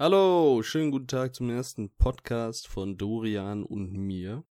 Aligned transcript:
Hallo, 0.00 0.62
schönen 0.62 0.92
guten 0.92 1.08
Tag 1.08 1.34
zum 1.34 1.50
ersten 1.50 1.90
Podcast 1.90 2.68
von 2.68 2.96
Dorian 2.96 3.64
und 3.64 3.92
mir. 3.94 4.44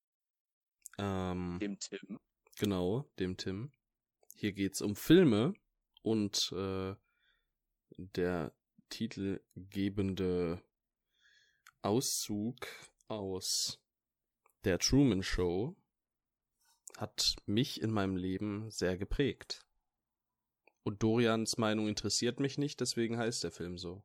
Ähm, 0.97 1.58
Dem 1.62 1.79
Tim. 1.79 2.20
genau, 2.58 3.10
dem 3.18 3.38
Tim. 3.38 3.71
Hier 4.36 4.52
geht's 4.52 4.81
um 4.81 4.97
Filme 4.97 5.54
und 6.02 6.52
äh, 6.52 6.96
der 7.96 8.54
titelgebende 8.89 10.62
Auszug 11.82 12.68
aus 13.08 13.82
der 14.66 14.79
Truman 14.79 15.24
Show 15.24 15.78
hat 16.98 17.38
mich 17.45 17.82
in 17.82 17.91
meinem 17.91 18.18
Leben 18.18 18.70
sehr 18.70 18.98
geprägt. 18.98 19.66
Und 20.84 21.04
Dorians 21.04 21.58
Meinung 21.58 21.88
interessiert 21.88 22.41
mich 22.41 22.58
nicht, 22.58 22.82
deswegen 22.82 23.18
heißt 23.18 23.45
der 23.45 23.52
Film 23.52 23.77
so. 23.77 24.04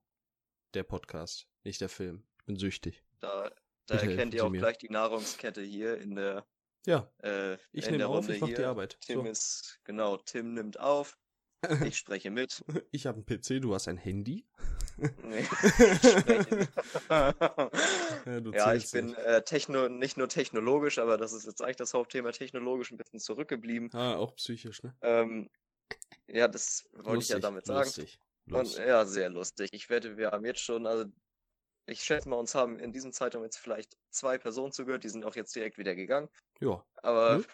Der 0.74 0.84
Podcast, 0.84 1.46
nicht 1.64 1.80
der 1.80 1.88
Film. 1.88 2.24
Ich 2.40 2.44
bin 2.46 2.56
süchtig. 2.56 3.02
Da, 3.20 3.50
da 3.86 3.96
Bitte 3.96 4.10
erkennt 4.10 4.34
ihr 4.34 4.44
auch 4.44 4.50
mir. 4.50 4.58
gleich 4.60 4.78
die 4.78 4.88
Nahrungskette 4.88 5.60
hier 5.62 5.98
in 5.98 6.14
der, 6.14 6.46
Ja, 6.86 7.12
äh, 7.22 7.58
ich 7.72 7.90
nehme 7.90 8.06
auf, 8.08 8.16
Runde 8.24 8.34
ich 8.34 8.40
mach 8.40 8.48
hier. 8.48 8.56
die 8.56 8.64
Arbeit. 8.64 8.96
Tim 9.00 9.20
So. 9.22 9.26
ist, 9.30 9.80
genau, 9.84 10.16
Tim 10.16 10.54
nimmt 10.54 10.80
auf. 10.80 11.18
Ich 11.84 11.96
spreche 11.98 12.30
mit. 12.30 12.64
Ich 12.90 13.06
habe 13.06 13.16
einen 13.18 13.26
PC, 13.26 13.60
du 13.62 13.74
hast 13.74 13.86
ein 13.86 13.96
Handy. 13.98 14.44
Nee, 14.96 15.40
ich 15.40 15.46
spreche. 15.48 16.68
Ja, 17.08 18.40
du 18.40 18.50
ja, 18.52 18.74
ich 18.74 18.90
bin 18.90 19.06
nicht. 19.06 19.18
äh, 19.18 19.42
techno, 19.44 19.88
nicht 19.88 20.16
nur 20.16 20.28
technologisch, 20.28 20.98
aber 20.98 21.18
das 21.18 21.32
ist 21.32 21.44
jetzt 21.46 21.62
eigentlich 21.62 21.76
das 21.76 21.94
Hauptthema, 21.94 22.32
technologisch 22.32 22.90
ein 22.90 22.96
bisschen 22.96 23.20
zurückgeblieben. 23.20 23.90
Ah, 23.92 24.16
auch 24.16 24.34
psychisch, 24.36 24.82
ne? 24.82 24.96
Ähm, 25.02 25.50
ja, 26.26 26.48
das 26.48 26.88
wollte 26.94 27.22
ich 27.22 27.28
ja 27.28 27.38
damit 27.38 27.66
sagen. 27.66 27.84
Lustig. 27.84 28.18
Und 28.50 28.76
ja, 28.76 29.04
sehr 29.04 29.30
lustig. 29.30 29.70
Ich 29.72 29.88
wette, 29.88 30.16
wir 30.16 30.30
haben 30.32 30.44
jetzt 30.44 30.60
schon, 30.60 30.86
also 30.86 31.04
ich 31.86 32.02
schätze 32.02 32.28
mal, 32.28 32.36
uns 32.36 32.54
haben 32.54 32.78
in 32.78 32.92
diesem 32.92 33.12
Zeitraum 33.12 33.42
jetzt 33.44 33.56
vielleicht 33.58 33.96
zwei 34.10 34.38
Personen 34.38 34.72
zugehört, 34.72 35.04
die 35.04 35.08
sind 35.08 35.24
auch 35.24 35.34
jetzt 35.36 35.54
direkt 35.54 35.78
wieder 35.78 35.94
gegangen. 35.94 36.28
Ja, 36.60 36.84
Aber 36.96 37.38
Nö. 37.38 37.44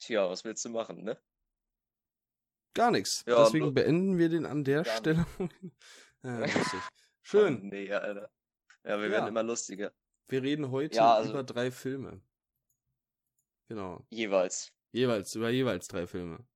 tja, 0.00 0.28
was 0.28 0.44
willst 0.44 0.64
du 0.64 0.70
machen, 0.70 1.02
ne? 1.04 1.18
gar 2.74 2.90
nichts. 2.90 3.22
Ja, 3.26 3.44
Deswegen 3.44 3.74
beenden 3.74 4.16
wir 4.16 4.30
den 4.30 4.46
an 4.46 4.64
der 4.64 4.84
Stelle. 4.86 5.26
ja, 6.22 6.38
lustig. 6.46 6.80
Schön. 7.22 7.68
Nee, 7.68 7.92
Alter. 7.92 8.30
Ja, 8.84 8.98
wir 8.98 9.04
Ja. 9.06 9.10
werden 9.10 9.28
immer 9.28 9.42
lustiger. 9.42 9.92
Wir 10.28 10.42
reden 10.42 10.70
heute 10.70 10.96
Ja, 10.96 11.14
also- 11.16 11.30
über 11.30 11.42
drei 11.44 11.70
Filme. 11.70 12.22
Genau. 13.68 14.06
Jeweils. 14.10 14.72
Jeweils, 14.92 15.34
über 15.34 15.50
jeweils 15.50 15.86
drei 15.88 16.06
Filme. 16.06 16.46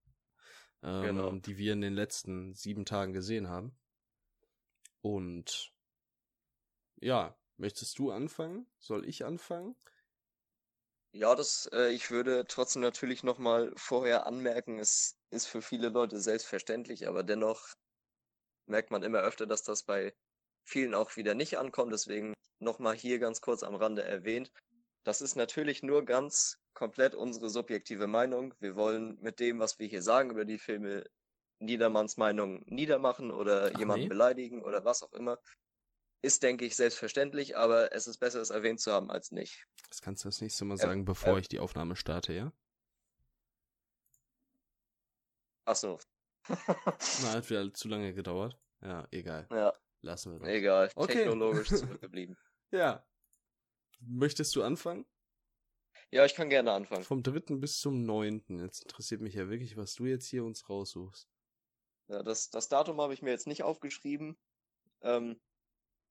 Ähm, 0.86 1.02
Genau. 1.02 1.32
Die 1.32 1.58
wir 1.58 1.72
in 1.72 1.80
den 1.80 1.94
letzten 1.94 2.54
sieben 2.54 2.84
Tagen 2.84 3.12
gesehen 3.12 3.48
haben. 3.48 3.76
Und 5.02 5.72
ja, 7.00 7.36
möchtest 7.56 7.98
du 7.98 8.10
anfangen? 8.12 8.66
Soll 8.78 9.06
ich 9.06 9.24
anfangen? 9.24 9.76
Ja, 11.12 11.34
das, 11.34 11.68
äh, 11.72 11.90
ich 11.90 12.10
würde 12.10 12.44
trotzdem 12.46 12.82
natürlich 12.82 13.22
nochmal 13.24 13.72
vorher 13.76 14.26
anmerken, 14.26 14.78
es 14.78 15.16
ist 15.30 15.46
für 15.46 15.62
viele 15.62 15.88
Leute 15.88 16.20
selbstverständlich, 16.20 17.08
aber 17.08 17.22
dennoch 17.22 17.72
merkt 18.66 18.90
man 18.90 19.02
immer 19.02 19.20
öfter, 19.20 19.46
dass 19.46 19.62
das 19.62 19.82
bei 19.82 20.14
vielen 20.64 20.94
auch 20.94 21.16
wieder 21.16 21.34
nicht 21.34 21.58
ankommt. 21.58 21.92
Deswegen 21.92 22.34
nochmal 22.60 22.94
hier 22.96 23.18
ganz 23.18 23.40
kurz 23.40 23.62
am 23.62 23.74
Rande 23.74 24.02
erwähnt. 24.02 24.52
Das 25.04 25.20
ist 25.22 25.36
natürlich 25.36 25.82
nur 25.82 26.04
ganz 26.04 26.58
komplett 26.76 27.16
unsere 27.16 27.48
subjektive 27.48 28.06
Meinung. 28.06 28.54
Wir 28.60 28.76
wollen 28.76 29.18
mit 29.20 29.40
dem, 29.40 29.58
was 29.58 29.80
wir 29.80 29.88
hier 29.88 30.02
sagen 30.02 30.30
über 30.30 30.44
die 30.44 30.58
Filme, 30.58 31.04
niedermanns 31.58 32.18
Meinung 32.18 32.62
niedermachen 32.66 33.32
oder 33.32 33.72
Ach 33.74 33.78
jemanden 33.78 34.04
nee. 34.04 34.08
beleidigen 34.08 34.62
oder 34.62 34.84
was 34.84 35.02
auch 35.02 35.12
immer. 35.14 35.40
Ist, 36.22 36.42
denke 36.42 36.64
ich, 36.64 36.76
selbstverständlich, 36.76 37.56
aber 37.56 37.92
es 37.92 38.06
ist 38.06 38.18
besser, 38.18 38.40
es 38.40 38.50
erwähnt 38.50 38.80
zu 38.80 38.92
haben 38.92 39.10
als 39.10 39.32
nicht. 39.32 39.66
Das 39.88 40.02
kannst 40.02 40.24
du 40.24 40.28
das 40.28 40.40
nächste 40.40 40.64
Mal 40.64 40.76
sagen, 40.76 41.04
bevor 41.04 41.36
äh, 41.36 41.40
ich 41.40 41.48
die 41.48 41.60
Aufnahme 41.60 41.96
starte, 41.96 42.32
ja? 42.32 42.52
Ach 45.64 45.76
so. 45.76 45.98
Na, 46.48 47.32
hat 47.32 47.48
wieder 47.48 47.72
zu 47.72 47.88
lange 47.88 48.12
gedauert. 48.12 48.58
Ja, 48.82 49.06
egal. 49.10 49.48
Ja, 49.50 49.72
Lassen 50.02 50.32
wir 50.32 50.40
das. 50.40 50.48
egal. 50.48 50.90
Okay. 50.94 51.12
Technologisch 51.14 51.68
zurückgeblieben. 51.68 52.36
Ja. 52.70 53.04
Möchtest 54.00 54.54
du 54.54 54.62
anfangen? 54.62 55.06
Ja, 56.10 56.24
ich 56.24 56.34
kann 56.34 56.48
gerne 56.48 56.72
anfangen. 56.72 57.02
Vom 57.02 57.22
dritten 57.22 57.60
bis 57.60 57.80
zum 57.80 58.04
neunten. 58.04 58.60
Jetzt 58.60 58.82
interessiert 58.82 59.20
mich 59.20 59.34
ja 59.34 59.48
wirklich, 59.48 59.76
was 59.76 59.94
du 59.94 60.06
jetzt 60.06 60.26
hier 60.26 60.44
uns 60.44 60.68
raussuchst. 60.68 61.28
Ja, 62.08 62.22
das, 62.22 62.50
das 62.50 62.68
Datum 62.68 63.00
habe 63.00 63.12
ich 63.14 63.22
mir 63.22 63.30
jetzt 63.30 63.46
nicht 63.46 63.64
aufgeschrieben. 63.64 64.36
Ähm, 65.02 65.40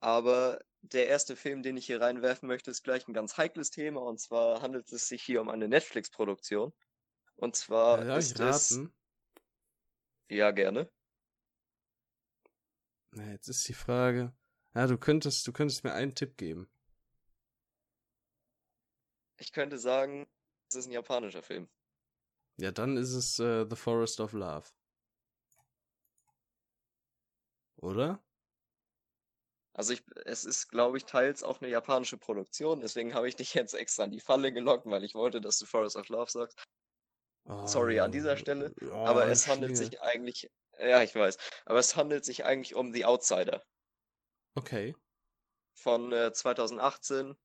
aber 0.02 0.60
der 0.82 1.08
erste 1.08 1.36
Film, 1.36 1.64
den 1.64 1.78
ich 1.78 1.86
hier 1.86 2.02
reinwerfen 2.02 2.48
möchte, 2.48 2.70
ist 2.70 2.84
gleich 2.84 3.08
ein 3.08 3.14
ganz 3.14 3.38
heikles 3.38 3.72
Thema. 3.72 4.02
Und 4.02 4.20
zwar 4.20 4.62
handelt 4.62 4.92
es 4.92 5.08
sich 5.08 5.24
hier 5.24 5.42
um 5.42 5.50
eine 5.50 5.68
Netflix-Produktion. 5.68 6.74
Und 7.38 7.56
zwar 7.56 8.06
Ja, 8.06 8.18
ist 8.18 8.40
es. 8.40 8.72
raten? 8.72 8.94
Ja, 10.30 10.52
gerne. 10.52 10.90
Na, 13.12 13.32
jetzt 13.32 13.48
ist 13.48 13.68
die 13.68 13.74
Frage. 13.74 14.34
Ja, 14.74 14.88
du 14.88 14.98
könntest, 14.98 15.48
du 15.48 15.54
könntest 15.54 15.84
mir 15.84 15.94
einen 15.94 16.16
Tipp 16.16 16.38
geben. 16.38 16.70
Ich 19.38 19.54
könnte 19.54 19.78
sagen, 19.80 20.28
es 20.70 20.76
ist 20.76 20.88
ein 20.88 20.92
japanischer 20.92 21.42
Film. 21.42 21.70
Ja, 22.58 22.72
dann 22.74 22.98
ist 22.98 23.14
es 23.14 23.40
äh, 23.40 23.66
The 23.70 23.76
Forest 23.78 24.20
of 24.20 24.34
Love. 24.34 24.68
Oder? 27.78 28.22
Also 29.74 29.94
ich, 29.94 30.04
es 30.26 30.44
ist, 30.46 30.70
glaube 30.70 30.98
ich, 30.98 31.06
teils 31.06 31.44
auch 31.44 31.62
eine 31.62 31.70
japanische 31.70 32.18
Produktion. 32.18 32.80
Deswegen 32.82 33.14
habe 33.14 33.28
ich 33.28 33.36
dich 33.36 33.54
jetzt 33.54 33.74
extra 33.74 34.06
in 34.06 34.12
die 34.12 34.20
Falle 34.20 34.52
gelockt, 34.54 34.86
weil 34.88 35.04
ich 35.04 35.14
wollte, 35.16 35.40
dass 35.42 35.60
du 35.60 35.66
Forest 35.66 35.98
of 35.98 36.08
Love 36.10 36.32
sagst. 36.32 36.58
Sorry 37.66 38.00
an 38.00 38.12
dieser 38.12 38.38
Stelle, 38.38 38.72
Oh, 38.82 38.96
Aber 39.04 39.28
es 39.30 39.46
handelt 39.48 39.76
Schlinge. 39.76 39.76
sich 39.76 40.02
eigentlich, 40.02 40.48
ja, 40.80 41.04
ich 41.04 41.14
weiß, 41.16 41.38
aber 41.66 41.80
es 41.80 41.96
handelt 41.98 42.24
sich 42.26 42.46
eigentlich 42.46 42.76
um 42.76 42.94
The 42.94 43.06
Outsider 43.06 43.62
Okay. 44.58 44.96
von 45.74 46.12
äh, 46.12 46.34
2018, 46.34 47.36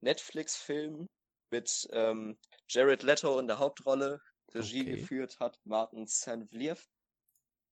Netflix-Film 0.00 1.06
mit 1.50 1.88
ähm, 1.92 2.38
Jared 2.68 3.02
Leto 3.02 3.38
in 3.38 3.46
der 3.46 3.58
Hauptrolle. 3.58 4.20
Regie 4.54 4.80
Okay. 4.82 5.00
geführt 5.00 5.38
hat 5.40 5.58
Martin 5.64 6.06
Saint-Vliet. 6.06 6.88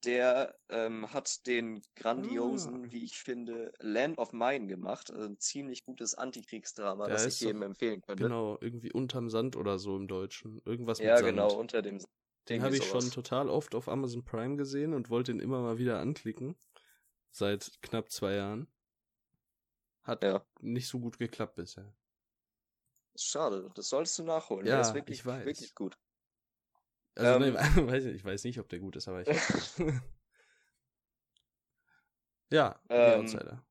Der 0.05 0.55
ähm, 0.69 1.13
hat 1.13 1.47
den 1.47 1.83
grandiosen, 1.97 2.85
Ah. 2.85 2.93
wie 2.93 3.03
ich 3.05 3.17
finde, 3.19 3.73
Land 3.81 4.19
of 4.19 4.33
Mine 4.33 4.67
gemacht. 4.67 5.11
Also 5.11 5.25
ein 5.27 5.39
ziemlich 5.39 5.85
gutes 5.85 6.15
Antikriegsdrama, 6.15 7.07
Der 7.07 7.15
das 7.15 7.27
ich 7.27 7.41
jedem 7.41 7.63
empfehlen 7.63 8.03
könnte. 8.03 8.23
Genau, 8.23 8.59
irgendwie 8.61 8.93
unterm 8.93 9.31
Sand 9.31 9.57
oder 9.57 9.79
so 9.79 9.97
im 9.97 10.07
Deutschen. 10.07 10.61
Irgendwas 10.65 10.99
ja, 10.99 11.15
mit 11.15 11.19
Sand. 11.19 11.31
genau, 11.31 11.55
unter 11.59 11.81
dem. 11.83 11.99
Den 11.99 12.07
irgendwie 12.49 12.65
habe 12.67 12.77
ich 12.77 12.85
schon 12.85 13.01
sowas. 13.01 13.15
total 13.15 13.49
oft 13.49 13.75
auf 13.75 13.89
Amazon 13.89 14.23
Prime 14.23 14.57
gesehen 14.57 14.93
und 14.95 15.09
wollte 15.11 15.33
ihn 15.33 15.41
immer 15.41 15.63
mal 15.63 15.79
wieder 15.79 15.99
anklicken. 15.99 16.57
Seit 17.33 17.73
knapp 17.83 18.11
zwei 18.11 18.35
Jahren. 18.35 18.69
Hat 20.03 20.23
Ja. 20.23 20.47
nicht 20.61 20.87
so 20.89 21.01
gut 21.01 21.19
geklappt 21.19 21.57
bisher. 21.57 21.93
Schade, 23.17 23.71
das 23.75 23.89
solltest 23.89 24.19
du 24.19 24.25
nachholen. 24.25 24.67
Ja, 24.67 24.75
der 24.75 24.81
ist 24.83 24.95
wirklich, 24.95 25.21
ich 25.21 25.27
weiß. 25.27 25.45
wirklich 25.45 25.75
gut. 25.75 25.99
Also, 27.15 27.45
Ähm, 27.45 27.55
nee, 27.55 27.59
weiß 27.93 28.05
nicht, 28.05 28.17
ich 28.17 28.25
weiß 28.25 28.45
nicht, 28.45 28.61
ob 28.61 28.69
der 28.69 28.79
gut 28.79 28.97
ist, 28.97 29.09
aber 29.09 29.23
ich. 29.23 29.29
ja, 32.51 32.81
Ähm, 32.89 33.21
Outsider. 33.21 33.63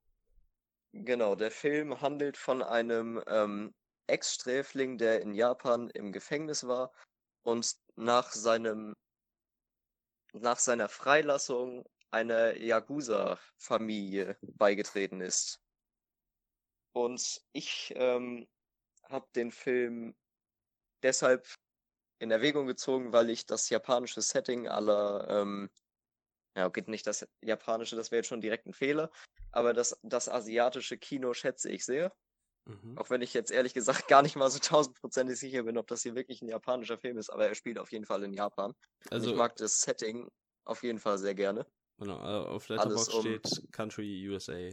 Genau, 0.93 1.35
der 1.35 1.51
Film 1.51 1.99
handelt 2.01 2.37
von 2.37 2.63
einem 2.63 3.21
ähm, 3.27 3.73
Ex-Sträfling, 4.07 4.97
der 4.97 5.21
in 5.21 5.33
Japan 5.33 5.89
im 5.89 6.11
Gefängnis 6.11 6.65
war 6.67 6.93
und 7.43 7.75
nach 7.95 8.31
seinem 8.31 8.95
nach 10.33 10.59
seiner 10.59 10.89
Freilassung 10.89 11.85
einer 12.11 12.57
Yakuza-Familie 12.57 14.37
beigetreten 14.41 15.21
ist. 15.21 15.61
Und 16.93 17.41
ich 17.51 17.93
ähm, 17.95 18.47
habe 19.09 19.27
den 19.35 19.51
Film 19.51 20.15
deshalb 21.03 21.47
in 22.19 22.31
Erwägung 22.31 22.67
gezogen, 22.67 23.13
weil 23.13 23.29
ich 23.29 23.45
das 23.45 23.69
japanische 23.69 24.21
Setting 24.21 24.67
aller, 24.67 25.27
ähm, 25.29 25.69
ja, 26.55 26.65
okay, 26.65 26.83
nicht 26.87 27.05
das 27.05 27.27
japanische, 27.41 27.95
das 27.95 28.11
wäre 28.11 28.19
jetzt 28.19 28.27
schon 28.27 28.41
direkt 28.41 28.65
ein 28.65 28.73
Fehler, 28.73 29.11
aber 29.51 29.73
das, 29.73 29.99
das 30.03 30.29
asiatische 30.29 30.97
Kino 30.97 31.33
schätze 31.33 31.69
ich 31.69 31.85
sehr. 31.85 32.15
Mhm. 32.65 32.97
Auch 32.97 33.09
wenn 33.09 33.21
ich 33.21 33.33
jetzt 33.33 33.51
ehrlich 33.51 33.73
gesagt 33.73 34.07
gar 34.07 34.21
nicht 34.21 34.35
mal 34.35 34.49
so 34.49 34.59
tausendprozentig 34.59 35.37
sicher 35.37 35.63
bin, 35.63 35.77
ob 35.77 35.87
das 35.87 36.01
hier 36.01 36.15
wirklich 36.15 36.41
ein 36.41 36.47
japanischer 36.47 36.97
Film 36.97 37.17
ist, 37.17 37.29
aber 37.29 37.47
er 37.47 37.55
spielt 37.55 37.77
auf 37.77 37.91
jeden 37.91 38.05
Fall 38.05 38.23
in 38.23 38.33
Japan. 38.33 38.71
Und 38.71 39.11
Also, 39.11 39.29
ich 39.31 39.35
mag 39.35 39.55
das 39.57 39.81
Setting 39.81 40.29
auf 40.63 40.81
jeden 40.81 40.99
Fall 40.99 41.17
sehr 41.17 41.35
gerne. 41.35 41.67
genau, 41.99 42.17
äh, 42.17 42.47
auf 42.47 42.67
Letterboxd 42.69 43.13
um- 43.13 43.21
steht 43.21 43.71
Country 43.71 44.27
USA. 44.29 44.71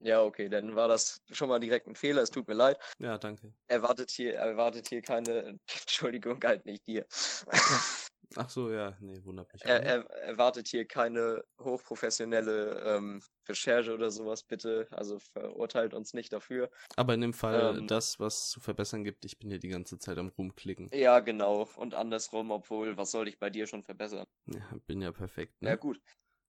Ja, 0.00 0.22
okay, 0.22 0.48
dann 0.48 0.76
war 0.76 0.86
das 0.88 1.20
schon 1.32 1.48
mal 1.48 1.58
direkt 1.58 1.88
ein 1.88 1.96
Fehler, 1.96 2.22
es 2.22 2.30
tut 2.30 2.46
mir 2.46 2.54
leid. 2.54 2.78
Ja, 3.00 3.18
danke. 3.18 3.52
Erwartet 3.66 4.10
hier, 4.10 4.34
erwartet 4.34 4.88
hier 4.88 5.02
keine 5.02 5.58
Entschuldigung, 5.80 6.40
halt 6.44 6.64
nicht 6.66 6.86
dir. 6.86 7.04
Ach 8.36 8.50
so, 8.50 8.70
ja, 8.70 8.96
nee, 9.00 9.18
wundert 9.24 9.52
mich. 9.52 9.64
Er, 9.64 9.82
er 9.82 10.10
erwartet 10.10 10.68
hier 10.68 10.86
keine 10.86 11.42
hochprofessionelle 11.60 12.82
ähm, 12.84 13.22
Recherche 13.48 13.94
oder 13.94 14.10
sowas, 14.10 14.42
bitte. 14.42 14.86
Also 14.90 15.18
verurteilt 15.18 15.94
uns 15.94 16.12
nicht 16.12 16.32
dafür. 16.32 16.70
Aber 16.96 17.14
in 17.14 17.22
dem 17.22 17.32
Fall 17.32 17.76
ähm, 17.78 17.86
das, 17.86 18.20
was 18.20 18.50
zu 18.50 18.60
verbessern 18.60 19.02
gibt, 19.02 19.24
ich 19.24 19.38
bin 19.38 19.48
hier 19.50 19.58
die 19.58 19.68
ganze 19.68 19.98
Zeit 19.98 20.18
am 20.18 20.28
rumklicken. 20.28 20.90
Ja, 20.92 21.20
genau. 21.20 21.66
Und 21.76 21.94
andersrum, 21.94 22.50
obwohl, 22.50 22.96
was 22.96 23.10
soll 23.10 23.28
ich 23.28 23.38
bei 23.38 23.48
dir 23.50 23.66
schon 23.66 23.82
verbessern? 23.82 24.26
Ja, 24.46 24.76
bin 24.86 25.00
ja 25.00 25.10
perfekt. 25.10 25.54
Ja, 25.60 25.70
Ne? 25.70 25.78
gut. 25.78 25.98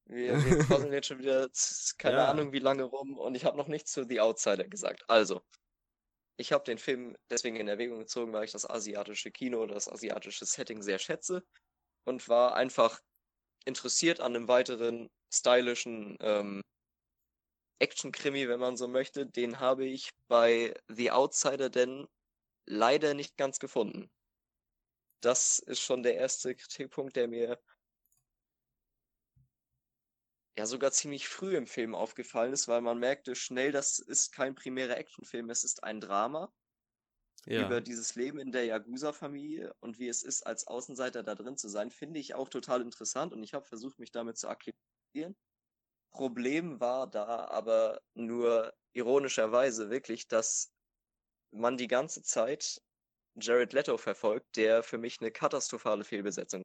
Wir, 0.10 0.44
wir 0.44 0.58
quasseln 0.88 0.92
jetzt 0.94 1.08
schon 1.08 1.20
wieder 1.20 1.50
keine 1.98 2.18
Ja. 2.18 2.32
Ahnung 2.32 2.52
wie 2.52 2.60
lange 2.60 2.84
rum 2.84 3.18
und 3.18 3.36
ich 3.36 3.46
habe 3.46 3.58
noch 3.58 3.68
nichts 3.68 3.92
zu 3.92 4.06
The 4.06 4.22
Outsider 4.22 4.68
gesagt. 4.68 5.04
Also, 5.08 5.42
ich 6.38 6.52
habe 6.52 6.64
den 6.64 6.78
Film 6.78 7.16
deswegen 7.30 7.58
in 7.58 7.68
Erwägung 7.68 8.00
gezogen, 8.00 8.34
weil 8.34 8.46
ich 8.46 8.52
das 8.52 8.70
asiatische 8.70 9.32
Kino 9.32 9.62
oder 9.62 9.76
das 9.76 9.88
asiatische 9.90 10.46
Setting 10.46 10.82
sehr 10.82 11.00
schätze 11.00 11.44
und 12.06 12.30
war 12.30 12.56
einfach 12.56 13.00
interessiert 13.66 14.22
an 14.22 14.36
einem 14.36 14.48
weiteren 14.48 15.10
stylischen 15.34 16.18
ähm, 16.22 16.62
Action-Krimi, 17.80 18.48
wenn 18.48 18.60
man 18.62 18.78
so 18.78 18.88
möchte. 18.88 19.26
Den 19.26 19.60
habe 19.60 19.86
ich 19.86 20.12
bei 20.30 20.74
The 20.88 21.12
Outsider 21.12 21.70
denn 21.70 22.08
leider 22.68 23.14
nicht 23.16 23.38
ganz 23.38 23.60
gefunden. 23.60 24.10
Das 25.22 25.60
ist 25.60 25.80
schon 25.80 26.04
der 26.04 26.16
erste 26.16 26.56
Kritikpunkt, 26.56 27.16
der 27.16 27.28
mir 27.28 27.60
ja 30.60 30.68
sogar 30.68 30.92
ziemlich 30.92 31.28
früh 31.28 31.56
im 31.58 31.66
Film 31.68 31.96
aufgefallen 31.96 32.54
ist, 32.54 32.68
weil 32.68 32.82
man 32.82 33.00
merkte 33.00 33.36
schnell, 33.36 33.72
das 33.72 34.00
ist 34.00 34.32
kein 34.32 34.56
primärer 34.56 34.98
Actionfilm, 34.98 35.50
es 35.50 35.64
ist 35.64 35.84
ein 35.84 36.02
Drama 36.02 36.54
Ja. 37.46 37.70
über 37.70 37.82
dieses 37.82 38.16
Leben 38.16 38.40
in 38.40 38.52
der 38.52 38.66
Yakuza-Familie 38.66 39.74
und 39.80 40.00
wie 40.00 40.08
es 40.08 40.24
ist, 40.24 40.44
als 40.46 40.68
Außenseiter 40.68 41.24
da 41.24 41.36
drin 41.36 41.58
zu 41.58 41.68
sein, 41.70 41.90
finde 41.92 42.20
ich 42.20 42.36
auch 42.36 42.50
total 42.50 42.82
interessant 42.82 43.34
und 43.34 43.44
ich 43.44 43.54
habe 43.54 43.66
versucht, 43.66 44.00
mich 44.00 44.12
damit 44.12 44.38
zu 44.38 44.48
akklimatisieren. 44.50 45.36
Problem 46.12 46.80
war 46.82 47.08
da 47.10 47.46
aber 47.50 48.02
nur 48.16 48.74
ironischerweise 48.94 49.90
wirklich, 49.92 50.28
dass 50.28 50.72
man 51.52 51.78
die 51.78 51.88
ganze 51.88 52.24
Zeit 52.24 52.82
Jared 53.40 53.74
Leto 53.74 53.98
verfolgt, 53.98 54.58
der 54.58 54.84
für 54.84 54.98
mich 55.00 55.18
eine 55.22 55.32
katastrophale 55.32 56.04
Fehlbesetzung. 56.06 56.64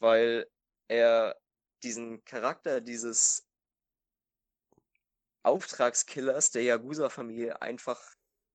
Weil 0.00 0.50
er 0.88 1.36
diesen 1.82 2.24
Charakter 2.24 2.80
dieses 2.80 3.48
Auftragskillers 5.42 6.50
der 6.50 6.62
Yakuza-Familie 6.62 7.60
einfach 7.62 8.00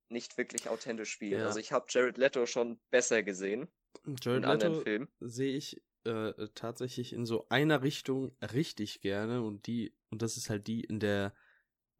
nicht 0.09 0.37
wirklich 0.37 0.69
authentisch 0.69 1.11
spielt. 1.11 1.39
Ja. 1.39 1.45
Also 1.45 1.59
ich 1.59 1.71
habe 1.71 1.85
Jared 1.89 2.17
Leto 2.17 2.45
schon 2.45 2.79
besser 2.89 3.23
gesehen 3.23 3.67
Jared 4.05 4.43
in 4.43 4.45
anderen 4.45 4.73
Leto 4.73 4.83
Filmen. 4.83 5.07
sehe 5.19 5.55
ich 5.57 5.81
äh, 6.05 6.47
tatsächlich 6.55 7.13
in 7.13 7.25
so 7.25 7.47
einer 7.49 7.83
Richtung 7.83 8.35
richtig 8.41 9.01
gerne 9.01 9.41
und 9.41 9.67
die, 9.67 9.93
und 10.09 10.21
das 10.21 10.37
ist 10.37 10.49
halt 10.49 10.67
die, 10.67 10.81
in 10.81 10.99
der, 10.99 11.35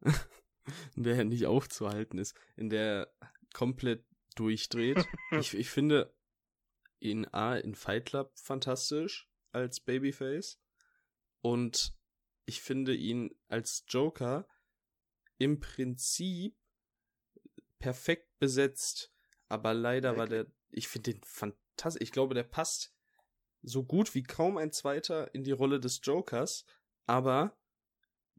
in 0.96 1.02
der 1.02 1.16
er 1.16 1.24
nicht 1.24 1.46
aufzuhalten 1.46 2.18
ist, 2.18 2.34
in 2.56 2.70
der 2.70 2.82
er 2.82 3.30
komplett 3.52 4.04
durchdreht. 4.36 5.04
ich, 5.32 5.54
ich 5.54 5.68
finde 5.68 6.14
ihn 7.00 7.26
A 7.26 7.56
in 7.56 7.74
Fight 7.74 8.06
Club 8.06 8.32
fantastisch 8.38 9.28
als 9.52 9.80
Babyface 9.80 10.58
und 11.40 11.94
ich 12.46 12.60
finde 12.60 12.94
ihn 12.94 13.34
als 13.48 13.84
Joker 13.88 14.48
im 15.38 15.60
Prinzip 15.60 16.56
perfekt 17.78 18.38
besetzt, 18.38 19.12
aber 19.48 19.74
leider 19.74 20.16
war 20.16 20.26
der, 20.26 20.46
ich 20.70 20.88
finde 20.88 21.12
den 21.12 21.22
fantastisch, 21.22 22.02
ich 22.02 22.12
glaube, 22.12 22.34
der 22.34 22.42
passt 22.42 22.94
so 23.62 23.84
gut 23.84 24.14
wie 24.14 24.22
kaum 24.22 24.56
ein 24.56 24.72
zweiter 24.72 25.34
in 25.34 25.44
die 25.44 25.52
Rolle 25.52 25.80
des 25.80 26.00
Jokers, 26.02 26.64
aber 27.06 27.56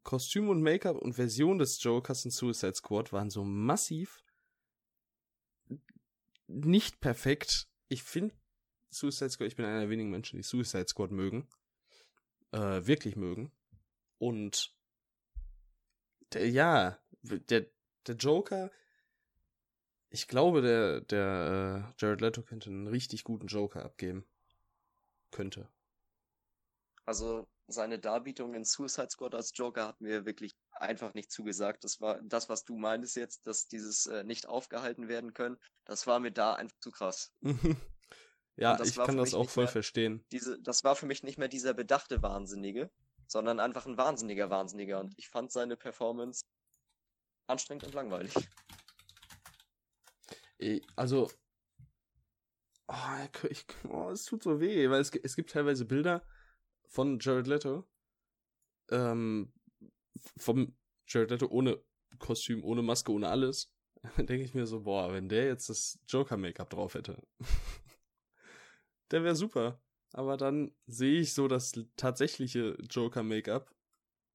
Kostüm 0.03 0.49
und 0.49 0.61
Make-up 0.61 0.97
und 0.97 1.13
Version 1.13 1.59
des 1.59 1.81
Jokers 1.83 2.25
in 2.25 2.31
Suicide 2.31 2.75
Squad 2.75 3.11
waren 3.13 3.29
so 3.29 3.43
massiv 3.43 4.23
nicht 6.47 6.99
perfekt. 6.99 7.67
Ich 7.89 8.03
finde 8.03 8.35
Suicide 8.89 9.29
Squad, 9.29 9.47
ich 9.47 9.55
bin 9.55 9.65
einer 9.65 9.81
der 9.81 9.89
wenigen 9.89 10.09
Menschen, 10.09 10.37
die 10.37 10.43
Suicide 10.43 10.87
Squad 10.87 11.11
mögen. 11.11 11.47
Äh, 12.51 12.85
wirklich 12.85 13.15
mögen. 13.15 13.51
Und 14.17 14.75
der, 16.33 16.49
ja, 16.49 16.99
der, 17.21 17.65
der 18.07 18.15
Joker, 18.15 18.71
ich 20.09 20.27
glaube, 20.27 20.61
der, 20.61 21.01
der 21.01 21.93
äh, 21.97 22.01
Jared 22.01 22.21
Leto 22.21 22.41
könnte 22.41 22.69
einen 22.69 22.87
richtig 22.87 23.23
guten 23.23 23.47
Joker 23.47 23.83
abgeben. 23.85 24.25
Könnte. 25.31 25.69
Also 27.05 27.47
seine 27.67 27.99
Darbietung 27.99 28.55
in 28.55 28.65
Suicide 28.65 29.09
Squad 29.11 29.35
als 29.35 29.51
Joker 29.55 29.87
hat 29.87 30.01
mir 30.01 30.25
wirklich 30.25 30.55
einfach 30.71 31.13
nicht 31.13 31.31
zugesagt. 31.31 31.83
Das 31.83 32.01
war 32.01 32.19
das, 32.23 32.49
was 32.49 32.65
du 32.65 32.77
meintest 32.77 33.15
jetzt, 33.15 33.45
dass 33.45 33.67
dieses 33.67 34.07
äh, 34.07 34.23
nicht 34.23 34.47
aufgehalten 34.47 35.07
werden 35.07 35.33
können. 35.33 35.57
Das 35.85 36.07
war 36.07 36.19
mir 36.19 36.31
da 36.31 36.55
einfach 36.55 36.77
zu 36.79 36.91
krass. 36.91 37.31
ja, 38.59 38.79
ich 38.83 38.95
kann 38.95 39.17
das 39.17 39.33
auch 39.33 39.49
voll 39.49 39.65
mehr- 39.65 39.71
verstehen. 39.71 40.23
Diese, 40.31 40.59
das 40.61 40.83
war 40.83 40.95
für 40.95 41.05
mich 41.05 41.23
nicht 41.23 41.37
mehr 41.37 41.47
dieser 41.47 41.73
bedachte 41.73 42.21
Wahnsinnige, 42.21 42.89
sondern 43.27 43.59
einfach 43.59 43.85
ein 43.85 43.97
wahnsinniger 43.97 44.49
Wahnsinniger. 44.49 44.99
Und 44.99 45.13
ich 45.17 45.29
fand 45.29 45.51
seine 45.51 45.77
Performance 45.77 46.45
anstrengend 47.47 47.85
und 47.85 47.93
langweilig. 47.93 48.33
Also, 50.95 51.31
oh, 52.87 52.93
ich, 53.49 53.65
oh, 53.87 54.09
es 54.09 54.25
tut 54.25 54.43
so 54.43 54.59
weh, 54.59 54.89
weil 54.89 54.99
es, 54.99 55.11
es 55.23 55.35
gibt 55.35 55.51
teilweise 55.51 55.85
Bilder 55.85 56.25
von 56.89 57.19
Jared 57.19 57.47
Leto, 57.47 57.87
ähm, 58.89 59.53
vom 60.37 60.75
Jared 61.07 61.31
Leto 61.31 61.47
ohne 61.47 61.81
Kostüm, 62.17 62.63
ohne 62.63 62.81
Maske, 62.81 63.11
ohne 63.11 63.29
alles. 63.29 63.73
Dann 64.17 64.27
denke 64.27 64.43
ich 64.43 64.53
mir 64.53 64.65
so, 64.65 64.81
boah, 64.81 65.13
wenn 65.13 65.29
der 65.29 65.45
jetzt 65.45 65.69
das 65.69 65.99
Joker-Make-up 66.07 66.69
drauf 66.69 66.93
hätte, 66.95 67.21
der 69.11 69.23
wäre 69.23 69.35
super. 69.35 69.81
Aber 70.13 70.37
dann 70.37 70.75
sehe 70.87 71.19
ich 71.21 71.33
so 71.33 71.47
das 71.47 71.73
tatsächliche 71.95 72.75
Joker-Make-up 72.89 73.75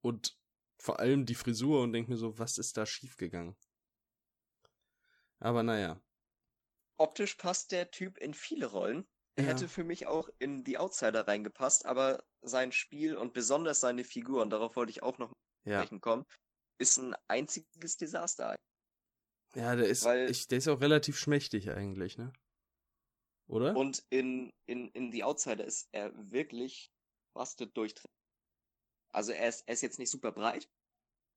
und 0.02 0.38
vor 0.80 1.00
allem 1.00 1.26
die 1.26 1.34
Frisur 1.34 1.82
und 1.82 1.92
denke 1.92 2.10
mir 2.12 2.16
so, 2.16 2.38
was 2.38 2.58
ist 2.58 2.76
da 2.76 2.86
schiefgegangen? 2.86 3.56
Aber 5.40 5.62
naja. 5.62 6.00
Optisch 6.96 7.34
passt 7.34 7.72
der 7.72 7.90
Typ 7.90 8.18
in 8.18 8.34
viele 8.34 8.66
Rollen. 8.66 9.04
Er 9.36 9.44
Ja. 9.44 9.50
hätte 9.50 9.68
für 9.68 9.82
mich 9.82 10.06
auch 10.06 10.28
in 10.38 10.64
The 10.64 10.78
Outsider 10.78 11.26
reingepasst, 11.26 11.86
aber 11.86 12.22
sein 12.40 12.70
Spiel 12.70 13.16
und 13.16 13.32
besonders 13.32 13.80
seine 13.80 14.04
Figur, 14.04 14.42
und 14.42 14.50
darauf 14.50 14.76
wollte 14.76 14.90
ich 14.90 15.02
auch 15.02 15.18
noch 15.18 15.32
Ja. 15.64 15.80
sprechen 15.80 16.00
kommen, 16.00 16.24
ist 16.78 16.98
ein 16.98 17.16
einziges 17.26 17.96
Desaster. 17.96 18.54
Ja, 19.56 19.74
der 19.74 19.88
ist, 19.88 20.04
Weil- 20.04 20.30
ich, 20.30 20.46
der 20.46 20.58
ist 20.58 20.68
auch 20.68 20.80
relativ 20.80 21.18
schmächtig 21.18 21.70
eigentlich, 21.70 22.16
ne? 22.16 22.32
Oder? 23.46 23.76
Und 23.76 24.04
in, 24.10 24.52
in, 24.66 24.88
in 24.90 25.12
The 25.12 25.24
Outsider 25.24 25.64
ist 25.64 25.88
er 25.92 26.12
wirklich 26.30 26.90
bastet 27.34 27.76
durchtrainiert. 27.76 28.10
Also 29.12 29.32
er 29.32 29.48
ist, 29.48 29.62
er 29.68 29.74
ist 29.74 29.82
jetzt 29.82 29.98
nicht 29.98 30.10
super 30.10 30.32
breit, 30.32 30.68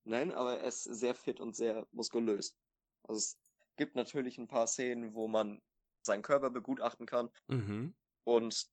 nein, 0.03 0.31
aber 0.31 0.59
er 0.59 0.67
ist 0.67 0.83
sehr 0.83 1.13
fit 1.13 1.39
und 1.39 1.55
sehr 1.55 1.87
muskulös. 1.91 2.55
Also 3.03 3.19
es 3.19 3.37
gibt 3.75 3.95
natürlich 3.95 4.37
ein 4.37 4.47
paar 4.47 4.67
Szenen, 4.67 5.13
wo 5.13 5.27
man 5.27 5.61
seinen 6.01 6.23
Körper 6.23 6.49
begutachten 6.49 7.05
kann 7.05 7.29
mhm. 7.47 7.93
und 8.23 8.67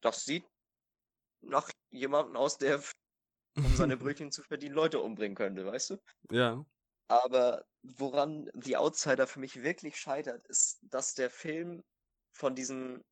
das 0.00 0.24
sieht 0.24 0.44
nach 1.42 1.70
jemandem 1.90 2.36
aus, 2.36 2.58
der 2.58 2.82
um 3.56 3.76
seine 3.76 3.96
Brötchen 3.96 4.32
zu 4.32 4.42
verdienen 4.42 4.74
Leute 4.74 5.00
umbringen 5.00 5.36
könnte, 5.36 5.66
weißt 5.66 5.90
du? 5.90 5.96
ja. 6.30 6.64
Aber 7.08 7.66
woran 7.82 8.48
The 8.54 8.76
Outsider 8.76 9.26
für 9.26 9.40
mich 9.40 9.64
wirklich 9.64 9.96
scheitert, 9.96 10.46
ist, 10.46 10.78
dass 10.82 11.14
der 11.14 11.28
Film 11.28 11.82
von 12.32 12.54
diesem, 12.54 13.02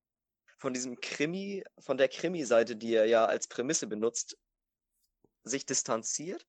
von 0.57 0.73
diesem 0.73 1.01
Krimi, 1.01 1.65
von 1.79 1.97
der 1.97 2.09
Krimi-Seite, 2.09 2.77
die 2.77 2.95
er 2.95 3.07
ja 3.07 3.27
als 3.27 3.49
Prämisse 3.49 3.87
benutzt, 3.87 4.37
sich 5.45 5.67
distanziert 5.67 6.47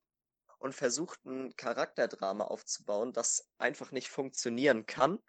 und 0.58 0.74
versucht, 0.74 1.24
ein 1.26 1.56
Charakterdrama 1.56 2.46
aufzubauen, 2.46 3.14
das 3.14 3.50
einfach 3.58 3.92
nicht 3.92 4.10
funktionieren 4.10 4.86
kann, 4.86 5.20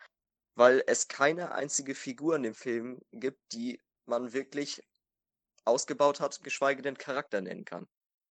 weil 0.57 0.83
es 0.87 1.09
keine 1.09 1.53
einzige 1.53 1.95
Figur 1.95 2.37
in 2.37 2.43
dem 2.43 2.55
Film 2.55 3.01
gibt, 3.13 3.41
die 3.53 3.81
man 4.07 4.33
wirklich 4.33 4.83
ausgebaut 5.65 6.21
hat, 6.21 6.43
geschweige 6.43 6.83
denn 6.83 6.99
Charakter 6.99 7.41
nennen 7.41 7.65
kann. 7.65 7.89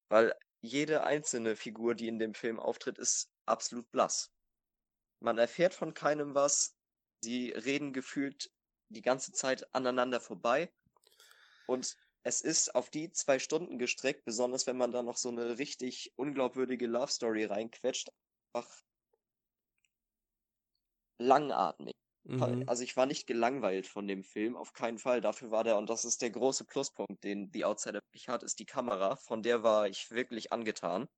Weil 0.08 0.34
jede 0.60 1.04
einzelne 1.04 1.54
Figur, 1.56 1.94
die 1.94 2.08
in 2.08 2.18
dem 2.18 2.34
Film 2.34 2.58
auftritt, 2.58 2.98
ist 2.98 3.30
absolut 3.46 3.90
blass. 3.90 4.30
Man 5.20 5.38
erfährt 5.38 5.74
von 5.74 5.94
keinem 5.94 6.34
was. 6.34 6.74
Die 7.24 7.50
reden 7.50 7.92
gefühlt 7.92 8.50
die 8.88 9.02
ganze 9.02 9.32
Zeit 9.32 9.74
aneinander 9.74 10.20
vorbei. 10.20 10.70
Und 11.66 11.96
es 12.22 12.40
ist 12.40 12.74
auf 12.74 12.90
die 12.90 13.10
zwei 13.12 13.38
Stunden 13.38 13.78
gestreckt, 13.78 14.24
besonders 14.24 14.66
wenn 14.66 14.76
man 14.76 14.92
da 14.92 15.02
noch 15.02 15.16
so 15.16 15.28
eine 15.28 15.58
richtig 15.58 16.12
unglaubwürdige 16.16 16.86
Love 16.86 17.10
Story 17.10 17.44
reinquetscht. 17.44 18.10
Einfach 18.52 18.82
langatmig. 21.18 21.94
mhm. 22.58 22.68
also 22.68 22.82
ich 22.82 22.96
war 22.96 23.06
nicht 23.06 23.26
gelangweilt 23.26 23.86
von 23.86 24.06
dem 24.06 24.22
Film, 24.22 24.56
auf 24.56 24.72
keinen 24.72 24.98
Fall. 24.98 25.20
Dafür 25.20 25.50
war 25.50 25.64
der, 25.64 25.78
und 25.78 25.88
das 25.88 26.04
ist 26.04 26.20
der 26.20 26.30
große 26.30 26.64
Pluspunkt, 26.64 27.24
den 27.24 27.50
The 27.52 27.64
Outsider 27.64 28.00
wirklich 28.08 28.28
hat, 28.28 28.42
ist 28.42 28.58
die 28.58 28.66
Kamera. 28.66 29.16
Von 29.16 29.42
der 29.42 29.62
war 29.62 29.88
ich 29.88 30.10
wirklich 30.10 30.52
angetan. 30.52 31.08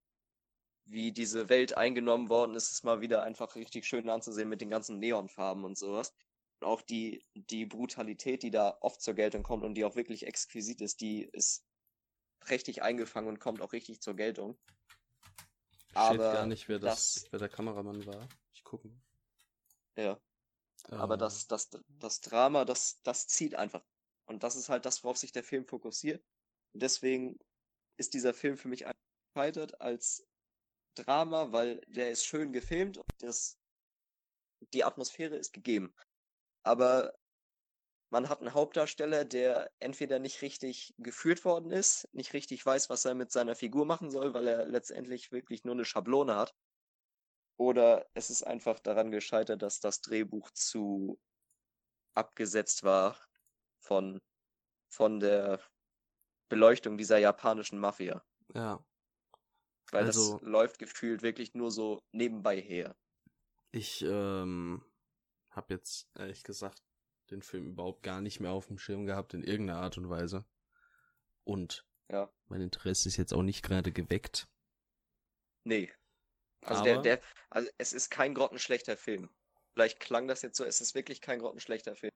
Wie 0.85 1.13
diese 1.13 1.49
Welt 1.49 1.77
eingenommen 1.77 2.29
worden 2.29 2.55
ist, 2.55 2.71
ist 2.71 2.85
mal 2.85 3.01
wieder 3.01 3.23
einfach 3.23 3.55
richtig 3.55 3.87
schön 3.87 4.09
anzusehen 4.09 4.49
mit 4.49 4.61
den 4.61 4.71
ganzen 4.71 4.99
Neonfarben 4.99 5.65
und 5.65 5.77
sowas. 5.77 6.13
Und 6.61 6.67
auch 6.67 6.83
die, 6.83 7.25
die 7.35 7.65
Brutalität, 7.65 8.43
die 8.43 8.51
da 8.51 8.77
oft 8.81 9.01
zur 9.01 9.15
Geltung 9.15 9.43
kommt 9.43 9.65
und 9.65 9.75
die 9.75 9.85
auch 9.85 9.97
wirklich 9.97 10.27
exquisit 10.27 10.81
ist, 10.81 11.01
die 11.01 11.23
ist 11.23 11.65
prächtig 12.41 12.83
eingefangen 12.83 13.29
und 13.29 13.41
kommt 13.41 13.63
auch 13.63 13.73
richtig 13.73 14.03
zur 14.03 14.15
Geltung. 14.15 14.59
Aber 15.95 16.15
Steht 16.15 16.35
gar 16.35 16.47
nicht, 16.47 16.69
wer, 16.69 16.79
das, 16.79 17.15
das, 17.15 17.33
wer 17.33 17.39
der 17.39 17.49
Kameramann 17.49 18.05
war. 18.07 18.29
Ich 18.53 18.63
gucke. 18.63 18.91
Ja. 19.97 20.21
Aber 20.91 21.17
das, 21.17 21.43
ähm. 21.43 21.47
das, 21.49 21.71
das 21.89 22.21
Drama, 22.21 22.65
das, 22.65 23.01
das 23.03 23.27
zieht 23.27 23.55
einfach. 23.55 23.83
Und 24.27 24.43
das 24.43 24.57
ist 24.57 24.69
halt 24.69 24.85
das, 24.85 25.03
worauf 25.03 25.17
sich 25.17 25.33
der 25.33 25.45
Film 25.45 25.67
fokussiert. 25.67 26.23
Und 26.73 26.83
deswegen 26.83 27.39
ist 27.97 28.15
dieser 28.15 28.35
Film 28.35 28.57
für 28.57 28.69
mich 28.69 28.85
gescheitert 29.35 29.81
als 29.81 30.27
Drama, 30.95 31.53
weil 31.53 31.81
der 31.87 32.11
ist 32.11 32.25
schön 32.25 32.53
gefilmt 32.53 32.99
und 32.99 33.07
das, 33.19 33.59
die 34.73 34.85
Atmosphäre 34.85 35.37
ist 35.37 35.53
gegeben. 35.53 35.95
Aber 36.63 37.13
man 38.11 38.29
hat 38.29 38.41
einen 38.41 38.55
Hauptdarsteller, 38.55 39.25
der 39.25 39.71
entweder 39.79 40.19
nicht 40.19 40.43
richtig 40.43 40.95
geführt 40.99 41.45
worden 41.45 41.71
ist, 41.71 42.09
nicht 42.13 42.33
richtig 42.33 42.65
weiß, 42.67 42.91
was 42.91 43.05
er 43.05 43.15
mit 43.15 43.31
seiner 43.31 43.55
Figur 43.55 43.87
machen 43.87 44.11
soll, 44.11 44.35
weil 44.35 44.49
er 44.49 44.67
letztendlich 44.67 45.31
wirklich 45.31 45.65
nur 45.65 45.75
eine 45.75 45.85
Schablone 45.85 46.35
hat. 46.35 46.55
Oder 47.57 48.09
es 48.15 48.31
ist 48.31 48.43
einfach 48.43 48.81
daran 48.81 49.11
gescheitert, 49.11 49.63
dass 49.63 49.81
das 49.81 50.01
Drehbuch 50.01 50.51
zu 50.53 51.21
abgesetzt 52.15 52.83
war 52.83 53.17
von, 53.79 54.21
von 54.89 55.21
der 55.21 55.61
Beleuchtung 56.49 56.99
dieser 56.99 57.19
japanischen 57.19 57.79
Mafia. 57.79 58.25
Ja. 58.55 58.85
Weil 59.93 60.07
also, 60.07 60.39
das 60.39 60.43
läuft 60.43 60.79
gefühlt 60.79 61.23
wirklich 61.23 61.55
nur 61.55 61.71
so 61.71 62.03
nebenbei 62.13 62.61
her. 62.61 62.97
Ich 63.73 64.03
ähm, 64.03 64.83
habe 65.51 65.75
jetzt 65.75 66.09
ehrlich 66.17 66.43
gesagt 66.45 66.83
den 67.31 67.43
Film 67.43 67.69
überhaupt 67.69 68.03
gar 68.03 68.21
nicht 68.21 68.41
mehr 68.41 68.51
auf 68.51 68.67
dem 68.67 68.79
Schirm 68.79 69.07
gehabt 69.07 69.35
in 69.35 69.43
irgendeiner 69.43 69.81
Art 69.81 69.99
und 69.99 70.11
Weise. 70.11 70.45
Und 71.45 71.87
ja. 72.09 72.33
mein 72.49 72.61
Interesse 72.61 73.09
ist 73.09 73.17
jetzt 73.17 73.33
auch 73.33 73.43
nicht 73.43 73.63
gerade 73.63 73.93
geweckt. 73.93 74.49
Nee. 75.65 75.93
Also 76.63 76.83
der, 76.83 77.01
der, 77.01 77.21
also 77.49 77.71
es 77.79 77.93
ist 77.93 78.11
kein 78.11 78.35
grottenschlechter 78.35 78.97
Film. 78.97 79.31
Vielleicht 79.73 80.01
klang 80.01 80.29
das 80.29 80.43
jetzt 80.43 80.57
so, 80.57 80.65
es 80.65 80.81
ist 80.81 80.95
wirklich 80.95 81.21
kein 81.21 81.39
grottenschlechter 81.39 81.97
Film. 81.97 82.13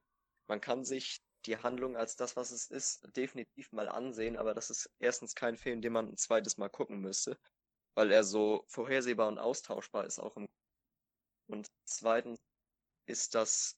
Man 0.47 0.61
kann 0.61 0.83
sich 0.83 1.21
die 1.45 1.57
Handlung 1.57 1.95
als 1.95 2.15
das, 2.15 2.35
was 2.35 2.51
es 2.51 2.67
ist, 2.69 3.07
definitiv 3.15 3.71
mal 3.71 3.87
ansehen, 3.87 4.37
aber 4.37 4.53
das 4.53 4.69
ist 4.69 4.89
erstens 4.99 5.35
kein 5.35 5.57
Film, 5.57 5.81
den 5.81 5.93
man 5.93 6.09
ein 6.09 6.17
zweites 6.17 6.57
Mal 6.57 6.69
gucken 6.69 6.99
müsste, 6.99 7.39
weil 7.95 8.11
er 8.11 8.23
so 8.23 8.65
vorhersehbar 8.67 9.27
und 9.27 9.39
austauschbar 9.39 10.05
ist 10.05 10.19
auch 10.19 10.35
im 10.35 10.47
und 11.47 11.67
zweitens 11.85 12.39
ist 13.05 13.35
das 13.35 13.77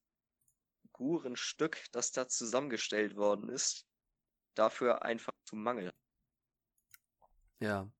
Figurenstück, 0.82 1.86
das 1.92 2.12
da 2.12 2.28
zusammengestellt 2.28 3.16
worden 3.16 3.50
ist, 3.50 3.86
dafür 4.56 5.04
einfach 5.04 5.34
zu 5.46 5.56
mangeln. 5.56 5.92
Ja. 7.60 7.92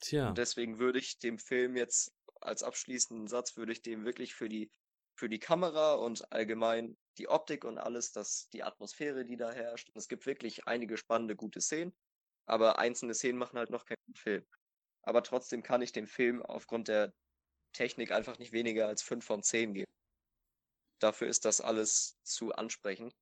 Tja. 0.00 0.28
Und 0.28 0.38
deswegen 0.38 0.78
würde 0.78 0.98
ich 0.98 1.18
dem 1.18 1.38
Film 1.38 1.76
jetzt 1.76 2.12
als 2.40 2.62
abschließenden 2.62 3.28
Satz 3.28 3.56
würde 3.56 3.72
ich 3.72 3.82
dem 3.82 4.04
wirklich 4.04 4.34
für 4.34 4.48
die 4.48 4.70
für 5.14 5.28
die 5.28 5.38
Kamera 5.38 5.94
und 5.94 6.32
allgemein 6.32 6.96
die 7.18 7.28
Optik 7.28 7.64
und 7.64 7.78
alles, 7.78 8.12
das 8.12 8.48
die 8.50 8.62
Atmosphäre, 8.62 9.24
die 9.24 9.36
da 9.36 9.52
herrscht. 9.52 9.88
Und 9.90 9.98
es 9.98 10.08
gibt 10.08 10.26
wirklich 10.26 10.66
einige 10.66 10.96
spannende 10.96 11.36
gute 11.36 11.60
Szenen, 11.60 11.94
aber 12.46 12.78
einzelne 12.78 13.14
Szenen 13.14 13.38
machen 13.38 13.58
halt 13.58 13.70
noch 13.70 13.84
keinen 13.84 14.14
Film. 14.14 14.44
Aber 15.02 15.22
trotzdem 15.22 15.62
kann 15.62 15.82
ich 15.82 15.92
dem 15.92 16.06
Film 16.06 16.42
aufgrund 16.42 16.88
der 16.88 17.12
Technik 17.72 18.10
einfach 18.12 18.38
nicht 18.38 18.52
weniger 18.52 18.88
als 18.88 19.02
5 19.02 19.24
von 19.24 19.42
10 19.42 19.74
geben. 19.74 19.92
Dafür 21.02 21.26
ist 21.26 21.44
das 21.44 21.60
alles 21.60 22.16
zu 22.22 22.52
ansprechend. 22.52 23.16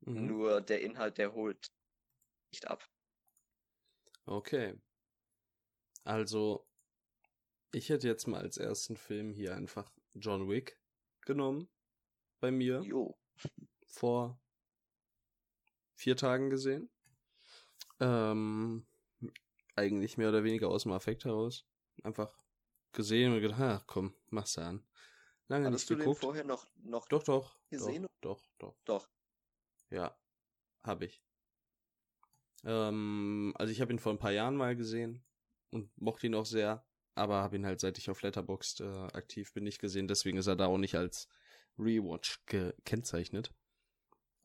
Mhm. 0.00 0.26
Nur 0.26 0.60
der 0.60 0.80
Inhalt, 0.82 1.18
der 1.18 1.34
holt 1.34 1.72
nicht 2.52 2.68
ab. 2.68 2.88
Okay. 4.26 4.80
Also, 6.04 6.68
ich 7.72 7.88
hätte 7.88 8.06
jetzt 8.06 8.28
mal 8.28 8.40
als 8.40 8.58
ersten 8.58 8.96
Film 8.96 9.32
hier 9.32 9.56
einfach 9.56 9.92
John 10.14 10.48
Wick 10.48 10.78
genommen. 11.22 11.68
Bei 12.38 12.52
mir. 12.52 12.80
Jo. 12.82 13.18
Vor 13.86 14.40
vier 15.96 16.16
Tagen 16.16 16.48
gesehen. 16.48 16.90
Ähm, 17.98 18.86
eigentlich 19.74 20.16
mehr 20.16 20.28
oder 20.28 20.44
weniger 20.44 20.68
aus 20.68 20.84
dem 20.84 20.92
Affekt 20.92 21.24
heraus. 21.24 21.66
Einfach 22.04 22.38
gesehen 22.92 23.32
und 23.32 23.40
gedacht, 23.40 23.60
ach 23.60 23.86
komm, 23.88 24.14
mach's 24.28 24.58
an. 24.58 24.86
Lange 25.48 25.66
Hattest 25.66 25.90
nicht 25.90 25.90
du 25.90 25.96
geguckt. 25.98 26.22
den 26.22 26.26
vorher 26.26 26.44
noch, 26.44 26.66
noch 26.82 27.06
doch, 27.08 27.22
doch, 27.22 27.58
gesehen? 27.68 28.06
Doch, 28.20 28.40
doch, 28.58 28.74
doch. 28.84 28.84
Doch. 28.84 29.08
Ja, 29.90 30.16
habe 30.82 31.04
ich. 31.04 31.22
Ähm, 32.64 33.52
also 33.56 33.70
ich 33.70 33.80
habe 33.80 33.92
ihn 33.92 33.98
vor 33.98 34.12
ein 34.12 34.18
paar 34.18 34.32
Jahren 34.32 34.56
mal 34.56 34.74
gesehen 34.74 35.22
und 35.70 35.90
mochte 36.00 36.26
ihn 36.26 36.34
auch 36.34 36.46
sehr, 36.46 36.86
aber 37.14 37.42
habe 37.42 37.56
ihn 37.56 37.66
halt 37.66 37.80
seit 37.80 37.98
ich 37.98 38.08
auf 38.08 38.22
Letterboxd 38.22 38.80
äh, 38.80 39.06
aktiv 39.12 39.52
bin 39.52 39.64
nicht 39.64 39.80
gesehen, 39.80 40.08
deswegen 40.08 40.38
ist 40.38 40.46
er 40.46 40.56
da 40.56 40.66
auch 40.66 40.78
nicht 40.78 40.96
als 40.96 41.28
Rewatch 41.78 42.44
gekennzeichnet. 42.46 43.52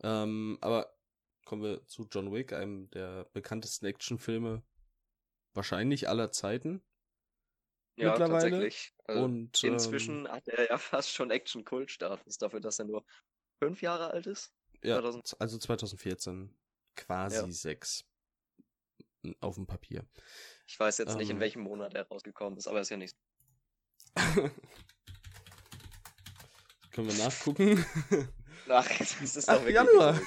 Ähm, 0.02 0.58
aber 0.62 0.94
kommen 1.46 1.64
wir 1.64 1.86
zu 1.88 2.08
John 2.12 2.32
Wick, 2.32 2.54
einem 2.54 2.90
der 2.92 3.26
bekanntesten 3.34 3.86
Actionfilme 3.86 4.64
wahrscheinlich 5.54 6.10
aller 6.10 6.32
Zeiten. 6.32 6.84
Ja, 8.00 8.12
mittlerweile. 8.12 8.50
tatsächlich. 8.50 8.94
Also 9.06 9.24
und 9.24 9.64
inzwischen 9.64 10.26
ähm, 10.26 10.32
hat 10.32 10.48
er 10.48 10.70
ja 10.70 10.78
fast 10.80 11.12
schon 11.12 11.32
Action-Kult-Status 11.32 12.38
dafür, 12.38 12.62
dass 12.62 12.80
er 12.80 12.86
nur 12.86 13.04
fünf 13.62 13.82
Jahre 13.82 14.12
alt 14.12 14.28
ist. 14.28 14.54
Ja, 14.82 15.02
2000... 15.02 15.42
also 15.42 15.58
2014 15.58 16.56
quasi 16.96 17.36
ja. 17.36 17.52
sechs 17.52 18.06
auf 19.42 19.56
dem 19.56 19.68
Papier. 19.68 20.06
Ich 20.66 20.80
weiß 20.80 21.00
jetzt 21.00 21.12
ähm, 21.12 21.18
nicht, 21.18 21.30
in 21.30 21.38
ähm. 21.38 21.42
welchem 21.42 21.62
Monat 21.64 21.94
er 21.94 22.08
rausgekommen 22.08 22.58
ist, 22.58 22.68
aber 22.68 22.80
ist 22.80 22.90
ja 22.90 22.98
nicht. 22.98 23.18
Können 26.92 27.08
wir 27.08 27.18
nachgucken? 27.24 27.86
Ach, 28.70 28.88
das 28.98 29.22
ist 29.22 29.48
doch 29.50 29.62
Ach, 29.62 29.68
Januar. 29.68 30.20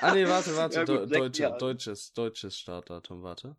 ah 0.00 0.14
nee, 0.14 0.26
warte, 0.26 0.56
warte, 0.56 0.78
ja, 0.80 0.84
gut, 0.84 1.14
Deutsche, 1.14 1.54
deutsches, 1.58 2.12
deutsches 2.12 2.58
Startdatum, 2.58 3.22
warte. 3.22 3.56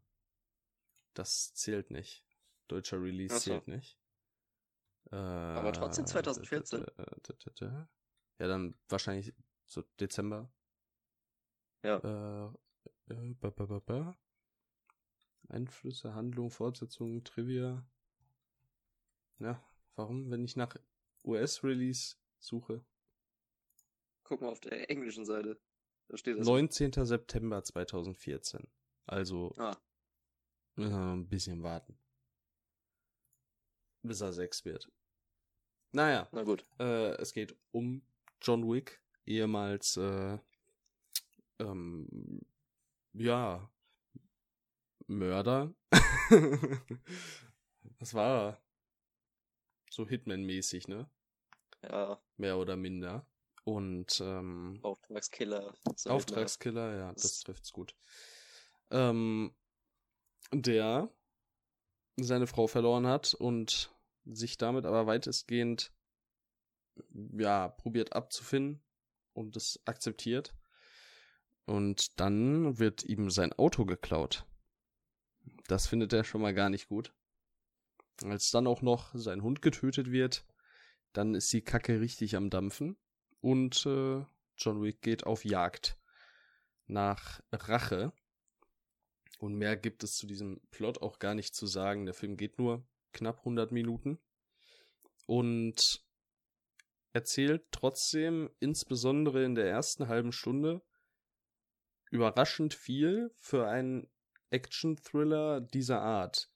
Das 1.16 1.54
zählt 1.54 1.90
nicht. 1.90 2.24
Deutscher 2.68 3.02
Release 3.02 3.34
so. 3.34 3.40
zählt 3.40 3.68
nicht. 3.68 3.98
Äh, 5.12 5.16
Aber 5.16 5.74
trotzdem 5.74 6.06
2014. 6.06 6.86
Ja, 7.60 8.48
dann 8.48 8.76
wahrscheinlich 8.90 9.34
so 9.66 9.82
Dezember. 10.00 10.52
Ja. 11.84 12.52
Äh, 13.08 13.14
äh, 13.14 14.14
Einflüsse, 15.48 16.16
Handlung, 16.16 16.50
Fortsetzung, 16.50 17.24
Trivia. 17.24 17.86
Ja, 19.40 19.64
warum, 19.96 20.32
wenn 20.32 20.44
ich 20.44 20.56
nach 20.56 20.76
US-Release 21.24 22.16
suche? 22.40 22.84
Guck 24.24 24.42
mal 24.42 24.50
auf 24.50 24.60
der 24.60 24.90
englischen 24.90 25.26
Seite. 25.26 25.60
Da 26.08 26.18
steht 26.18 26.40
das. 26.40 26.46
19. 26.46 26.94
September 27.06 27.64
2014. 27.64 28.68
Also 29.06 29.54
ah. 29.58 29.78
Noch 30.76 31.14
ein 31.14 31.28
bisschen 31.28 31.64
warten. 31.64 31.98
Bis 34.04 34.22
er 34.22 34.34
sechs 34.34 34.66
wird. 34.66 34.92
Naja. 35.92 36.28
Na 36.32 36.44
gut. 36.44 36.66
Äh, 36.80 37.14
es 37.22 37.32
geht 37.32 37.56
um 37.72 38.02
John 38.42 38.70
Wick, 38.70 39.02
ehemals, 39.26 39.96
äh, 39.98 40.38
ähm, 41.60 42.42
ja, 43.14 43.70
Mörder. 45.08 45.74
Was 48.00 48.14
war 48.14 48.50
er? 48.50 48.62
So 49.90 50.06
Hitman-mäßig, 50.06 50.90
ne? 50.90 51.10
Ja. 51.82 52.22
Mehr 52.38 52.58
oder 52.58 52.76
minder. 52.76 53.26
Und, 53.64 54.20
ähm, 54.22 54.80
Auftragskiller. 54.84 55.74
So 55.96 56.10
Auftragskiller, 56.10 56.98
ja, 56.98 57.14
das 57.14 57.40
trifft's 57.40 57.72
gut. 57.72 57.96
Ähm, 58.92 59.56
der 60.54 61.10
seine 62.18 62.48
Frau 62.48 62.68
verloren 62.68 63.08
hat 63.08 63.34
und 63.34 63.94
sich 64.26 64.58
damit 64.58 64.86
aber 64.86 65.06
weitestgehend 65.06 65.92
ja 67.38 67.68
probiert 67.68 68.14
abzufinden 68.14 68.82
und 69.34 69.56
es 69.56 69.82
akzeptiert. 69.86 70.56
Und 71.66 72.20
dann 72.20 72.78
wird 72.78 73.04
ihm 73.04 73.30
sein 73.30 73.52
Auto 73.54 73.86
geklaut. 73.86 74.46
Das 75.68 75.88
findet 75.88 76.14
er 76.14 76.24
schon 76.24 76.42
mal 76.42 76.54
gar 76.54 76.70
nicht 76.70 76.88
gut. 76.88 77.14
Als 78.24 78.52
dann 78.52 78.68
auch 78.68 78.82
noch 78.82 79.14
sein 79.14 79.42
Hund 79.42 79.62
getötet 79.62 80.12
wird, 80.12 80.46
dann 81.12 81.36
ist 81.36 81.52
die 81.52 81.62
Kacke 81.62 82.00
richtig 82.00 82.36
am 82.36 82.50
Dampfen 82.50 82.98
und 83.42 83.86
äh, 83.86 84.24
John 84.58 84.82
Wick 84.82 85.02
geht 85.02 85.26
auf 85.26 85.44
Jagd 85.44 85.98
nach 86.88 87.42
Rache. 87.52 88.14
Und 89.40 89.56
mehr 89.56 89.76
gibt 89.76 90.04
es 90.04 90.16
zu 90.16 90.28
diesem 90.28 90.62
Plot 90.72 91.02
auch 91.02 91.20
gar 91.20 91.36
nicht 91.36 91.56
zu 91.56 91.68
sagen. 91.68 92.06
Der 92.06 92.14
Film 92.14 92.38
geht 92.38 92.58
nur 92.58 92.88
knapp 93.12 93.40
100 93.40 93.72
Minuten 93.72 94.20
und 95.26 96.04
erzählt 97.14 97.64
trotzdem 97.72 98.50
insbesondere 98.60 99.44
in 99.44 99.56
der 99.56 99.68
ersten 99.68 100.08
halben 100.08 100.32
Stunde 100.32 100.82
überraschend 102.12 102.74
viel 102.74 103.32
für 103.36 103.68
einen 103.68 104.10
Action-Thriller 104.50 105.62
dieser 105.62 106.02
Art, 106.02 106.50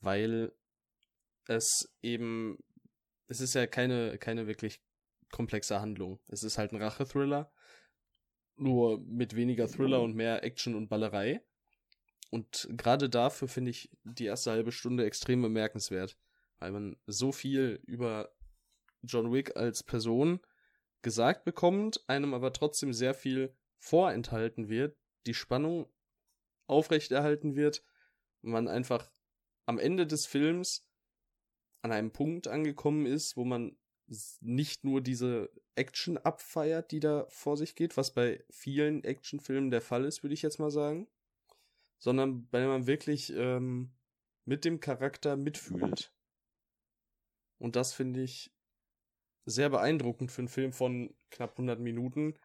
weil 0.00 0.52
es 1.46 1.92
eben, 2.02 2.58
es 3.28 3.40
ist 3.40 3.54
ja 3.54 3.66
keine, 3.66 4.18
keine 4.18 4.46
wirklich 4.46 4.80
komplexe 5.30 5.80
Handlung. 5.80 6.20
Es 6.28 6.42
ist 6.42 6.58
halt 6.58 6.72
ein 6.72 6.82
Rache-Thriller, 6.82 7.52
nur 8.56 9.00
mit 9.00 9.34
weniger 9.34 9.66
Thriller 9.68 10.02
und 10.02 10.14
mehr 10.14 10.44
Action 10.44 10.74
und 10.74 10.88
Ballerei. 10.88 11.42
Und 12.32 12.66
gerade 12.70 13.10
dafür 13.10 13.46
finde 13.46 13.72
ich 13.72 13.90
die 14.04 14.24
erste 14.24 14.52
halbe 14.52 14.72
Stunde 14.72 15.04
extrem 15.04 15.42
bemerkenswert, 15.42 16.16
weil 16.60 16.72
man 16.72 16.96
so 17.06 17.30
viel 17.30 17.78
über 17.84 18.34
John 19.02 19.30
Wick 19.30 19.54
als 19.54 19.82
Person 19.82 20.40
gesagt 21.02 21.44
bekommt, 21.44 22.02
einem 22.08 22.32
aber 22.32 22.54
trotzdem 22.54 22.94
sehr 22.94 23.12
viel 23.12 23.54
vorenthalten 23.78 24.70
wird, 24.70 24.96
die 25.26 25.34
Spannung 25.34 25.92
aufrechterhalten 26.68 27.54
wird, 27.54 27.84
man 28.40 28.66
einfach 28.66 29.10
am 29.66 29.78
Ende 29.78 30.06
des 30.06 30.24
Films 30.24 30.86
an 31.82 31.92
einem 31.92 32.12
Punkt 32.12 32.48
angekommen 32.48 33.04
ist, 33.04 33.36
wo 33.36 33.44
man 33.44 33.76
nicht 34.40 34.84
nur 34.84 35.02
diese 35.02 35.50
Action 35.74 36.16
abfeiert, 36.16 36.92
die 36.92 37.00
da 37.00 37.26
vor 37.28 37.58
sich 37.58 37.74
geht, 37.74 37.98
was 37.98 38.14
bei 38.14 38.42
vielen 38.48 39.04
Actionfilmen 39.04 39.70
der 39.70 39.82
Fall 39.82 40.06
ist, 40.06 40.22
würde 40.22 40.32
ich 40.32 40.42
jetzt 40.42 40.58
mal 40.58 40.70
sagen, 40.70 41.08
sondern 42.02 42.48
bei 42.48 42.58
dem 42.58 42.68
man 42.68 42.88
wirklich 42.88 43.32
ähm, 43.32 43.94
mit 44.44 44.64
dem 44.64 44.80
Charakter 44.80 45.36
mitfühlt. 45.36 46.12
Und 47.58 47.76
das 47.76 47.92
finde 47.92 48.22
ich 48.24 48.52
sehr 49.44 49.70
beeindruckend 49.70 50.32
für 50.32 50.40
einen 50.40 50.48
Film 50.48 50.72
von 50.72 51.14
knapp 51.30 51.52
100 51.52 51.78
Minuten, 51.78 52.36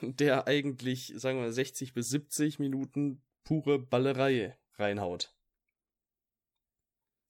der 0.00 0.46
eigentlich, 0.46 1.12
sagen 1.14 1.42
wir, 1.42 1.52
60 1.52 1.92
bis 1.92 2.08
70 2.08 2.58
Minuten 2.58 3.22
pure 3.44 3.78
Ballerei 3.78 4.58
reinhaut. 4.76 5.36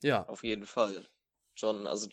Ja. 0.04 0.25
Auf 0.28 0.44
jeden 0.44 0.66
Fall. 0.66 1.09
John, 1.56 1.88
also 1.88 2.09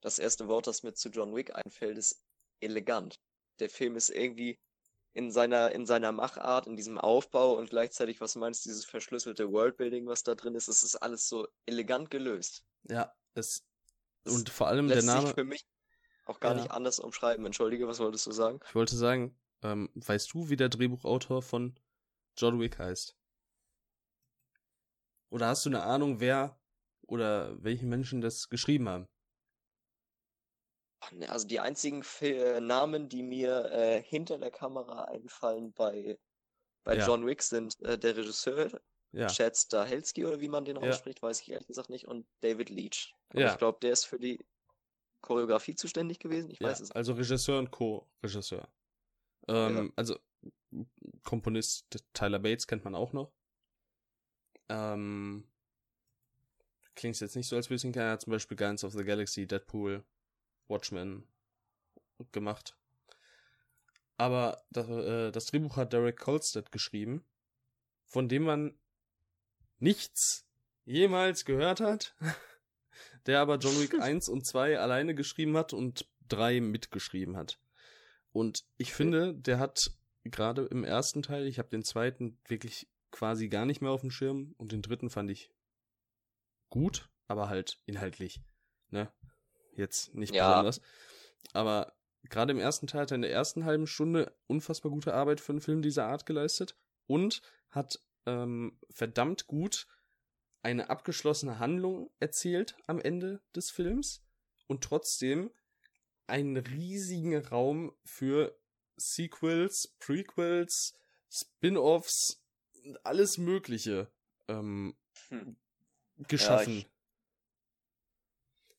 das 0.00 0.18
erste 0.18 0.48
Wort, 0.48 0.66
das 0.66 0.82
mir 0.82 0.94
zu 0.94 1.08
John 1.10 1.36
Wick 1.36 1.54
einfällt, 1.54 1.96
ist 1.96 2.20
elegant. 2.58 3.20
Der 3.60 3.70
Film 3.70 3.94
ist 3.94 4.10
irgendwie 4.10 4.58
in 5.18 5.32
seiner, 5.32 5.72
in 5.72 5.84
seiner 5.84 6.12
Machart, 6.12 6.68
in 6.68 6.76
diesem 6.76 6.96
Aufbau 6.96 7.54
und 7.54 7.70
gleichzeitig, 7.70 8.20
was 8.20 8.36
meinst 8.36 8.64
du, 8.64 8.70
dieses 8.70 8.84
verschlüsselte 8.84 9.50
Worldbuilding, 9.50 10.06
was 10.06 10.22
da 10.22 10.36
drin 10.36 10.54
ist, 10.54 10.68
es 10.68 10.84
ist 10.84 10.94
alles 10.94 11.28
so 11.28 11.48
elegant 11.66 12.08
gelöst. 12.08 12.64
Ja, 12.88 13.12
es 13.34 13.66
und 14.24 14.48
vor 14.48 14.68
allem 14.68 14.86
der 14.86 15.02
Name. 15.02 15.26
Sich 15.26 15.34
für 15.34 15.42
mich 15.42 15.66
auch 16.24 16.38
gar 16.38 16.54
ja. 16.54 16.62
nicht 16.62 16.70
anders 16.70 17.00
umschreiben. 17.00 17.44
Entschuldige, 17.44 17.88
was 17.88 17.98
wolltest 17.98 18.26
du 18.26 18.30
sagen? 18.30 18.60
Ich 18.64 18.74
wollte 18.76 18.94
sagen, 18.94 19.36
ähm, 19.62 19.90
weißt 19.94 20.32
du, 20.32 20.50
wie 20.50 20.56
der 20.56 20.68
Drehbuchautor 20.68 21.42
von 21.42 21.74
John 22.36 22.60
Wick 22.60 22.78
heißt? 22.78 23.16
Oder 25.30 25.48
hast 25.48 25.66
du 25.66 25.70
eine 25.70 25.82
Ahnung, 25.82 26.20
wer 26.20 26.60
oder 27.02 27.60
welche 27.60 27.86
Menschen 27.86 28.20
das 28.20 28.48
geschrieben 28.48 28.88
haben? 28.88 29.08
Ne, 31.12 31.28
also 31.30 31.46
die 31.46 31.60
einzigen 31.60 32.00
F 32.00 32.22
Namen, 32.60 33.08
die 33.08 33.22
mir 33.22 33.70
äh, 33.72 34.02
hinter 34.02 34.38
der 34.38 34.50
Kamera 34.50 35.04
einfallen 35.04 35.72
bei, 35.72 36.18
bei 36.84 36.96
ja. 36.96 37.06
John 37.06 37.24
Wick 37.26 37.42
sind 37.42 37.80
äh, 37.82 37.98
der 37.98 38.16
Regisseur, 38.16 38.68
ja. 39.12 39.28
Chad 39.28 39.56
Stahelski 39.56 40.26
oder 40.26 40.40
wie 40.40 40.48
man 40.48 40.64
den 40.64 40.76
ausspricht, 40.76 41.20
ja. 41.22 41.28
weiß 41.28 41.40
ich 41.40 41.50
ehrlich 41.50 41.68
gesagt 41.68 41.88
nicht, 41.88 42.06
und 42.06 42.26
David 42.40 42.68
Leach. 42.70 43.14
Aber 43.30 43.40
ja. 43.40 43.52
ich 43.52 43.58
glaube, 43.58 43.78
der 43.80 43.92
ist 43.92 44.04
für 44.04 44.18
die 44.18 44.44
Choreografie 45.20 45.74
zuständig 45.74 46.18
gewesen. 46.18 46.50
Ich 46.50 46.60
weiß 46.60 46.80
es. 46.80 46.92
Also 46.92 47.14
Regisseur 47.14 47.58
und 47.58 47.70
Co-Regisseur. 47.70 48.68
Ähm. 49.48 49.92
Also 49.96 50.18
Komponist 51.24 51.86
Tyler 52.12 52.38
Bates 52.38 52.66
kennt 52.66 52.84
man 52.84 52.94
auch 52.94 53.12
noch. 53.12 53.32
Ähm, 54.68 55.48
klingt 56.94 57.18
jetzt 57.20 57.36
nicht 57.36 57.48
so, 57.48 57.56
als 57.56 57.70
würde 57.70 57.76
ich 57.76 57.84
ihn 57.84 57.92
kennen. 57.92 58.18
Zum 58.20 58.30
Beispiel 58.30 58.56
Guardians 58.56 58.84
of 58.84 58.92
the 58.92 59.04
Galaxy, 59.04 59.46
Deadpool, 59.46 60.04
Watchmen 60.68 61.26
gemacht. 62.32 62.76
Aber 64.16 64.64
das, 64.70 64.88
äh, 64.88 65.30
das 65.30 65.46
Drehbuch 65.46 65.76
hat 65.76 65.92
Derek 65.92 66.18
Kolstad 66.18 66.72
geschrieben, 66.72 67.24
von 68.06 68.28
dem 68.28 68.42
man 68.44 68.78
nichts 69.78 70.46
jemals 70.84 71.44
gehört 71.44 71.80
hat, 71.80 72.16
der 73.26 73.40
aber 73.40 73.56
John 73.58 73.78
Wick 73.80 73.94
1 74.00 74.28
und 74.28 74.44
2 74.44 74.78
alleine 74.78 75.14
geschrieben 75.14 75.56
hat 75.56 75.72
und 75.72 76.08
3 76.28 76.60
mitgeschrieben 76.60 77.36
hat. 77.36 77.60
Und 78.32 78.64
ich 78.76 78.92
finde, 78.92 79.34
der 79.34 79.58
hat 79.58 79.92
gerade 80.24 80.66
im 80.66 80.84
ersten 80.84 81.22
Teil, 81.22 81.46
ich 81.46 81.58
habe 81.58 81.70
den 81.70 81.84
zweiten 81.84 82.38
wirklich 82.46 82.88
quasi 83.10 83.48
gar 83.48 83.66
nicht 83.66 83.80
mehr 83.80 83.90
auf 83.90 84.02
dem 84.02 84.10
Schirm 84.10 84.54
und 84.58 84.72
den 84.72 84.82
dritten 84.82 85.10
fand 85.10 85.30
ich 85.30 85.50
gut, 86.68 87.08
aber 87.26 87.48
halt 87.48 87.78
inhaltlich, 87.86 88.42
ne? 88.90 89.10
Jetzt 89.78 90.14
nicht 90.14 90.34
ja. 90.34 90.48
besonders. 90.48 90.80
Aber 91.52 91.94
gerade 92.24 92.52
im 92.52 92.58
ersten 92.58 92.88
Teil 92.88 93.02
hat 93.02 93.12
er 93.12 93.14
in 93.14 93.22
der 93.22 93.32
ersten 93.32 93.64
halben 93.64 93.86
Stunde 93.86 94.36
unfassbar 94.48 94.90
gute 94.90 95.14
Arbeit 95.14 95.40
für 95.40 95.52
einen 95.52 95.60
Film 95.60 95.82
dieser 95.82 96.06
Art 96.06 96.26
geleistet 96.26 96.76
und 97.06 97.42
hat 97.70 98.00
ähm, 98.26 98.78
verdammt 98.90 99.46
gut 99.46 99.86
eine 100.62 100.90
abgeschlossene 100.90 101.60
Handlung 101.60 102.10
erzählt 102.18 102.76
am 102.86 103.00
Ende 103.00 103.40
des 103.54 103.70
Films 103.70 104.24
und 104.66 104.82
trotzdem 104.82 105.50
einen 106.26 106.56
riesigen 106.56 107.36
Raum 107.38 107.94
für 108.04 108.58
Sequels, 108.96 109.94
Prequels, 110.00 110.94
Spin-offs, 111.30 112.42
alles 113.04 113.38
Mögliche 113.38 114.10
ähm, 114.48 114.96
hm. 115.28 115.56
geschaffen. 116.26 116.78
Ja, 116.78 116.84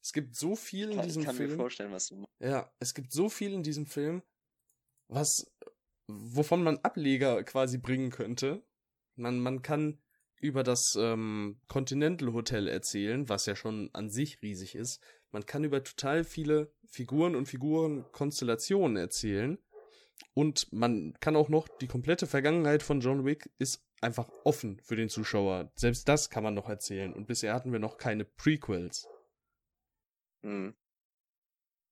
es 0.10 0.14
gibt 0.14 0.36
so 0.36 0.56
viel 0.56 0.90
in 0.90 1.02
diesem 1.04 1.22
ich 1.22 1.28
kann 1.28 1.36
Film. 1.36 1.52
Mir 1.52 1.56
vorstellen, 1.56 1.92
was 1.92 2.08
du 2.08 2.26
Ja, 2.40 2.72
es 2.80 2.96
gibt 2.96 3.12
so 3.12 3.30
viel 3.30 3.54
in 3.54 3.62
diesem 3.62 3.86
Film, 3.86 4.24
was 5.08 5.46
wovon 6.08 6.64
man 6.64 6.80
Ableger 6.80 7.44
quasi 7.44 7.78
bringen 7.78 8.10
könnte. 8.10 8.64
Man, 9.16 9.40
man 9.40 9.62
kann 9.62 10.02
über 10.42 10.64
das 10.64 10.98
ähm, 11.00 11.62
Continental 11.68 12.34
Hotel 12.34 12.68
erzählen, 12.68 13.30
was 13.30 13.46
ja 13.46 13.56
schon 13.56 13.92
an 13.94 14.10
sich 14.10 14.42
riesig 14.42 14.74
ist. 14.74 15.00
Man 15.30 15.46
kann 15.46 15.64
über 15.64 15.84
total 15.84 16.24
viele 16.24 16.74
Figuren 16.88 17.36
und 17.36 17.46
Figurenkonstellationen 17.46 18.98
erzählen. 18.98 19.60
Und 20.34 20.74
man 20.74 21.14
kann 21.20 21.36
auch 21.36 21.50
noch, 21.50 21.68
die 21.68 21.88
komplette 21.88 22.26
Vergangenheit 22.26 22.82
von 22.82 23.00
John 23.00 23.26
Wick 23.26 23.52
ist 23.60 23.86
einfach 24.02 24.32
offen 24.44 24.80
für 24.82 24.96
den 24.96 25.10
Zuschauer. 25.10 25.72
Selbst 25.76 26.10
das 26.10 26.32
kann 26.32 26.42
man 26.44 26.56
noch 26.56 26.68
erzählen. 26.68 27.14
Und 27.14 27.28
bisher 27.28 27.54
hatten 27.54 27.72
wir 27.72 27.80
noch 27.80 27.98
keine 27.98 28.26
Prequels. 28.26 29.08
Hm. 30.44 30.76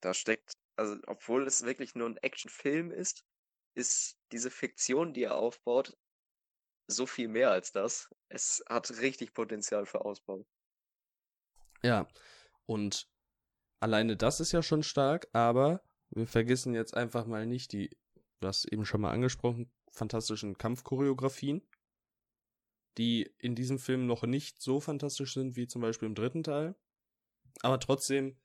Da 0.01 0.13
steckt, 0.13 0.53
also 0.75 0.97
obwohl 1.07 1.47
es 1.47 1.63
wirklich 1.63 1.95
nur 1.95 2.07
ein 2.07 2.17
Actionfilm 2.17 2.91
ist, 2.91 3.25
ist 3.75 4.17
diese 4.31 4.51
Fiktion, 4.51 5.13
die 5.13 5.23
er 5.23 5.35
aufbaut, 5.35 5.97
so 6.87 7.05
viel 7.05 7.27
mehr 7.27 7.51
als 7.51 7.71
das. 7.71 8.09
Es 8.29 8.63
hat 8.69 8.89
richtig 8.99 9.33
Potenzial 9.33 9.85
für 9.85 10.05
Ausbau. 10.05 10.45
Ja, 11.83 12.07
und 12.65 13.07
alleine 13.79 14.17
das 14.17 14.39
ist 14.39 14.51
ja 14.51 14.63
schon 14.63 14.83
stark, 14.83 15.27
aber 15.33 15.83
wir 16.09 16.27
vergessen 16.27 16.73
jetzt 16.73 16.95
einfach 16.95 17.25
mal 17.25 17.45
nicht 17.45 17.71
die, 17.73 17.89
du 18.39 18.47
hast 18.47 18.65
eben 18.65 18.85
schon 18.85 19.01
mal 19.01 19.11
angesprochen, 19.11 19.71
fantastischen 19.91 20.57
Kampfchoreografien, 20.57 21.67
die 22.97 23.31
in 23.37 23.55
diesem 23.55 23.77
Film 23.77 24.07
noch 24.07 24.23
nicht 24.23 24.61
so 24.61 24.79
fantastisch 24.79 25.33
sind 25.33 25.55
wie 25.55 25.67
zum 25.67 25.81
Beispiel 25.81 26.07
im 26.07 26.15
dritten 26.15 26.43
Teil, 26.43 26.75
aber 27.61 27.79
trotzdem 27.79 28.37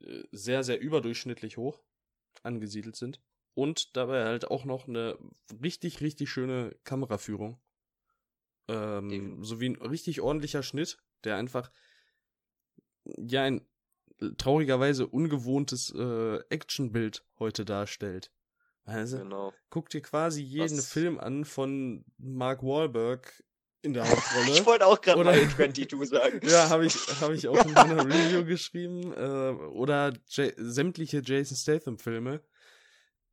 äh, 0.00 0.22
sehr, 0.32 0.62
sehr 0.64 0.80
überdurchschnittlich 0.80 1.56
hoch 1.56 1.82
angesiedelt 2.42 2.96
sind. 2.96 3.20
Und 3.54 3.96
dabei 3.96 4.24
halt 4.24 4.50
auch 4.50 4.64
noch 4.64 4.86
eine 4.86 5.18
richtig, 5.62 6.00
richtig 6.00 6.30
schöne 6.30 6.76
Kameraführung. 6.84 7.60
Ähm, 8.68 9.42
sowie 9.42 9.70
ein 9.70 9.76
richtig 9.76 10.20
ordentlicher 10.20 10.62
Schnitt, 10.62 10.98
der 11.24 11.36
einfach 11.36 11.72
ja 13.16 13.42
ein 13.42 13.66
traurigerweise 14.36 15.06
ungewohntes 15.06 15.92
äh, 15.94 16.38
Actionbild 16.50 17.24
heute 17.38 17.64
darstellt. 17.64 18.30
Also, 18.84 19.18
genau. 19.18 19.52
guck 19.70 19.90
dir 19.90 20.00
quasi 20.00 20.42
jeden 20.42 20.78
Was? 20.78 20.92
Film 20.92 21.18
an 21.18 21.44
von 21.44 22.04
Mark 22.16 22.62
Wahlberg 22.62 23.44
in 23.82 23.92
der 23.94 24.02
Hauptrolle. 24.10 24.50
Ich 24.50 24.66
wollte 24.66 24.86
auch 24.86 25.00
gerade 25.00 25.22
mal 25.24 25.34
22 25.50 26.08
sagen. 26.08 26.40
Ja, 26.48 26.68
habe 26.68 26.86
ich, 26.86 26.94
hab 27.20 27.30
ich 27.30 27.46
auch 27.48 27.64
in 27.64 27.72
meiner 27.72 28.04
Review 28.06 28.44
geschrieben. 28.44 29.12
Äh, 29.12 29.50
oder 29.72 30.12
J 30.30 30.52
sämtliche 30.56 31.22
Jason 31.24 31.56
Statham-Filme. 31.56 32.42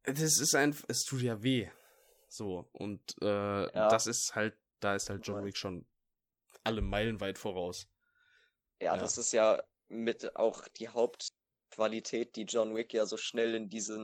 Das 0.03 0.19
ist 0.39 0.53
einfach, 0.55 0.86
es 0.88 1.03
tut 1.03 1.21
ja 1.21 1.41
weh. 1.41 1.67
So, 2.27 2.67
und 2.73 3.01
äh, 3.21 3.71
das 3.71 4.08
ist 4.08 4.36
halt, 4.36 4.55
da 4.79 4.95
ist 4.95 5.10
halt 5.10 5.25
John 5.25 5.43
Wick 5.45 5.58
schon 5.58 5.86
alle 6.63 6.81
Meilen 6.81 7.19
weit 7.21 7.38
voraus. 7.38 7.88
Ja, 8.81 8.93
Ja. 8.95 8.97
das 8.97 9.17
ist 9.17 9.31
ja 9.31 9.63
mit 9.88 10.36
auch 10.36 10.67
die 10.67 10.89
Hauptqualität, 10.89 12.36
die 12.36 12.43
John 12.43 12.75
Wick 12.75 12.93
ja 12.93 13.05
so 13.05 13.17
schnell 13.17 13.55
in 13.55 13.69
diesen 13.69 14.03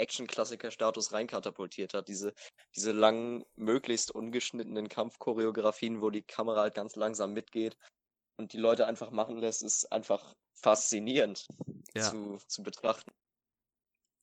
Action-Klassiker-Status 0.00 1.12
reinkatapultiert 1.12 1.94
hat. 1.94 2.08
Diese, 2.08 2.32
diese 2.74 2.92
langen, 2.92 3.44
möglichst 3.56 4.10
ungeschnittenen 4.10 4.88
Kampfchoreografien, 4.88 6.00
wo 6.00 6.10
die 6.10 6.22
Kamera 6.22 6.62
halt 6.62 6.74
ganz 6.74 6.96
langsam 6.96 7.32
mitgeht 7.32 7.76
und 8.36 8.52
die 8.52 8.58
Leute 8.58 8.86
einfach 8.86 9.10
machen 9.10 9.36
lässt, 9.38 9.62
ist 9.62 9.90
einfach 9.92 10.34
faszinierend 10.54 11.46
Ja. 11.94 12.10
zu, 12.10 12.38
zu 12.48 12.62
betrachten. 12.62 13.10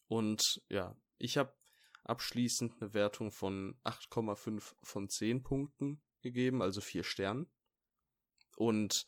Und 0.08 0.62
ja, 0.70 0.96
ich 1.18 1.38
habe 1.38 1.54
abschließend 2.04 2.82
eine 2.82 2.94
Wertung 2.94 3.32
von 3.32 3.80
8,5 3.84 4.76
von 4.82 5.10
10 5.10 5.44
Punkten 5.44 6.02
gegeben, 6.22 6.62
also 6.62 6.82
4 6.82 7.04
Sternen. 7.04 7.50
Und 8.56 9.08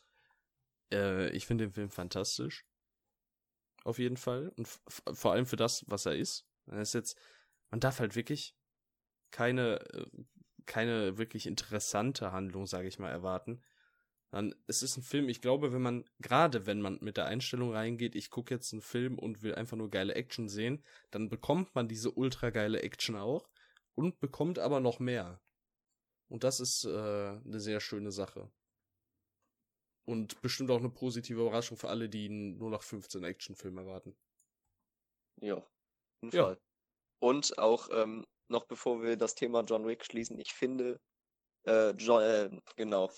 äh, 0.92 1.30
ich 1.30 1.46
finde 1.46 1.64
den 1.64 1.72
Film 1.72 1.90
fantastisch. 1.90 2.64
Auf 3.84 3.98
jeden 3.98 4.16
Fall. 4.18 4.52
Und 4.56 4.68
vor 4.88 5.32
allem 5.32 5.46
für 5.46 5.56
das, 5.56 5.84
was 5.86 6.06
er 6.06 6.16
ist. 6.16 6.46
Er 6.70 6.82
ist 6.82 6.94
jetzt, 6.94 7.18
man 7.70 7.80
darf 7.80 8.00
halt 8.00 8.16
wirklich 8.16 8.56
keine, 9.30 9.80
äh, 9.92 10.06
keine 10.66 11.18
wirklich 11.18 11.46
interessante 11.46 12.32
Handlung, 12.32 12.66
sage 12.66 12.88
ich 12.88 12.98
mal, 12.98 13.10
erwarten. 13.10 13.62
Dann, 14.30 14.54
es 14.68 14.82
ist 14.82 14.96
ein 14.96 15.02
Film, 15.02 15.28
ich 15.28 15.40
glaube, 15.40 15.72
wenn 15.72 15.82
man, 15.82 16.04
gerade 16.20 16.64
wenn 16.66 16.80
man 16.80 16.98
mit 17.00 17.16
der 17.16 17.26
Einstellung 17.26 17.72
reingeht, 17.72 18.14
ich 18.14 18.30
gucke 18.30 18.54
jetzt 18.54 18.72
einen 18.72 18.82
Film 18.82 19.18
und 19.18 19.42
will 19.42 19.54
einfach 19.56 19.76
nur 19.76 19.90
geile 19.90 20.14
Action 20.14 20.48
sehen, 20.48 20.84
dann 21.10 21.28
bekommt 21.28 21.74
man 21.74 21.88
diese 21.88 22.12
ultra 22.12 22.50
geile 22.50 22.82
Action 22.82 23.16
auch 23.16 23.50
und 23.94 24.20
bekommt 24.20 24.60
aber 24.60 24.78
noch 24.78 25.00
mehr. 25.00 25.42
Und 26.28 26.44
das 26.44 26.60
ist 26.60 26.84
äh, 26.84 26.88
eine 26.90 27.58
sehr 27.58 27.80
schöne 27.80 28.12
Sache. 28.12 28.52
Und 30.04 30.40
bestimmt 30.42 30.70
auch 30.70 30.78
eine 30.78 30.90
positive 30.90 31.40
Überraschung 31.40 31.76
für 31.76 31.88
alle, 31.88 32.08
die 32.08 32.28
nur 32.28 32.70
nach 32.70 32.82
15 32.82 33.24
Actionfilm 33.24 33.78
erwarten. 33.78 34.16
Ja, 35.40 35.64
jeden 36.22 36.36
Ja. 36.36 36.44
Fall. 36.44 36.60
Und 37.20 37.58
auch 37.58 37.88
ähm, 37.92 38.26
noch 38.48 38.64
bevor 38.64 39.02
wir 39.02 39.16
das 39.16 39.34
Thema 39.34 39.62
John 39.62 39.86
Wick 39.86 40.04
schließen, 40.04 40.38
ich 40.38 40.52
finde, 40.52 41.00
äh, 41.66 41.90
John, 41.90 42.22
äh, 42.22 42.50
genau, 42.76 43.10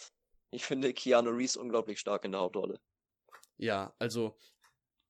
ich 0.50 0.64
finde 0.64 0.92
Keanu 0.92 1.30
Reeves 1.30 1.56
unglaublich 1.56 2.00
stark 2.00 2.24
in 2.24 2.32
der 2.32 2.40
Hauptrolle. 2.40 2.80
Ja, 3.56 3.94
also 3.98 4.36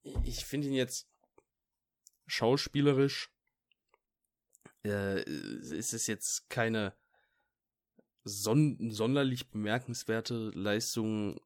ich 0.02 0.44
finde 0.44 0.68
ihn 0.68 0.74
jetzt 0.74 1.08
schauspielerisch 2.26 3.30
äh, 4.84 5.22
ist 5.22 5.92
es 5.92 6.06
jetzt 6.06 6.48
keine 6.48 6.94
son 8.24 8.90
sonderlich 8.90 9.50
bemerkenswerte 9.50 10.50
Leistung 10.54 11.40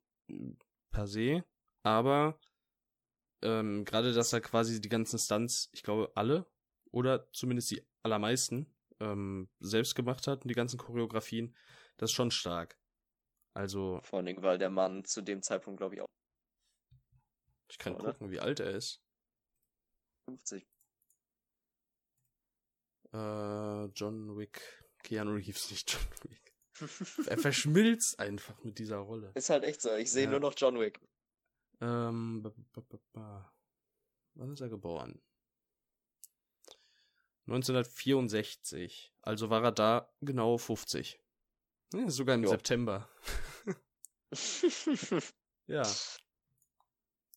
per 0.91 1.07
se, 1.07 1.45
aber 1.83 2.39
ähm, 3.43 3.85
gerade, 3.85 4.13
dass 4.13 4.33
er 4.33 4.41
quasi 4.41 4.81
die 4.81 4.89
ganzen 4.89 5.19
Stunts, 5.19 5.69
ich 5.73 5.83
glaube 5.83 6.13
alle 6.15 6.47
oder 6.91 7.31
zumindest 7.33 7.71
die 7.71 7.87
allermeisten 8.03 8.75
ähm, 9.01 9.49
selbst 9.61 9.95
gemacht 9.95 10.27
hat 10.27 10.43
und 10.43 10.49
die 10.49 10.55
ganzen 10.55 10.79
Choreografien, 10.79 11.55
das 11.99 12.11
ist 12.11 12.15
schon 12.15 12.31
stark. 12.31 12.79
Also 13.55 14.01
Vor 14.03 14.19
allen 14.19 14.27
Dingen, 14.27 14.43
weil 14.43 14.59
der 14.59 14.71
Mann 14.71 15.05
zu 15.05 15.23
dem 15.23 15.43
Zeitpunkt, 15.43 15.79
glaube 15.79 15.95
ich, 15.95 16.01
auch 16.01 16.07
ich 17.71 17.79
kann 17.79 17.95
Oder? 17.97 18.13
gucken, 18.13 18.31
wie 18.31 18.39
alt 18.41 18.61
er 18.61 18.71
ist. 18.71 19.03
50. 20.29 20.65
Äh, 23.13 23.85
John 23.87 24.37
Wick. 24.37 24.61
Keanu 25.03 25.35
Reeves, 25.35 25.71
nicht 25.71 25.93
John 25.93 26.31
Wick. 26.31 26.53
Er 27.27 27.39
verschmilzt 27.39 28.19
einfach 28.19 28.63
mit 28.63 28.79
dieser 28.79 28.99
Rolle. 28.99 29.33
Ist 29.35 29.51
halt 29.51 29.65
echt 29.65 29.81
so. 29.81 29.95
Ich 29.95 30.13
sehe 30.13 30.25
Ja. 30.25 30.31
nur 30.31 30.41
noch 30.41 30.55
John 30.57 30.79
Wick. 30.79 31.01
Ähm, 31.81 32.43
wann 34.35 34.53
ist 34.53 34.61
er 34.61 34.69
geboren? 34.69 35.21
1964. 37.47 39.13
Also 39.23 39.51
war 39.51 39.63
er 39.63 39.73
da 39.73 40.13
genau 40.21 40.59
50. 40.59 41.21
Ja, 41.95 42.11
sogar 42.11 42.35
im 42.35 42.45
Jo. 42.45 42.51
September. 42.51 43.09
Ja. 45.69 45.83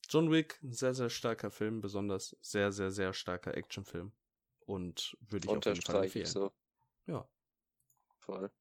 John 0.07 0.31
Wick, 0.31 0.59
sehr, 0.61 0.93
sehr 0.93 1.09
starker 1.09 1.49
Film, 1.49 1.81
besonders 1.81 2.35
sehr, 2.41 2.71
sehr, 2.71 2.91
sehr 2.91 3.13
starker 3.13 3.55
Actionfilm. 3.55 4.11
Und 4.65 5.17
würde 5.21 5.45
ich 5.47 5.49
auf 5.51 5.65
jeden 5.65 5.81
Fall 5.81 6.03
empfehlen. 6.03 6.25
so. 6.27 6.51
Ja. 7.07 7.27
Voll. 8.17 8.51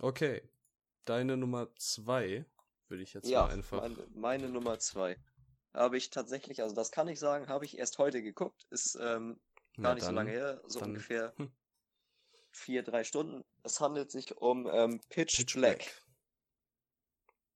Okay. 0.00 0.42
Deine 1.06 1.36
Nummer 1.38 1.74
zwei 1.76 2.44
würde 2.94 3.02
ich 3.02 3.12
jetzt 3.12 3.28
Ja, 3.28 3.42
mal 3.42 3.52
einfach. 3.52 3.80
meine, 3.82 4.06
meine 4.14 4.48
Nummer 4.48 4.78
zwei. 4.78 5.18
Habe 5.72 5.96
ich 5.96 6.10
tatsächlich, 6.10 6.62
also 6.62 6.74
das 6.76 6.92
kann 6.92 7.08
ich 7.08 7.18
sagen, 7.18 7.48
habe 7.48 7.64
ich 7.64 7.76
erst 7.76 7.98
heute 7.98 8.22
geguckt. 8.22 8.64
Ist 8.70 8.94
ähm, 9.00 9.40
Na 9.76 9.88
gar 9.88 9.94
nicht 9.94 10.02
so 10.04 10.06
dann. 10.08 10.14
lange 10.14 10.30
her, 10.30 10.60
so 10.66 10.78
dann- 10.78 10.90
ungefähr 10.90 11.34
hm. 11.38 11.52
vier, 12.52 12.84
drei 12.84 13.02
Stunden. 13.02 13.42
Es 13.64 13.80
handelt 13.80 14.12
sich 14.12 14.36
um 14.36 14.68
ähm, 14.72 15.00
Pitch, 15.08 15.36
Pitch 15.38 15.54
Black. 15.54 15.78
Black. 15.78 16.02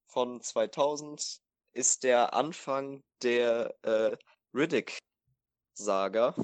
von 0.07 0.41
2000. 0.41 1.41
Ist 1.73 2.03
der 2.03 2.33
Anfang 2.35 3.05
der 3.23 3.77
äh, 3.83 4.17
Riddick-Saga. 4.55 6.35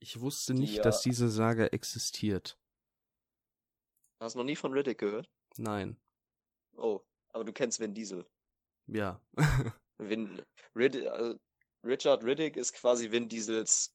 Ich 0.00 0.20
wusste 0.20 0.52
nicht, 0.52 0.74
ja- 0.74 0.82
dass 0.82 1.00
diese 1.00 1.30
Saga 1.30 1.66
existiert. 1.68 2.58
Hast 4.20 4.34
du 4.34 4.40
noch 4.40 4.44
nie 4.44 4.56
von 4.56 4.72
Riddick 4.74 4.98
gehört? 4.98 5.30
Nein. 5.56 5.96
Oh, 6.76 7.00
aber 7.32 7.44
du 7.44 7.52
kennst 7.52 7.80
Vin 7.80 7.94
Diesel. 7.94 8.26
Ja. 8.86 9.20
Vin, 9.98 10.42
Rid, 10.74 10.96
äh, 10.96 11.34
Richard 11.84 12.24
Riddick 12.24 12.56
ist 12.56 12.72
quasi 12.74 13.10
Vin 13.10 13.28
Diesels 13.28 13.94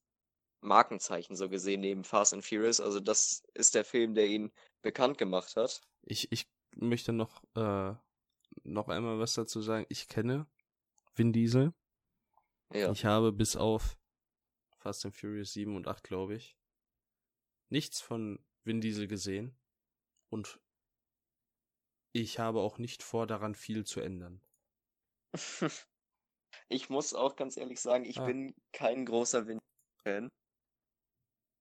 Markenzeichen, 0.61 1.35
so 1.35 1.49
gesehen, 1.49 1.81
neben 1.81 2.03
Fast 2.03 2.33
and 2.33 2.43
Furious. 2.43 2.79
Also 2.79 2.99
das 2.99 3.43
ist 3.53 3.75
der 3.75 3.85
Film, 3.85 4.15
der 4.15 4.27
ihn 4.27 4.51
bekannt 4.81 5.17
gemacht 5.17 5.55
hat. 5.55 5.81
ich, 6.03 6.31
ich 6.31 6.49
möchte 6.75 7.13
noch, 7.13 7.43
äh, 7.55 7.93
noch 8.63 8.87
einmal 8.87 9.19
was 9.19 9.33
dazu 9.33 9.61
sagen. 9.61 9.85
Ich 9.89 10.07
kenne 10.07 10.47
Vin 11.15 11.33
Diesel. 11.33 11.73
Ja. 12.73 12.91
Ich 12.91 13.05
habe 13.05 13.31
bis 13.31 13.55
auf 13.55 13.97
Fast 14.77 15.05
and 15.05 15.15
Furious 15.15 15.53
7 15.53 15.75
und 15.75 15.87
8, 15.87 16.03
glaube 16.03 16.35
ich, 16.35 16.57
nichts 17.69 18.01
von 18.01 18.39
Vin 18.63 18.81
Diesel 18.81 19.07
gesehen. 19.07 19.57
Und 20.29 20.59
ich 22.11 22.39
habe 22.39 22.59
auch 22.61 22.77
nicht 22.77 23.03
vor, 23.03 23.27
daran 23.27 23.55
viel 23.55 23.85
zu 23.85 24.01
ändern. 24.01 24.41
Ich 26.69 26.89
muss 26.89 27.13
auch 27.13 27.35
ganz 27.35 27.55
ehrlich 27.57 27.79
sagen, 27.79 28.05
ich 28.05 28.17
Ah. 28.19 28.25
bin 28.25 28.53
kein 28.73 29.05
großer 29.05 29.47
Vin 29.47 29.59
Fan. 30.03 30.29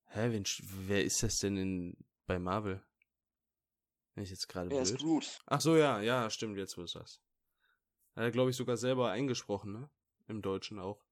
Hä, 0.06 0.28
sch- 0.38 0.62
wer 0.64 1.04
ist 1.04 1.22
das 1.22 1.38
denn 1.40 1.56
in, 1.56 1.96
bei 2.26 2.38
Marvel? 2.38 2.84
Bin 4.14 4.24
ich 4.24 4.30
jetzt 4.30 4.48
gerade 4.48 4.74
Er 4.74 4.82
ist 4.82 4.90
blöd? 4.96 5.00
Groot. 5.02 5.38
Ach 5.46 5.60
so, 5.60 5.76
ja, 5.76 6.00
ja, 6.00 6.30
stimmt, 6.30 6.56
jetzt 6.56 6.76
wo 6.76 6.82
du 6.82 6.86
sagst. 6.88 7.20
Hat 8.14 8.22
er, 8.24 8.30
glaube 8.30 8.50
ich, 8.50 8.56
sogar 8.56 8.76
selber 8.76 9.10
eingesprochen, 9.10 9.72
ne? 9.72 9.90
Im 10.28 10.42
Deutschen 10.42 10.78
auch. 10.78 11.04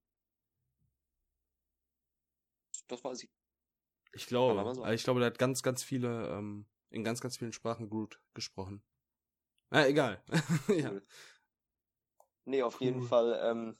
Das 2.88 3.02
weiß 3.04 3.22
ich. 3.24 3.30
Ich 4.12 4.26
glaube, 4.26 4.60
aber 4.60 4.92
ich 4.94 5.02
glaube, 5.04 5.20
der 5.20 5.26
hat 5.28 5.38
ganz, 5.38 5.62
ganz 5.62 5.82
viele, 5.82 6.28
ähm, 6.28 6.66
in 6.90 7.04
ganz, 7.04 7.20
ganz 7.20 7.36
vielen 7.36 7.52
Sprachen 7.52 7.90
Groot 7.90 8.20
gesprochen. 8.32 8.82
Na, 9.70 9.86
egal. 9.86 10.22
ja. 10.68 10.90
Cool. 10.90 11.02
Nee, 12.46 12.62
auf 12.62 12.80
jeden 12.80 13.00
Cool. 13.00 13.08
Fall. 13.08 13.40
Ähm, 13.42 13.78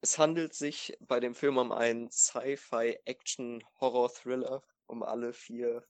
es 0.00 0.18
handelt 0.18 0.54
sich 0.54 0.96
bei 1.00 1.18
dem 1.20 1.34
Film 1.34 1.58
um 1.58 1.72
einen 1.72 2.10
Sci-Fi-Action-Horror-Thriller, 2.10 4.62
um 4.86 5.02
alle 5.02 5.32
vier 5.32 5.84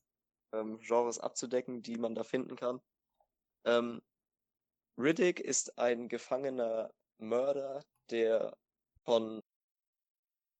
ähm, 0.52 0.78
Genres 0.80 1.18
abzudecken, 1.18 1.82
die 1.82 1.98
man 1.98 2.14
da 2.14 2.24
finden 2.24 2.56
kann. 2.56 2.80
Ähm, 3.64 4.00
Riddick 4.98 5.40
ist 5.40 5.78
ein 5.78 6.08
gefangener 6.08 6.90
Mörder, 7.18 7.84
der 8.10 8.56
von, 9.04 9.42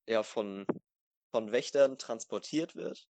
ja, 0.08 0.22
von, 0.22 0.66
von 1.30 1.52
Wächtern 1.52 1.98
transportiert 1.98 2.74
wird, 2.74 3.08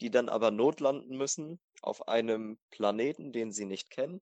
die 0.00 0.10
dann 0.10 0.28
aber 0.28 0.50
notlanden 0.50 1.16
müssen 1.16 1.58
auf 1.82 2.08
einem 2.08 2.58
Planeten, 2.70 3.32
den 3.32 3.52
sie 3.52 3.64
nicht 3.64 3.90
kennen, 3.90 4.20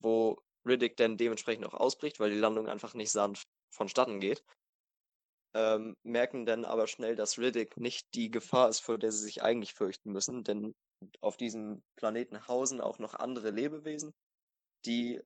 wo 0.00 0.38
Riddick 0.66 0.96
dann 0.96 1.16
dementsprechend 1.16 1.66
auch 1.66 1.74
ausbricht, 1.74 2.20
weil 2.20 2.30
die 2.30 2.38
Landung 2.38 2.68
einfach 2.68 2.94
nicht 2.94 3.10
sanft 3.10 3.48
vonstatten 3.70 4.20
geht. 4.20 4.44
Ähm, 5.54 5.96
merken 6.04 6.46
dann 6.46 6.64
aber 6.64 6.86
schnell, 6.86 7.16
dass 7.16 7.38
Riddick 7.38 7.76
nicht 7.76 8.14
die 8.14 8.30
Gefahr 8.30 8.68
ist, 8.68 8.80
vor 8.80 8.98
der 8.98 9.10
sie 9.10 9.24
sich 9.24 9.42
eigentlich 9.42 9.74
fürchten 9.74 10.12
müssen, 10.12 10.44
denn 10.44 10.74
auf 11.20 11.36
diesem 11.36 11.82
Planeten 11.96 12.46
hausen 12.46 12.80
auch 12.80 12.98
noch 12.98 13.14
andere 13.14 13.50
Lebewesen, 13.50 14.12
die 14.84 15.20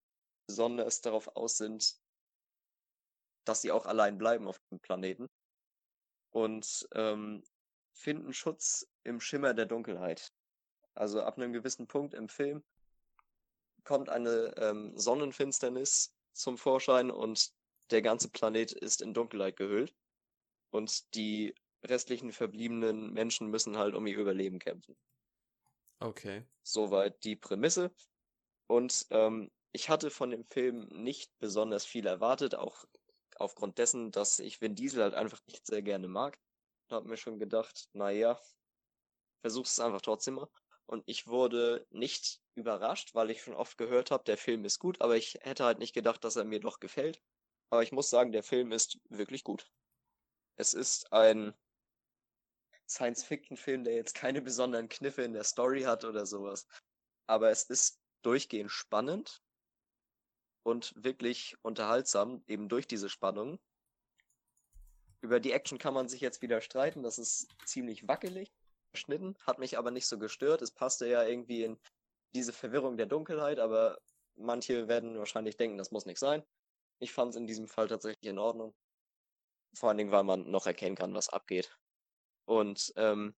besonders 0.46 1.00
darauf 1.00 1.28
aus 1.36 1.58
sind, 1.58 1.96
dass 3.44 3.60
sie 3.60 3.72
auch 3.72 3.86
allein 3.86 4.16
bleiben 4.16 4.48
auf 4.48 4.58
dem 4.70 4.80
Planeten 4.80 5.28
und 6.30 6.88
ähm, 6.94 7.44
finden 7.94 8.32
Schutz 8.32 8.86
im 9.04 9.20
Schimmer 9.20 9.54
der 9.54 9.66
Dunkelheit. 9.66 10.32
Also 10.94 11.22
ab 11.22 11.38
einem 11.38 11.52
gewissen 11.52 11.86
Punkt 11.86 12.14
im 12.14 12.28
Film 12.28 12.62
kommt 13.84 14.08
eine 14.08 14.54
ähm, 14.56 14.96
Sonnenfinsternis 14.96 16.14
zum 16.32 16.58
Vorschein 16.58 17.10
und 17.10 17.52
der 17.90 18.02
ganze 18.02 18.30
Planet 18.30 18.72
ist 18.72 19.02
in 19.02 19.14
Dunkelheit 19.14 19.56
gehüllt. 19.56 19.94
Und 20.70 21.14
die 21.14 21.54
restlichen 21.84 22.32
verbliebenen 22.32 23.12
Menschen 23.12 23.48
müssen 23.48 23.76
halt 23.76 23.94
um 23.94 24.06
ihr 24.06 24.16
Überleben 24.16 24.58
kämpfen. 24.58 24.96
Okay. 26.00 26.44
Soweit 26.62 27.22
die 27.24 27.36
Prämisse. 27.36 27.92
Und 28.66 29.06
ähm, 29.10 29.50
ich 29.72 29.90
hatte 29.90 30.10
von 30.10 30.30
dem 30.30 30.44
Film 30.44 30.86
nicht 30.90 31.30
besonders 31.38 31.84
viel 31.84 32.06
erwartet, 32.06 32.54
auch 32.54 32.84
aufgrund 33.36 33.78
dessen, 33.78 34.10
dass 34.10 34.38
ich 34.38 34.60
Vin 34.60 34.74
Diesel 34.74 35.02
halt 35.02 35.14
einfach 35.14 35.40
nicht 35.46 35.66
sehr 35.66 35.82
gerne 35.82 36.08
mag. 36.08 36.38
Da 36.88 36.96
habe 36.96 37.08
mir 37.08 37.16
schon 37.16 37.38
gedacht, 37.38 37.88
naja, 37.92 38.40
versuch's 39.44 39.72
es 39.72 39.80
einfach 39.80 40.00
trotzdem 40.00 40.36
mal. 40.36 40.48
Und 40.86 41.02
ich 41.04 41.26
wurde 41.26 41.86
nicht 41.90 42.40
überrascht, 42.54 43.14
weil 43.14 43.30
ich 43.30 43.42
schon 43.42 43.52
oft 43.52 43.76
gehört 43.76 44.10
habe, 44.10 44.24
der 44.24 44.38
Film 44.38 44.64
ist 44.64 44.78
gut, 44.78 45.02
aber 45.02 45.18
ich 45.18 45.38
hätte 45.42 45.64
halt 45.64 45.78
nicht 45.78 45.92
gedacht, 45.92 46.24
dass 46.24 46.36
er 46.36 46.44
mir 46.44 46.60
doch 46.60 46.80
gefällt. 46.80 47.20
Aber 47.68 47.82
ich 47.82 47.92
muss 47.92 48.08
sagen, 48.08 48.32
der 48.32 48.42
Film 48.42 48.72
ist 48.72 48.98
wirklich 49.10 49.44
gut. 49.44 49.70
Es 50.56 50.72
ist 50.72 51.12
ein 51.12 51.52
Science-Fiction-Film, 52.88 53.84
der 53.84 53.96
jetzt 53.96 54.14
keine 54.14 54.40
besonderen 54.40 54.88
Kniffe 54.88 55.20
in 55.20 55.34
der 55.34 55.44
Story 55.44 55.82
hat 55.82 56.06
oder 56.06 56.24
sowas. 56.24 56.66
Aber 57.26 57.50
es 57.50 57.64
ist 57.64 58.00
durchgehend 58.22 58.70
spannend 58.70 59.42
und 60.62 60.94
wirklich 60.96 61.54
unterhaltsam, 61.60 62.42
eben 62.46 62.70
durch 62.70 62.86
diese 62.86 63.10
Spannung. 63.10 63.60
Über 65.20 65.38
die 65.38 65.52
Action 65.52 65.76
kann 65.76 65.92
man 65.92 66.08
sich 66.08 66.22
jetzt 66.22 66.40
wieder 66.40 66.62
streiten, 66.62 67.02
das 67.02 67.18
ist 67.18 67.54
ziemlich 67.66 68.08
wackelig 68.08 68.50
geschnitten, 68.94 69.36
hat 69.40 69.58
mich 69.58 69.76
aber 69.76 69.90
nicht 69.90 70.06
so 70.06 70.18
gestört. 70.18 70.62
Es 70.62 70.70
passte 70.70 71.06
ja 71.06 71.24
irgendwie 71.24 71.64
in 71.64 71.78
diese 72.34 72.52
Verwirrung 72.52 72.96
der 72.96 73.06
Dunkelheit, 73.06 73.58
aber 73.58 73.98
manche 74.36 74.88
werden 74.88 75.18
wahrscheinlich 75.18 75.56
denken, 75.56 75.78
das 75.78 75.90
muss 75.90 76.06
nicht 76.06 76.18
sein. 76.18 76.42
Ich 77.00 77.12
fand 77.12 77.30
es 77.30 77.36
in 77.36 77.46
diesem 77.46 77.68
Fall 77.68 77.88
tatsächlich 77.88 78.30
in 78.30 78.38
Ordnung. 78.38 78.74
Vor 79.74 79.88
allen 79.88 79.98
Dingen, 79.98 80.12
weil 80.12 80.24
man 80.24 80.50
noch 80.50 80.66
erkennen 80.66 80.96
kann, 80.96 81.14
was 81.14 81.28
abgeht. 81.28 81.76
Und 82.46 82.92
ähm, 82.96 83.34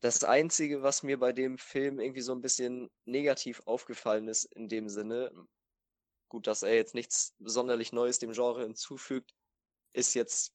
das 0.00 0.24
Einzige, 0.24 0.82
was 0.82 1.02
mir 1.02 1.18
bei 1.18 1.32
dem 1.32 1.58
Film 1.58 2.00
irgendwie 2.00 2.22
so 2.22 2.32
ein 2.32 2.40
bisschen 2.40 2.90
negativ 3.04 3.62
aufgefallen 3.66 4.28
ist, 4.28 4.44
in 4.44 4.68
dem 4.68 4.88
Sinne, 4.88 5.30
gut, 6.28 6.46
dass 6.46 6.62
er 6.62 6.74
jetzt 6.74 6.94
nichts 6.94 7.34
sonderlich 7.38 7.92
Neues 7.92 8.18
dem 8.18 8.32
Genre 8.32 8.62
hinzufügt, 8.62 9.34
ist 9.92 10.14
jetzt 10.14 10.52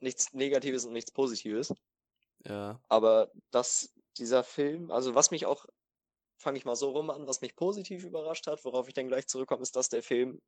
nichts 0.00 0.32
Negatives 0.32 0.84
und 0.84 0.92
nichts 0.92 1.12
Positives. 1.12 1.72
Ja. 2.46 2.80
Aber 2.88 3.30
dass 3.50 3.94
dieser 4.18 4.44
Film, 4.44 4.90
also 4.90 5.14
was 5.14 5.30
mich 5.30 5.46
auch, 5.46 5.66
fange 6.38 6.58
ich 6.58 6.64
mal 6.64 6.76
so 6.76 6.90
rum 6.90 7.10
an, 7.10 7.26
was 7.26 7.40
mich 7.40 7.56
positiv 7.56 8.04
überrascht 8.04 8.46
hat, 8.46 8.64
worauf 8.64 8.88
ich 8.88 8.94
dann 8.94 9.08
gleich 9.08 9.26
zurückkomme, 9.26 9.62
ist, 9.62 9.76
dass 9.76 9.88
der 9.88 10.02
Film 10.02 10.40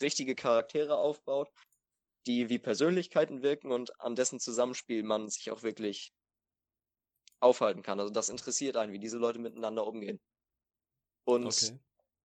richtige 0.00 0.34
Charaktere 0.34 0.96
aufbaut, 0.96 1.50
die 2.26 2.48
wie 2.48 2.58
Persönlichkeiten 2.58 3.42
wirken 3.42 3.72
und 3.72 4.00
an 4.00 4.14
dessen 4.14 4.40
Zusammenspiel 4.40 5.02
man 5.02 5.28
sich 5.28 5.50
auch 5.50 5.62
wirklich 5.62 6.12
aufhalten 7.40 7.82
kann. 7.82 8.00
Also 8.00 8.12
das 8.12 8.28
interessiert 8.28 8.76
einen, 8.76 8.92
wie 8.92 9.00
diese 9.00 9.18
Leute 9.18 9.38
miteinander 9.38 9.86
umgehen. 9.86 10.20
Und 11.24 11.46
okay. 11.46 11.78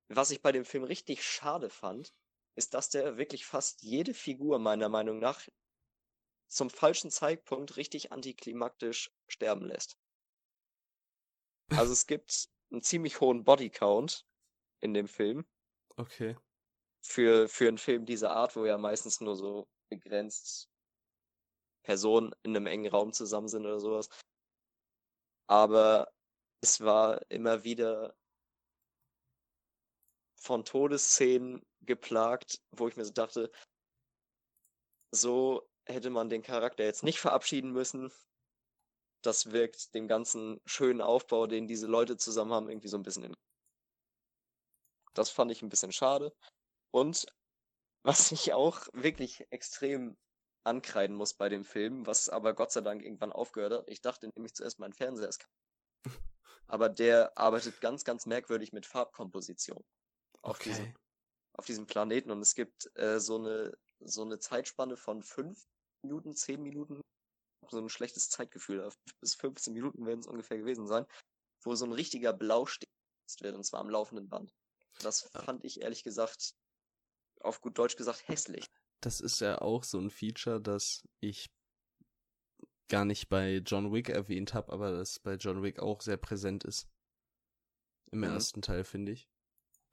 was 0.10 0.32
ich 0.32 0.41
bei 0.41 0.52
dem 0.52 0.65
Film 0.65 0.84
richtig 0.84 1.23
schade 1.23 1.69
fand, 1.69 2.13
ist, 2.56 2.73
dass 2.73 2.89
der 2.89 3.17
wirklich 3.17 3.45
fast 3.45 3.82
jede 3.82 4.13
Figur 4.13 4.60
meiner 4.60 4.89
Meinung 4.89 5.19
nach 5.19 5.41
zum 6.48 6.70
falschen 6.70 7.12
Zeitpunkt 7.12 7.78
richtig 7.78 8.12
antiklimaktisch 8.12 9.12
sterben 9.28 9.66
lässt. 9.66 9.98
Also 11.70 11.94
es 11.94 12.08
gibt 12.08 12.50
einen 12.72 12.82
ziemlich 12.82 13.20
hohen 13.20 13.44
Bodycount 13.44 14.26
in 14.80 14.94
dem 14.94 15.08
Film. 15.08 15.46
Okay. 15.98 16.38
Für, 17.02 17.48
für 17.48 17.68
einen 17.68 17.78
Film 17.78 18.06
dieser 18.06 18.32
Art, 18.32 18.56
wo 18.56 18.66
ja 18.66 18.78
meistens 18.78 19.22
nur 19.22 19.36
so 19.36 19.68
begrenzt 19.90 20.70
Personen 21.84 22.34
in 22.44 22.56
einem 22.56 22.68
engen 22.68 22.92
Raum 22.92 23.14
zusammen 23.14 23.48
sind 23.48 23.66
oder 23.66 23.80
sowas. 23.80 24.10
Aber 25.48 26.12
es 26.62 26.82
war 26.82 27.22
immer 27.30 27.64
wieder 27.64 28.16
von 30.36 30.66
Todesszenen 30.66 31.66
geplagt, 31.82 32.62
wo 32.72 32.88
ich 32.88 32.98
mir 32.98 33.06
so 33.06 33.14
dachte, 33.14 33.52
so 35.12 35.68
hätte 35.88 36.10
man 36.10 36.30
den 36.30 36.41
Charakter 36.41 36.84
jetzt 36.84 37.04
nicht 37.04 37.19
verabschieden 37.19 37.71
müssen. 37.71 38.12
Das 39.21 39.52
wirkt 39.52 39.93
dem 39.93 40.08
ganzen 40.08 40.62
schönen 40.65 41.02
Aufbau, 41.02 41.47
den 41.47 41.67
diese 41.67 41.88
Leute 41.88 42.17
zusammen 42.17 42.54
haben, 42.54 42.69
irgendwie 42.69 42.88
so 42.88 42.97
ein 42.97 43.04
bisschen 43.04 43.23
in. 43.23 43.34
Das 45.13 45.30
fand 45.30 45.52
ich 45.52 45.62
ein 45.62 45.69
bisschen 45.69 45.91
schade. 45.91 46.34
Und 46.91 47.26
was 48.04 48.32
ich 48.32 48.54
auch 48.54 48.88
wirklich 48.93 49.45
extrem 49.50 50.17
ankreiden 50.63 51.15
muss 51.15 51.34
bei 51.34 51.50
dem 51.50 51.65
Film, 51.65 52.06
was 52.06 52.30
aber 52.30 52.54
Gott 52.54 52.71
sei 52.71 52.82
Dank 52.82 53.04
irgendwann 53.04 53.32
aufgehört 53.32 53.73
hat. 53.73 53.89
Ich 53.89 54.02
dachte 54.02 54.30
nämlich 54.36 54.54
zuerst, 54.54 54.80
mein 54.80 54.93
Fernseher 54.93 55.30
ist 55.30 55.47
aber 56.67 56.89
der 56.89 57.38
arbeitet 57.38 57.82
ganz, 57.82 58.04
ganz 58.04 58.26
merkwürdig 58.26 58.73
mit 58.73 58.86
Farbkomposition 58.86 59.84
auf, 60.41 60.58
okay. 60.58 60.69
diesem, 60.69 60.95
auf 61.54 61.65
diesem 61.65 61.88
Planeten 61.88 62.32
und 62.32 62.41
es 62.41 62.54
gibt 62.54 62.91
äh, 62.95 63.19
so 63.19 63.38
eine 63.38 63.78
so 64.00 64.23
eine 64.23 64.39
Zeitspanne 64.39 64.97
von 64.97 65.23
fünf 65.23 65.67
Minuten, 66.08 66.36
zehn 66.36 66.62
Minuten, 66.62 67.02
so 67.70 67.80
ein 67.80 67.89
schlechtes 67.89 68.30
Zeitgefühl, 68.30 68.89
bis 69.20 69.36
15 69.36 69.74
Minuten 69.74 70.06
werden 70.06 70.20
es 70.20 70.28
ungefähr 70.28 70.58
gewesen 70.58 70.88
sein, 70.88 71.06
wo 71.63 71.76
so 71.76 71.86
ein 71.86 71.91
richtiger 71.91 72.34
Blaustich 72.34 72.89
wird, 73.41 73.56
und 73.56 73.63
zwar 73.65 73.82
am 73.82 73.89
laufenden 73.89 74.30
Band. 74.30 74.54
Das 75.00 75.30
fand 75.34 75.63
ich 75.63 75.82
ehrlich 75.82 76.04
gesagt, 76.04 76.54
auf 77.41 77.62
gut 77.62 77.78
Deutsch 77.78 77.98
gesagt, 77.98 78.28
hässlich. 78.28 78.65
Das 79.02 79.22
ist 79.22 79.41
ja 79.41 79.62
auch 79.62 79.84
so 79.84 80.00
ein 80.00 80.10
Feature, 80.10 80.62
das 80.62 81.04
ich 81.20 81.50
gar 82.88 83.06
nicht 83.06 83.30
bei 83.30 83.58
John 83.58 83.91
Wick 83.91 84.10
erwähnt 84.10 84.54
habe, 84.54 84.72
aber 84.72 84.91
das 84.91 85.20
bei 85.20 85.36
John 85.36 85.62
Wick 85.62 85.80
auch 85.80 86.02
sehr 86.02 86.17
präsent 86.17 86.63
ist. 86.63 86.88
Im 88.12 88.20
mhm. 88.20 88.26
ersten 88.26 88.62
Teil, 88.62 88.86
finde 88.86 89.12
ich. 89.12 89.30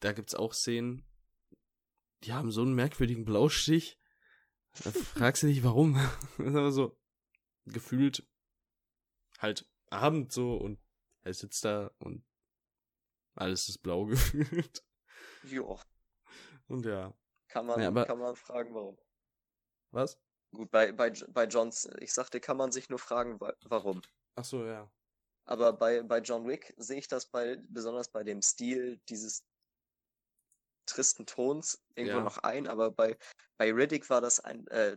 Da 0.00 0.12
gibt's 0.12 0.35
auch 0.35 0.55
Szenen, 0.55 1.05
die 2.24 2.33
haben 2.33 2.50
so 2.50 2.62
einen 2.62 2.74
merkwürdigen 2.74 3.24
Blaustich. 3.24 3.98
Da 4.82 4.90
fragst 4.90 5.42
du 5.42 5.46
dich, 5.46 5.62
warum. 5.62 5.94
Das 5.94 6.38
ist 6.46 6.56
aber 6.56 6.72
so 6.72 6.98
gefühlt 7.66 8.26
halt 9.38 9.66
Abend 9.90 10.32
so 10.32 10.56
und 10.56 10.78
er 11.22 11.34
sitzt 11.34 11.64
da 11.64 11.90
und 11.98 12.24
alles 13.34 13.68
ist 13.68 13.78
blau 13.78 14.04
gefühlt. 14.06 14.84
Jo. 15.44 15.78
Und 16.66 16.84
ja. 16.87 17.14
Kann 17.48 17.66
man, 17.66 17.80
ja, 17.80 17.88
aber, 17.88 18.06
kann 18.06 18.18
man 18.18 18.34
fragen, 18.37 18.74
warum. 18.74 18.98
Was? 19.90 20.18
Gut, 20.52 20.70
bei, 20.70 20.92
bei, 20.92 21.10
bei 21.10 21.44
Johns, 21.46 21.88
ich 22.00 22.12
sagte, 22.12 22.40
kann 22.40 22.56
man 22.56 22.72
sich 22.72 22.88
nur 22.88 22.98
fragen, 22.98 23.38
warum. 23.64 24.02
Ach 24.34 24.44
so, 24.44 24.64
ja. 24.64 24.90
Aber 25.46 25.72
bei, 25.72 26.02
bei 26.02 26.20
John 26.20 26.48
Wick 26.48 26.74
sehe 26.78 26.98
ich 26.98 27.08
das 27.08 27.26
bei, 27.26 27.58
besonders 27.68 28.10
bei 28.10 28.24
dem 28.24 28.40
Stil 28.40 29.00
dieses 29.08 29.44
tristen 30.87 31.27
Tons 31.27 31.83
irgendwo 31.94 32.18
ja. 32.18 32.25
noch 32.25 32.38
ein, 32.38 32.66
aber 32.66 32.90
bei, 32.90 33.16
bei 33.57 33.73
Riddick 33.73 34.09
war 34.11 34.20
das 34.20 34.40
ein, 34.40 34.66
äh, 34.68 34.97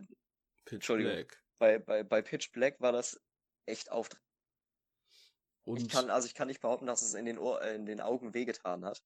Pitch 0.64 0.74
Entschuldigung, 0.74 1.12
Black. 1.14 1.44
Bei, 1.58 1.78
bei, 1.78 2.02
bei 2.02 2.22
Pitch 2.22 2.52
Black 2.52 2.80
war 2.80 2.92
das 2.92 3.20
echt 3.66 3.90
aufdringlich. 3.90 4.24
Ich 5.76 5.88
kann, 5.88 6.10
also 6.10 6.26
ich 6.26 6.34
kann 6.34 6.48
nicht 6.48 6.60
behaupten, 6.60 6.86
dass 6.86 7.02
es 7.02 7.14
in 7.14 7.26
den, 7.26 7.38
Ohr, 7.38 7.60
äh, 7.60 7.74
in 7.74 7.84
den 7.84 8.00
Augen 8.00 8.32
wehgetan 8.32 8.84
hat. 8.84 9.02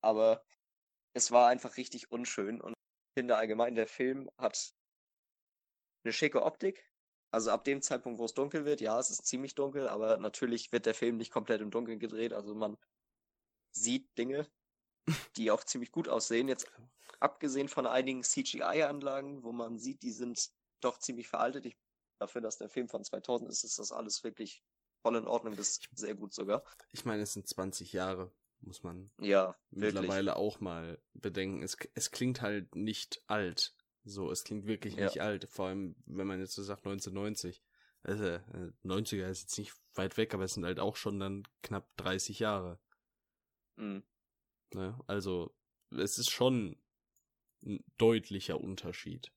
Aber 0.00 0.44
es 1.14 1.30
war 1.30 1.48
einfach 1.48 1.76
richtig 1.76 2.10
unschön 2.10 2.60
und 2.60 2.72
ich 2.72 3.20
finde 3.20 3.36
allgemein, 3.36 3.74
der 3.74 3.86
Film 3.86 4.28
hat 4.36 4.74
eine 6.04 6.12
schicke 6.12 6.42
Optik. 6.42 6.84
Also 7.30 7.50
ab 7.50 7.64
dem 7.64 7.82
Zeitpunkt, 7.82 8.18
wo 8.18 8.24
es 8.24 8.34
dunkel 8.34 8.64
wird, 8.64 8.80
ja, 8.80 8.98
es 8.98 9.10
ist 9.10 9.26
ziemlich 9.26 9.54
dunkel, 9.54 9.88
aber 9.88 10.18
natürlich 10.18 10.70
wird 10.72 10.86
der 10.86 10.94
Film 10.94 11.16
nicht 11.16 11.32
komplett 11.32 11.60
im 11.60 11.70
Dunkeln 11.70 11.98
gedreht. 11.98 12.32
Also 12.32 12.54
man 12.54 12.76
sieht 13.72 14.16
Dinge, 14.16 14.48
die 15.36 15.50
auch 15.50 15.64
ziemlich 15.64 15.92
gut 15.92 16.08
aussehen. 16.08 16.48
Jetzt 16.48 16.70
abgesehen 17.20 17.68
von 17.68 17.86
einigen 17.86 18.22
CGI-Anlagen, 18.22 19.42
wo 19.42 19.52
man 19.52 19.78
sieht, 19.78 20.02
die 20.02 20.12
sind 20.12 20.50
doch 20.80 20.98
ziemlich 20.98 21.28
veraltet. 21.28 21.66
Ich, 21.66 21.76
dafür, 22.18 22.40
dass 22.40 22.58
der 22.58 22.68
Film 22.68 22.88
von 22.88 23.04
2000 23.04 23.50
ist, 23.50 23.64
ist 23.64 23.78
das 23.78 23.92
alles 23.92 24.24
wirklich 24.24 24.62
voll 25.02 25.16
in 25.16 25.26
Ordnung, 25.26 25.56
bis 25.56 25.80
sehr 25.94 26.14
gut 26.14 26.32
sogar. 26.32 26.64
Ich 26.92 27.04
meine, 27.04 27.22
es 27.22 27.34
sind 27.34 27.46
20 27.46 27.92
Jahre, 27.92 28.32
muss 28.60 28.82
man 28.82 29.10
ja, 29.20 29.56
mittlerweile 29.70 30.32
wirklich. 30.32 30.46
auch 30.46 30.60
mal 30.60 30.98
bedenken. 31.12 31.62
Es, 31.62 31.76
es 31.94 32.10
klingt 32.10 32.40
halt 32.40 32.74
nicht 32.74 33.22
alt. 33.26 33.74
So, 34.04 34.30
es 34.30 34.44
klingt 34.44 34.66
wirklich 34.66 34.96
nicht 34.96 35.16
ja. 35.16 35.24
alt. 35.24 35.48
Vor 35.50 35.68
allem, 35.68 35.96
wenn 36.06 36.26
man 36.26 36.40
jetzt 36.40 36.54
so 36.54 36.62
sagt 36.62 36.86
1990. 36.86 37.62
Also, 38.02 38.24
äh, 38.24 38.70
90er 38.84 39.28
ist 39.30 39.42
jetzt 39.42 39.58
nicht 39.58 39.74
weit 39.94 40.18
weg, 40.18 40.34
aber 40.34 40.44
es 40.44 40.54
sind 40.54 40.66
halt 40.66 40.78
auch 40.78 40.96
schon 40.96 41.18
dann 41.18 41.44
knapp 41.62 41.88
30 41.96 42.38
Jahre. 42.38 42.78
Mhm. 43.76 44.02
Ne? 44.74 44.98
Also, 45.06 45.54
es 45.90 46.18
ist 46.18 46.30
schon 46.30 46.78
ein 47.64 47.84
deutlicher 47.98 48.60
Unterschied. 48.60 49.32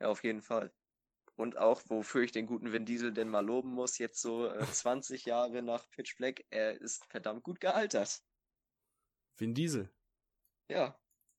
Ja, 0.00 0.08
auf 0.08 0.24
jeden 0.24 0.42
Fall. 0.42 0.72
Und 1.36 1.56
auch, 1.56 1.82
wofür 1.86 2.22
ich 2.22 2.32
den 2.32 2.46
guten 2.46 2.72
Vin 2.72 2.84
Diesel 2.84 3.12
denn 3.12 3.28
mal 3.28 3.44
loben 3.44 3.70
muss, 3.70 3.98
jetzt 3.98 4.20
so 4.20 4.46
äh, 4.46 4.58
20 4.72 5.24
Jahre 5.24 5.62
nach 5.62 5.88
Pitch 5.90 6.16
Black, 6.16 6.44
er 6.50 6.80
ist 6.80 7.04
verdammt 7.06 7.42
gut 7.42 7.60
gealtert. 7.60 8.22
Vin 9.36 9.54
Diesel. 9.54 9.90
Ja, 10.68 10.98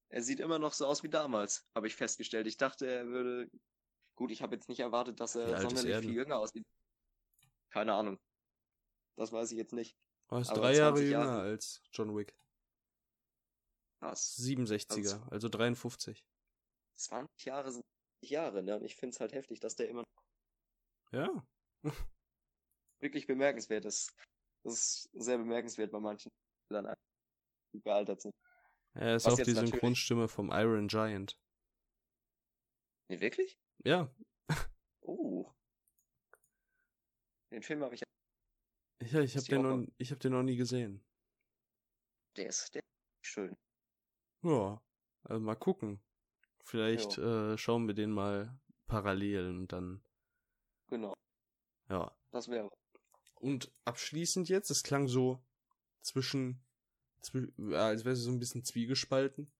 er 0.09 0.21
sieht 0.21 0.39
immer 0.39 0.59
noch 0.59 0.73
so 0.73 0.85
aus 0.85 1.03
wie 1.03 1.09
damals, 1.09 1.67
habe 1.75 1.87
ich 1.87 1.95
festgestellt. 1.95 2.47
Ich 2.47 2.57
dachte, 2.57 2.85
er 2.85 3.07
würde. 3.07 3.49
Gut, 4.15 4.29
ich 4.29 4.43
habe 4.43 4.55
jetzt 4.55 4.69
nicht 4.69 4.79
erwartet, 4.79 5.19
dass 5.19 5.35
er 5.35 5.59
sonderlich 5.59 5.91
er 5.91 6.01
viel 6.01 6.13
jünger 6.13 6.37
aussieht. 6.37 6.67
Keine 7.71 7.93
Ahnung. 7.93 8.19
Das 9.15 9.31
weiß 9.31 9.51
ich 9.51 9.57
jetzt 9.57 9.73
nicht. 9.73 9.97
Er 10.29 10.39
ist 10.39 10.49
Aber 10.49 10.61
drei 10.61 10.75
Jahre 10.75 10.95
20 10.95 11.11
jünger 11.11 11.25
Jahre. 11.25 11.41
als 11.41 11.81
John 11.91 12.15
Wick. 12.15 12.35
Was? 13.99 14.37
67er, 14.37 15.29
also 15.29 15.47
53. 15.49 16.25
20 16.95 17.45
Jahre 17.45 17.71
sind 17.71 17.83
20 18.21 18.29
Jahre, 18.31 18.63
ne? 18.63 18.75
Und 18.77 18.83
ich 18.83 18.95
finde 18.95 19.13
es 19.13 19.19
halt 19.19 19.33
heftig, 19.33 19.59
dass 19.59 19.75
der 19.75 19.89
immer 19.89 20.03
Ja. 21.11 21.45
wirklich 22.99 23.27
bemerkenswert 23.27 23.85
ist. 23.85 24.13
Das 24.63 24.73
ist 24.73 25.09
sehr 25.13 25.37
bemerkenswert 25.37 25.91
bei 25.91 25.99
manchen, 25.99 26.29
die 26.69 26.73
dann 26.73 26.93
gealtert 27.83 28.21
sind. 28.21 28.33
Er 28.95 29.15
ist 29.15 29.25
Was 29.25 29.33
auch 29.33 29.43
die 29.43 29.51
Synchronstimme 29.51 30.27
vom 30.27 30.51
Iron 30.51 30.87
Giant. 30.87 31.37
Nee, 33.09 33.19
wirklich? 33.19 33.57
Ja, 33.83 34.13
Oh. 35.05 35.51
Den 37.51 37.61
Film 37.61 37.83
habe 37.83 37.95
ich. 37.95 38.02
Ja 39.11 39.21
ich 39.21 39.35
habe 39.35 39.41
Ist 39.41 39.51
den, 39.51 39.61
noch, 39.61 39.87
ich 39.97 40.11
hab 40.11 40.19
den 40.19 40.31
noch 40.31 40.43
nie 40.43 40.55
gesehen. 40.55 41.03
Der 42.37 42.47
ist, 42.49 42.75
der 42.75 42.81
ist 42.83 43.27
schön. 43.27 43.57
Ja, 44.43 44.81
also 45.23 45.39
mal 45.41 45.55
gucken. 45.55 45.99
Vielleicht 46.63 47.17
äh, 47.17 47.57
schauen 47.57 47.87
wir 47.87 47.93
den 47.95 48.11
mal 48.11 48.59
parallel 48.87 49.49
und 49.49 49.67
dann, 49.73 50.03
Genau. 50.87 51.13
ja. 51.89 52.11
Das 52.31 52.47
wäre. 52.49 52.69
Und 53.35 53.71
abschließend 53.85 54.49
jetzt, 54.49 54.71
es 54.71 54.83
klang 54.83 55.07
so 55.07 55.43
zwischen, 56.01 56.63
zwi 57.21 57.51
ja, 57.57 57.87
als 57.87 58.05
wäre 58.05 58.13
es 58.13 58.21
so 58.21 58.31
ein 58.31 58.39
bisschen 58.39 58.63
zwiegespalten. 58.63 59.51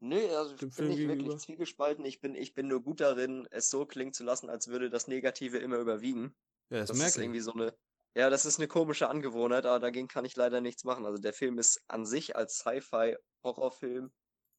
Nee, 0.00 0.28
also 0.34 0.54
ich 0.54 0.60
Dem 0.60 0.70
bin 0.70 0.70
Film 0.70 0.88
nicht 0.88 0.96
gegenüber? 0.96 1.34
wirklich 1.34 1.36
zwiegespalten. 1.38 2.04
Ich 2.04 2.20
bin, 2.20 2.34
ich 2.34 2.54
bin 2.54 2.68
nur 2.68 2.82
gut 2.82 3.00
darin, 3.00 3.46
es 3.50 3.70
so 3.70 3.86
klingen 3.86 4.12
zu 4.12 4.24
lassen, 4.24 4.50
als 4.50 4.68
würde 4.68 4.90
das 4.90 5.06
Negative 5.08 5.58
immer 5.58 5.78
überwiegen. 5.78 6.34
Ja, 6.70 6.78
das, 6.80 6.88
Das 6.88 7.02
ist 7.02 7.02
merke 7.02 7.22
irgendwie 7.22 7.38
ich. 7.38 7.42
so 7.42 7.52
eine. 7.52 7.76
Ja, 8.14 8.28
das 8.28 8.44
ist 8.44 8.58
eine 8.58 8.68
komische 8.68 9.08
Angewohnheit, 9.08 9.64
aber 9.64 9.80
dagegen 9.80 10.06
kann 10.06 10.24
ich 10.26 10.36
leider 10.36 10.60
nichts 10.60 10.84
machen. 10.84 11.06
Also 11.06 11.20
der 11.20 11.32
Film 11.32 11.58
ist 11.58 11.80
an 11.88 12.04
sich 12.04 12.36
als 12.36 12.58
Sci-Fi-Horrorfilm 12.58 14.12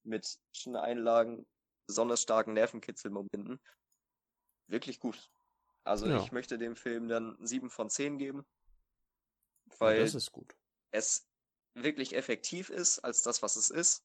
mit 0.03 0.39
Einlagen, 0.73 1.45
besonders 1.87 2.21
starken 2.21 2.53
Nervenkitzelmomenten 2.53 3.59
wirklich 4.67 4.99
gut. 4.99 5.29
Also 5.85 6.09
Ja. 6.09 6.17
ich 6.17 6.31
möchte 6.31 6.57
dem 6.57 6.75
Film 6.75 7.07
dann 7.07 7.37
7 7.45 7.69
von 7.69 7.89
10 7.89 8.17
geben, 8.17 8.43
Ja, 9.69 9.79
weil 9.79 10.01
das 10.03 10.15
ist 10.15 10.31
gut. 10.31 10.55
es 10.91 11.27
wirklich 11.75 12.15
effektiv 12.15 12.69
ist 12.69 12.99
als 12.99 13.23
das, 13.23 13.41
was 13.41 13.55
es 13.55 13.69
ist, 13.69 13.99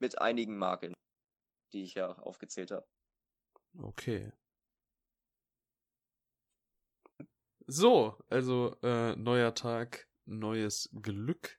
mit 0.00 0.20
einigen 0.20 0.58
Makeln, 0.58 0.94
die 1.72 1.84
ich 1.84 1.94
ja 1.94 2.12
aufgezählt 2.18 2.70
habe. 2.70 2.86
Okay. 3.78 4.32
So, 7.66 8.18
also 8.28 8.76
äh, 8.82 9.14
neuer 9.16 9.54
Tag, 9.54 10.08
neues 10.24 10.90
Glück. 11.00 11.58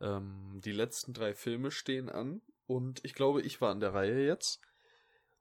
Ähm, 0.00 0.60
die 0.64 0.72
letzten 0.72 1.12
drei 1.12 1.34
Filme 1.34 1.70
stehen 1.70 2.08
an 2.08 2.42
und 2.66 3.04
ich 3.04 3.14
glaube, 3.14 3.42
ich 3.42 3.60
war 3.60 3.70
an 3.70 3.80
der 3.80 3.94
Reihe 3.94 4.24
jetzt. 4.24 4.60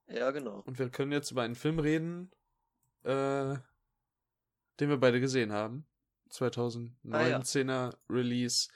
Ja, 0.07 0.31
genau. 0.31 0.61
Und 0.61 0.79
wir 0.79 0.89
können 0.89 1.11
jetzt 1.11 1.31
über 1.31 1.43
einen 1.43 1.55
Film 1.55 1.79
reden, 1.79 2.31
äh, 3.03 3.57
den 4.79 4.89
wir 4.89 4.97
beide 4.97 5.19
gesehen 5.19 5.51
haben. 5.51 5.85
2019er 6.31 7.95
Release 8.09 8.69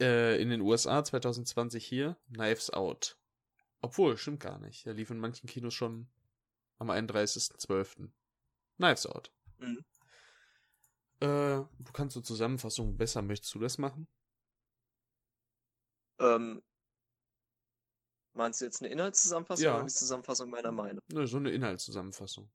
äh, 0.00 0.40
in 0.40 0.50
den 0.50 0.60
USA, 0.60 1.02
2020 1.04 1.84
hier, 1.84 2.16
Knives 2.32 2.70
Out. 2.70 3.16
Obwohl, 3.80 4.16
stimmt 4.16 4.40
gar 4.40 4.58
nicht. 4.58 4.86
Er 4.86 4.94
lief 4.94 5.10
in 5.10 5.18
manchen 5.18 5.48
Kinos 5.48 5.74
schon 5.74 6.08
am 6.78 6.90
31.12. 6.90 8.08
Knives 8.76 9.06
Out. 9.06 9.32
Mhm. 9.62 9.84
Äh, 11.20 11.64
du 11.78 11.92
kannst 11.92 12.14
zur 12.14 12.24
Zusammenfassung 12.24 12.96
besser, 12.96 13.22
möchtest 13.22 13.54
du 13.54 13.60
das 13.60 13.78
machen? 13.78 14.08
Ähm, 16.18 16.62
meinst 18.34 18.60
du 18.60 18.64
jetzt 18.64 18.82
eine 18.82 18.90
Inhaltszusammenfassung 18.90 19.64
Ja. 19.64 19.74
oder 19.76 19.84
die 19.84 19.92
Zusammenfassung 19.92 20.50
meiner 20.50 20.72
Meinung? 20.72 21.00
Ne, 21.12 21.26
so 21.26 21.36
eine 21.36 21.50
Inhaltszusammenfassung. 21.50 22.50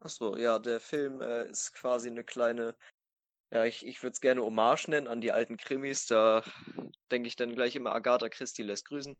Ach 0.00 0.10
so, 0.10 0.36
ja, 0.36 0.58
der 0.58 0.78
Film 0.80 1.20
äh, 1.20 1.48
ist 1.48 1.72
quasi 1.72 2.08
eine 2.10 2.22
kleine, 2.22 2.76
ja, 3.50 3.64
ich, 3.64 3.86
ich 3.86 4.02
würde 4.02 4.12
es 4.12 4.20
gerne 4.20 4.42
Hommage 4.42 4.88
nennen 4.88 5.08
an 5.08 5.20
die 5.20 5.32
alten 5.32 5.56
Krimis. 5.56 6.06
Da 6.06 6.44
denke 7.10 7.28
ich 7.28 7.36
dann 7.36 7.54
gleich 7.54 7.76
immer, 7.76 7.94
Agatha 7.94 8.28
Christie 8.28 8.62
lässt 8.62 8.86
grüßen. 8.86 9.16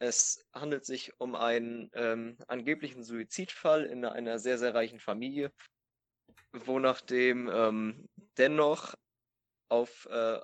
Es 0.00 0.44
handelt 0.52 0.86
sich 0.86 1.12
um 1.20 1.34
einen 1.34 1.90
ähm, 1.94 2.38
angeblichen 2.46 3.02
Suizidfall 3.04 3.84
in 3.84 4.04
einer 4.04 4.38
sehr, 4.38 4.58
sehr 4.58 4.74
reichen 4.74 5.00
Familie, 5.00 5.52
wo 6.52 6.78
nachdem 6.78 7.48
ähm, 7.52 8.08
dennoch 8.36 8.94
auf 9.68 10.06
äh, 10.06 10.40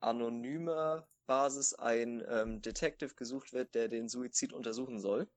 anonymer 0.00 1.08
Basis 1.26 1.74
ein 1.74 2.24
ähm, 2.28 2.62
Detective 2.62 3.14
gesucht 3.14 3.52
wird, 3.52 3.74
der 3.74 3.88
den 3.88 4.08
Suizid 4.08 4.52
untersuchen 4.52 5.00
soll. 5.00 5.28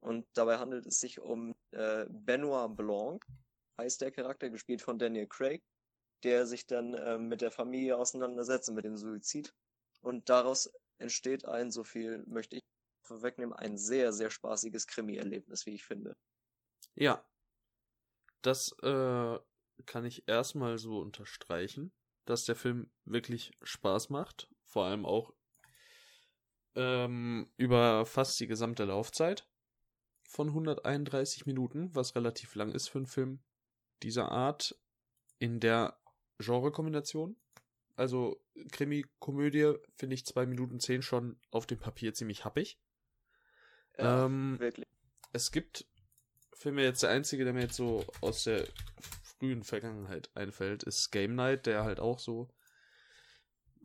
Und 0.00 0.26
dabei 0.34 0.58
handelt 0.58 0.86
es 0.86 1.00
sich 1.00 1.20
um 1.20 1.54
äh, 1.70 2.06
Benoit 2.08 2.76
Blanc, 2.76 3.24
heißt 3.78 4.00
der 4.00 4.10
Charakter, 4.10 4.50
gespielt 4.50 4.82
von 4.82 4.98
Daniel 4.98 5.26
Craig, 5.26 5.62
der 6.24 6.46
sich 6.46 6.66
dann 6.66 6.94
ähm, 6.98 7.28
mit 7.28 7.40
der 7.40 7.50
Familie 7.50 7.96
auseinandersetzt 7.96 8.70
mit 8.72 8.84
dem 8.84 8.96
Suizid. 8.96 9.54
Und 10.00 10.28
daraus 10.28 10.70
entsteht 10.98 11.46
ein, 11.46 11.70
so 11.70 11.84
viel 11.84 12.22
möchte 12.26 12.56
ich 12.56 12.62
vorwegnehmen, 13.02 13.54
ein 13.54 13.78
sehr, 13.78 14.12
sehr 14.12 14.30
spaßiges 14.30 14.86
Krimi-Erlebnis, 14.86 15.66
wie 15.66 15.74
ich 15.74 15.84
finde. 15.84 16.16
Ja. 16.94 17.24
Das 18.44 18.72
äh, 18.82 19.38
kann 19.86 20.04
ich 20.04 20.28
erstmal 20.28 20.76
so 20.76 20.98
unterstreichen, 20.98 21.92
dass 22.26 22.44
der 22.44 22.54
Film 22.54 22.90
wirklich 23.06 23.52
Spaß 23.62 24.10
macht. 24.10 24.50
Vor 24.64 24.84
allem 24.84 25.06
auch 25.06 25.32
ähm, 26.74 27.50
über 27.56 28.04
fast 28.04 28.38
die 28.40 28.46
gesamte 28.46 28.84
Laufzeit 28.84 29.48
von 30.28 30.48
131 30.48 31.46
Minuten, 31.46 31.94
was 31.94 32.14
relativ 32.16 32.54
lang 32.54 32.72
ist 32.72 32.88
für 32.88 32.98
einen 32.98 33.06
Film 33.06 33.42
dieser 34.02 34.30
Art 34.30 34.78
in 35.38 35.58
der 35.58 35.98
Genrekombination. 36.38 37.36
Also 37.96 38.44
Krimi-Komödie 38.72 39.74
finde 39.96 40.14
ich 40.14 40.26
2 40.26 40.44
Minuten 40.46 40.80
10 40.80 41.00
schon 41.00 41.40
auf 41.50 41.66
dem 41.66 41.78
Papier 41.78 42.12
ziemlich 42.12 42.44
happig. 42.44 42.78
Ja, 43.96 44.26
Ähm, 44.26 44.58
wirklich. 44.58 44.86
es 45.32 45.50
gibt 45.50 45.86
Filme, 46.54 46.82
jetzt 46.82 47.02
der 47.02 47.10
einzige, 47.10 47.44
der 47.44 47.52
mir 47.52 47.62
jetzt 47.62 47.76
so 47.76 48.04
aus 48.20 48.44
der 48.44 48.66
frühen 49.22 49.62
Vergangenheit 49.64 50.30
einfällt, 50.34 50.82
ist 50.84 51.10
Game 51.10 51.34
Night, 51.34 51.66
der 51.66 51.84
halt 51.84 52.00
auch 52.00 52.18
so 52.18 52.48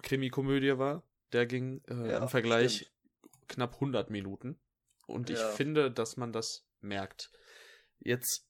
Krimi-Komödie 0.02 0.78
war. 0.78 1.04
Der 1.34 1.46
ging 1.46 1.84
äh, 1.90 2.12
Ja, 2.12 2.18
im 2.20 2.30
Vergleich 2.30 2.76
stimmt. 2.78 2.92
knapp 3.48 3.74
100 3.76 4.10
Minuten. 4.10 4.60
Und 5.08 5.30
ich 5.30 5.40
Ja. 5.40 5.50
finde, 5.52 5.92
dass 5.92 6.18
man 6.18 6.32
das 6.32 6.66
merkt. 6.82 7.32
Jetzt 8.00 8.48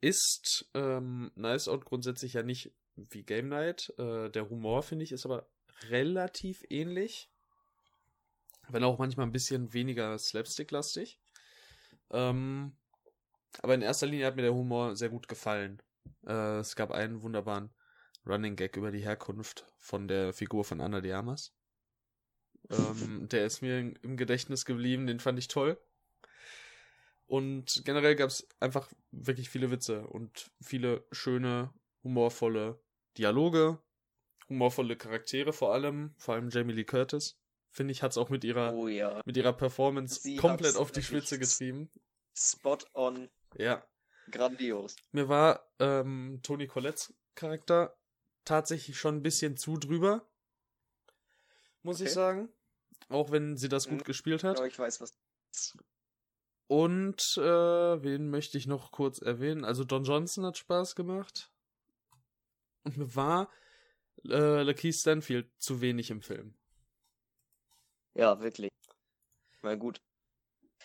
ist 0.00 0.68
ähm, 0.74 1.30
Nice 1.36 1.68
Out 1.68 1.84
grundsätzlich 1.84 2.34
ja 2.34 2.42
nicht 2.42 2.72
wie 2.96 3.22
Game 3.22 3.48
Night. 3.48 3.92
Äh, 3.98 4.28
der 4.30 4.50
Humor, 4.50 4.82
finde 4.82 5.04
ich, 5.04 5.12
ist 5.12 5.24
aber 5.24 5.48
relativ 5.88 6.64
ähnlich. 6.68 7.30
Wenn 8.68 8.84
auch 8.84 8.98
manchmal 8.98 9.26
ein 9.26 9.32
bisschen 9.32 9.72
weniger 9.72 10.18
slapstick-lastig. 10.18 11.20
Ähm, 12.10 12.76
aber 13.60 13.74
in 13.74 13.82
erster 13.82 14.06
Linie 14.06 14.26
hat 14.26 14.36
mir 14.36 14.42
der 14.42 14.54
Humor 14.54 14.96
sehr 14.96 15.08
gut 15.10 15.28
gefallen. 15.28 15.82
Äh, 16.26 16.58
es 16.58 16.74
gab 16.76 16.90
einen 16.90 17.22
wunderbaren 17.22 17.70
Running 18.26 18.56
Gag 18.56 18.76
über 18.76 18.90
die 18.92 19.02
Herkunft 19.04 19.66
von 19.78 20.08
der 20.08 20.32
Figur 20.32 20.64
von 20.64 20.80
Anna 20.80 21.00
de 21.00 21.12
Armas. 21.12 21.52
Ähm, 22.70 23.28
der 23.30 23.44
ist 23.46 23.60
mir 23.62 23.78
im- 23.78 24.16
Gedächtnis 24.16 24.64
geblieben, 24.64 25.06
den 25.06 25.20
fand 25.20 25.38
ich 25.38 25.48
toll. 25.48 25.78
Und 27.26 27.82
generell 27.84 28.14
gab 28.14 28.28
es 28.28 28.46
einfach 28.60 28.90
wirklich 29.10 29.48
viele 29.48 29.70
Witze 29.70 30.06
und 30.06 30.50
viele 30.60 31.04
schöne, 31.12 31.72
humorvolle 32.04 32.80
Dialoge, 33.16 33.78
humorvolle 34.48 34.96
Charaktere 34.96 35.52
vor 35.52 35.72
allem, 35.72 36.14
vor 36.18 36.34
allem 36.34 36.50
Jamie 36.50 36.74
Lee 36.74 36.84
Curtis. 36.84 37.38
Finde 37.70 37.92
ich, 37.92 38.02
hat 38.02 38.10
es 38.10 38.18
auch 38.18 38.28
mit 38.28 38.44
ihrer 38.44 38.74
Oh 38.74 38.86
ja. 38.86 39.22
mit 39.24 39.36
ihrer 39.36 39.54
Performance 39.54 40.20
Sie 40.20 40.36
komplett 40.36 40.76
auf 40.76 40.92
die 40.92 41.02
Spitze 41.02 41.38
getrieben. 41.38 41.90
spot 42.36 42.78
on. 42.92 43.30
Ja. 43.56 43.86
Grandios. 44.30 44.96
Mir 45.10 45.28
war 45.28 45.68
ähm, 45.78 46.40
Toni 46.42 46.66
Collettes 46.66 47.14
Charakter 47.34 47.96
tatsächlich 48.44 48.98
schon 48.98 49.16
ein 49.16 49.22
bisschen 49.22 49.56
zu 49.56 49.76
drüber. 49.76 50.28
Muss 51.82 51.96
okay. 51.96 52.04
ich 52.04 52.12
sagen. 52.12 52.48
Auch 53.08 53.30
wenn 53.30 53.56
sie 53.56 53.68
das 53.68 53.88
gut 53.88 54.00
mhm. 54.00 54.04
gespielt 54.04 54.44
hat. 54.44 54.58
Ja, 54.58 54.66
ich 54.66 54.78
weiß, 54.78 55.00
was. 55.00 55.18
Und 56.66 57.20
äh, 57.36 57.42
wen 58.02 58.30
möchte 58.30 58.56
ich 58.56 58.66
noch 58.66 58.92
kurz 58.92 59.20
erwähnen? 59.20 59.64
Also 59.64 59.84
Don 59.84 60.04
Johnson 60.04 60.46
hat 60.46 60.56
Spaß 60.56 60.94
gemacht. 60.94 61.52
Und 62.84 62.96
mir 62.96 63.14
war 63.14 63.50
äh, 64.24 64.62
Lakeith 64.62 64.94
Stanfield 64.94 65.50
zu 65.58 65.80
wenig 65.80 66.10
im 66.10 66.22
Film. 66.22 66.54
Ja, 68.14 68.40
wirklich. 68.40 68.70
Mal 69.62 69.78
gut. 69.78 70.00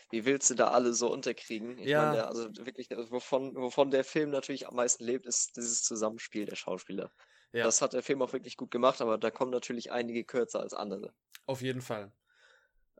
Wie 0.09 0.25
willst 0.25 0.49
du 0.49 0.55
da 0.55 0.69
alle 0.69 0.93
so 0.93 1.11
unterkriegen? 1.11 1.77
Ich 1.79 1.87
ja. 1.87 2.01
meine, 2.01 2.15
der, 2.15 2.27
also 2.27 2.49
wirklich, 2.65 2.89
wovon, 2.89 3.55
wovon 3.55 3.91
der 3.91 4.03
Film 4.03 4.29
natürlich 4.29 4.67
am 4.67 4.75
meisten 4.75 5.03
lebt, 5.03 5.25
ist 5.25 5.57
dieses 5.57 5.83
Zusammenspiel 5.83 6.45
der 6.45 6.55
Schauspieler. 6.55 7.11
Ja. 7.51 7.63
Das 7.63 7.81
hat 7.81 7.93
der 7.93 8.03
Film 8.03 8.21
auch 8.21 8.33
wirklich 8.33 8.55
gut 8.57 8.71
gemacht, 8.71 9.01
aber 9.01 9.17
da 9.17 9.31
kommen 9.31 9.51
natürlich 9.51 9.91
einige 9.91 10.23
kürzer 10.23 10.59
als 10.61 10.73
andere. 10.73 11.13
Auf 11.45 11.61
jeden 11.61 11.81
Fall. 11.81 12.11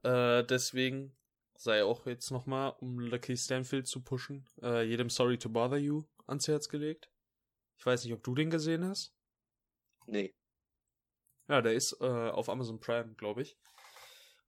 Äh, 0.04 0.44
deswegen 0.44 1.16
sei 1.56 1.84
auch 1.84 2.06
jetzt 2.06 2.32
nochmal, 2.32 2.76
um 2.80 3.00
Lucky 3.00 3.36
Stanfield 3.36 3.88
zu 3.88 4.04
pushen, 4.04 4.46
äh, 4.62 4.84
jedem 4.84 5.10
Sorry 5.10 5.38
to 5.38 5.50
Bother 5.50 5.78
You 5.78 6.04
ans 6.28 6.48
Herz 6.48 6.70
gelegt. 6.70 7.10
Ich 7.78 7.86
weiß 7.86 8.04
nicht, 8.04 8.14
ob 8.14 8.24
du 8.24 8.36
den 8.36 8.50
gesehen 8.50 8.86
hast. 8.86 9.14
Nee. 10.08 10.34
Ja, 11.48 11.62
der 11.62 11.74
ist 11.74 11.94
äh, 12.02 12.06
auf 12.06 12.50
Amazon 12.50 12.80
Prime, 12.80 13.16
glaube 13.16 13.42
ich. 13.42 13.58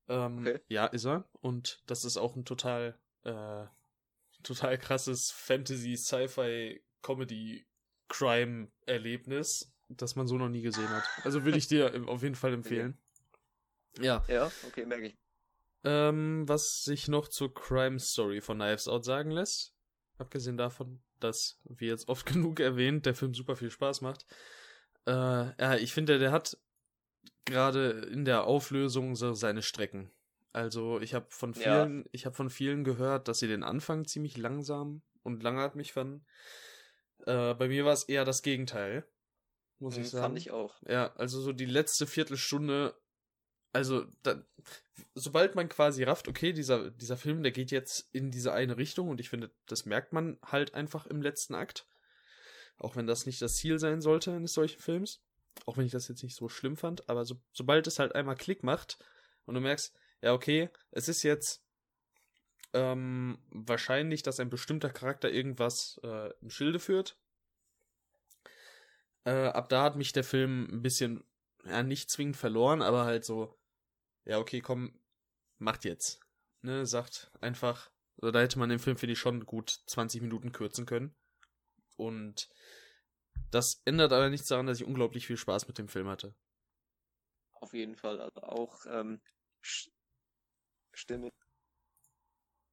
Ähm, 0.09 0.39
okay. 0.39 0.59
Ja, 0.67 0.87
ist 0.87 1.05
er. 1.05 1.29
Und 1.39 1.81
das 1.85 2.03
ist 2.03 2.17
auch 2.17 2.35
ein 2.35 2.43
total, 2.43 2.97
äh, 3.23 3.65
total 4.43 4.77
krasses 4.77 5.31
Fantasy, 5.31 5.95
Sci-Fi, 5.95 6.81
Comedy, 7.01 7.65
Crime-Erlebnis, 8.09 9.71
das 9.87 10.15
man 10.15 10.27
so 10.27 10.37
noch 10.37 10.49
nie 10.49 10.61
gesehen 10.61 10.89
hat. 10.89 11.03
Also 11.23 11.45
würde 11.45 11.57
ich 11.57 11.67
dir 11.67 12.07
auf 12.07 12.23
jeden 12.23 12.35
Fall 12.35 12.53
empfehlen. 12.53 12.97
Ja. 13.99 14.23
Ja, 14.27 14.51
okay, 14.67 14.85
merke 14.85 15.07
ich. 15.07 15.17
Ähm, 15.83 16.47
was 16.47 16.83
sich 16.83 17.07
noch 17.07 17.27
zur 17.27 17.53
Crime 17.53 17.99
Story 17.99 18.41
von 18.41 18.57
Knives 18.57 18.87
Out 18.87 19.05
sagen 19.05 19.31
lässt, 19.31 19.73
abgesehen 20.17 20.57
davon, 20.57 21.01
dass, 21.19 21.59
wie 21.63 21.87
jetzt 21.87 22.09
oft 22.09 22.25
genug 22.33 22.59
erwähnt, 22.59 23.05
der 23.05 23.15
Film 23.15 23.33
super 23.33 23.55
viel 23.55 23.71
Spaß 23.71 24.01
macht. 24.01 24.25
Äh, 25.05 25.11
ja, 25.11 25.75
ich 25.75 25.93
finde, 25.93 26.19
der 26.19 26.31
hat 26.31 26.57
gerade 27.45 28.07
in 28.11 28.25
der 28.25 28.45
Auflösung 28.45 29.15
so 29.15 29.33
seine 29.33 29.61
Strecken. 29.61 30.11
Also 30.51 30.99
ich 30.99 31.13
habe 31.13 31.27
von 31.29 31.53
vielen, 31.53 32.03
ja. 32.03 32.09
ich 32.11 32.25
habe 32.25 32.35
von 32.35 32.49
vielen 32.49 32.83
gehört, 32.83 33.27
dass 33.27 33.39
sie 33.39 33.47
den 33.47 33.63
Anfang 33.63 34.05
ziemlich 34.05 34.37
langsam 34.37 35.01
und 35.23 35.43
langatmig 35.43 35.93
fanden. 35.93 36.25
Äh, 37.25 37.53
bei 37.53 37.67
mir 37.67 37.85
war 37.85 37.93
es 37.93 38.03
eher 38.03 38.25
das 38.25 38.41
Gegenteil, 38.41 39.05
muss 39.79 39.95
mhm, 39.95 40.01
ich 40.01 40.09
sagen. 40.09 40.23
Fand 40.23 40.37
ich 40.37 40.51
auch. 40.51 40.81
Ja, 40.87 41.13
also 41.15 41.39
so 41.41 41.53
die 41.53 41.65
letzte 41.65 42.07
Viertelstunde, 42.07 42.95
also 43.73 44.05
da, 44.23 44.41
sobald 45.13 45.55
man 45.55 45.69
quasi 45.69 46.03
rafft, 46.03 46.27
okay, 46.27 46.53
dieser 46.53 46.89
dieser 46.91 47.17
Film, 47.17 47.43
der 47.43 47.51
geht 47.51 47.71
jetzt 47.71 48.09
in 48.13 48.31
diese 48.31 48.51
eine 48.51 48.77
Richtung 48.77 49.09
und 49.09 49.19
ich 49.19 49.29
finde, 49.29 49.51
das 49.67 49.85
merkt 49.85 50.13
man 50.13 50.39
halt 50.43 50.73
einfach 50.73 51.05
im 51.05 51.21
letzten 51.21 51.53
Akt, 51.53 51.85
auch 52.77 52.95
wenn 52.95 53.05
das 53.05 53.25
nicht 53.25 53.41
das 53.41 53.55
Ziel 53.55 53.77
sein 53.77 54.01
sollte 54.01 54.33
eines 54.33 54.53
solchen 54.53 54.79
Films. 54.79 55.21
Auch 55.67 55.77
wenn 55.77 55.85
ich 55.85 55.91
das 55.91 56.07
jetzt 56.07 56.23
nicht 56.23 56.35
so 56.35 56.49
schlimm 56.49 56.77
fand, 56.77 57.09
aber 57.09 57.25
so, 57.25 57.41
sobald 57.51 57.87
es 57.87 57.99
halt 57.99 58.15
einmal 58.15 58.35
Klick 58.35 58.63
macht 58.63 58.97
und 59.45 59.55
du 59.55 59.61
merkst, 59.61 59.93
ja, 60.21 60.33
okay, 60.33 60.69
es 60.91 61.07
ist 61.07 61.23
jetzt 61.23 61.63
ähm, 62.73 63.39
wahrscheinlich, 63.49 64.23
dass 64.23 64.39
ein 64.39 64.49
bestimmter 64.49 64.89
Charakter 64.89 65.31
irgendwas 65.31 65.99
äh, 66.03 66.31
im 66.41 66.49
Schilde 66.49 66.79
führt. 66.79 67.17
Äh, 69.25 69.47
ab 69.47 69.69
da 69.69 69.83
hat 69.83 69.95
mich 69.95 70.11
der 70.13 70.23
Film 70.23 70.67
ein 70.71 70.81
bisschen, 70.81 71.23
ja, 71.65 71.83
nicht 71.83 72.09
zwingend 72.09 72.37
verloren, 72.37 72.81
aber 72.81 73.05
halt 73.05 73.25
so, 73.25 73.57
ja, 74.25 74.37
okay, 74.37 74.61
komm, 74.61 74.99
macht 75.57 75.85
jetzt. 75.85 76.21
Ne, 76.61 76.85
sagt 76.85 77.31
einfach, 77.39 77.89
also 78.21 78.31
da 78.31 78.41
hätte 78.41 78.59
man 78.59 78.69
den 78.69 78.79
Film, 78.79 78.97
finde 78.97 79.13
ich, 79.13 79.19
schon 79.19 79.45
gut 79.45 79.69
20 79.87 80.21
Minuten 80.21 80.51
kürzen 80.51 80.85
können. 80.85 81.15
Und 81.95 82.49
das 83.51 83.81
ändert 83.85 84.13
aber 84.13 84.29
nichts 84.29 84.47
daran, 84.47 84.67
dass 84.67 84.79
ich 84.79 84.85
unglaublich 84.85 85.27
viel 85.27 85.37
Spaß 85.37 85.67
mit 85.67 85.77
dem 85.77 85.87
Film 85.87 86.07
hatte. 86.07 86.35
Auf 87.53 87.73
jeden 87.73 87.95
Fall. 87.95 88.21
Also 88.21 88.41
auch 88.41 88.85
ähm, 88.87 89.21
Stimme. 90.93 91.31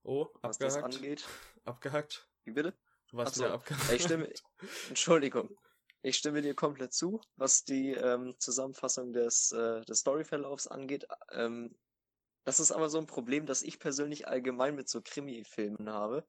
Oh, 0.02 0.28
was 0.42 0.60
abgehakt. 0.60 0.62
das 0.62 0.96
angeht. 0.96 1.24
Abgehakt. 1.64 2.28
Wie 2.44 2.52
bitte? 2.52 2.74
Du 3.10 3.16
warst 3.16 3.40
Achso, 3.40 3.52
abgehakt. 3.52 3.92
Ich 3.92 4.02
stimme. 4.02 4.32
Entschuldigung. 4.88 5.58
Ich 6.02 6.16
stimme 6.16 6.42
dir 6.42 6.54
komplett 6.54 6.92
zu, 6.92 7.20
was 7.36 7.64
die 7.64 7.92
ähm, 7.92 8.36
Zusammenfassung 8.38 9.12
des, 9.12 9.50
äh, 9.50 9.80
des 9.86 10.00
Storyverlaufs 10.00 10.68
angeht. 10.68 11.06
Ähm, 11.32 11.76
das 12.44 12.60
ist 12.60 12.70
aber 12.70 12.88
so 12.88 12.98
ein 12.98 13.08
Problem, 13.08 13.46
das 13.46 13.62
ich 13.62 13.80
persönlich 13.80 14.28
allgemein 14.28 14.76
mit 14.76 14.88
so 14.88 15.02
Krimi-Filmen 15.02 15.90
habe. 15.90 16.24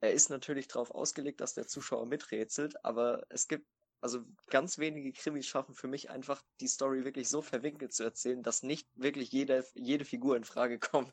Er 0.00 0.12
ist 0.12 0.30
natürlich 0.30 0.68
darauf 0.68 0.90
ausgelegt, 0.90 1.42
dass 1.42 1.52
der 1.52 1.66
Zuschauer 1.66 2.06
miträtselt, 2.06 2.82
aber 2.84 3.26
es 3.28 3.48
gibt 3.48 3.66
also 4.00 4.24
ganz 4.48 4.78
wenige 4.78 5.12
Krimis 5.12 5.46
schaffen 5.46 5.74
für 5.74 5.88
mich 5.88 6.10
einfach 6.10 6.42
die 6.60 6.68
Story 6.68 7.04
wirklich 7.04 7.28
so 7.28 7.42
verwinkelt 7.42 7.92
zu 7.92 8.04
erzählen, 8.04 8.42
dass 8.42 8.62
nicht 8.62 8.88
wirklich 8.94 9.32
jede, 9.32 9.66
jede 9.74 10.04
Figur 10.04 10.36
in 10.36 10.44
Frage 10.44 10.78
kommt. 10.78 11.12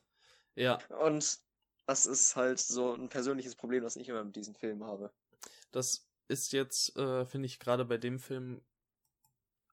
Ja. 0.56 0.80
Und 1.00 1.40
das 1.88 2.06
ist 2.06 2.36
halt 2.36 2.60
so 2.60 2.94
ein 2.94 3.10
persönliches 3.10 3.56
Problem, 3.56 3.84
das 3.84 3.96
ich 3.96 4.10
immer 4.10 4.24
mit 4.24 4.36
diesem 4.36 4.56
Film 4.56 4.84
habe. 4.84 5.12
Das 5.72 6.08
ist 6.28 6.54
jetzt, 6.54 6.96
äh, 6.98 7.26
finde 7.26 7.46
ich, 7.48 7.60
gerade 7.60 7.86
bei 7.86 7.98
dem 7.98 8.20
Film, 8.20 8.62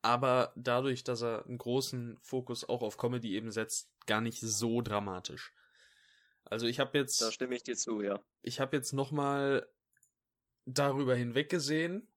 aber 0.03 0.53
dadurch, 0.57 1.05
dass 1.05 1.23
er 1.23 1.47
einen 1.47 1.59
großen 1.59 2.19
Fokus 2.23 2.69
auch 2.69 2.83
auf 2.83 2.97
Comedy 2.97 3.35
eben 3.35 3.53
setzt, 3.53 3.89
gar 4.07 4.21
nicht 4.21 4.41
so 4.41 4.83
dramatisch. 4.83 5.55
Also 6.45 6.67
ich 6.67 6.81
habe 6.81 6.99
jetzt. 6.99 7.23
Da 7.23 7.31
stimme 7.31 7.55
ich 7.55 7.63
dir 7.63 7.77
zu, 7.77 8.03
ja. 8.03 8.21
Ich 8.43 8.61
habe 8.61 8.77
jetzt 8.77 8.93
nochmal 8.93 9.69
darüber 10.67 11.15
hinweggesehen, 11.15 12.12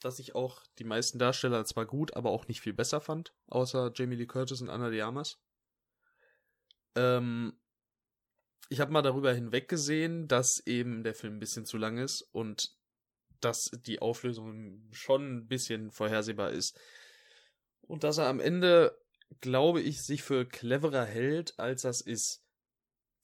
dass 0.00 0.18
ich 0.18 0.34
auch 0.34 0.62
die 0.78 0.84
meisten 0.84 1.18
Darsteller 1.18 1.64
zwar 1.64 1.86
gut, 1.86 2.14
aber 2.14 2.30
auch 2.30 2.48
nicht 2.48 2.60
viel 2.60 2.72
besser 2.72 3.00
fand, 3.00 3.32
außer 3.46 3.92
Jamie 3.94 4.16
Lee 4.16 4.26
Curtis 4.26 4.60
und 4.60 4.70
Anna 4.70 4.90
de 4.90 5.00
Armas. 5.00 5.38
Ähm, 6.94 7.58
ich 8.68 8.80
habe 8.80 8.92
mal 8.92 9.02
darüber 9.02 9.32
hinweggesehen, 9.32 10.28
dass 10.28 10.64
eben 10.66 11.02
der 11.02 11.14
Film 11.14 11.36
ein 11.36 11.40
bisschen 11.40 11.64
zu 11.64 11.78
lang 11.78 11.98
ist 11.98 12.22
und 12.32 12.76
dass 13.40 13.70
die 13.86 14.00
Auflösung 14.00 14.88
schon 14.92 15.38
ein 15.38 15.48
bisschen 15.48 15.90
vorhersehbar 15.90 16.50
ist. 16.50 16.78
Und 17.82 18.04
dass 18.04 18.18
er 18.18 18.26
am 18.26 18.40
Ende, 18.40 18.98
glaube 19.40 19.80
ich, 19.80 20.02
sich 20.02 20.22
für 20.22 20.46
cleverer 20.46 21.04
hält, 21.04 21.58
als 21.58 21.82
das 21.82 22.00
ist. 22.00 22.44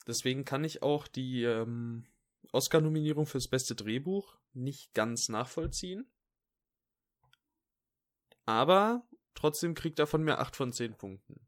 Deswegen 0.07 0.45
kann 0.45 0.65
ich 0.65 0.83
auch 0.83 1.09
die 1.09 1.43
ähm, 1.43 2.07
Oscar-Nominierung 2.53 3.27
fürs 3.27 3.49
beste 3.49 3.75
Drehbuch 3.75 4.39
nicht 4.55 4.95
ganz 4.95 5.29
nachvollziehen. 5.29 6.11
Aber 8.47 9.07
trotzdem 9.35 9.75
kriegt 9.75 9.99
er 9.99 10.07
von 10.07 10.23
mir 10.23 10.39
8 10.39 10.57
von 10.57 10.73
10 10.73 10.97
Punkten. 10.97 11.47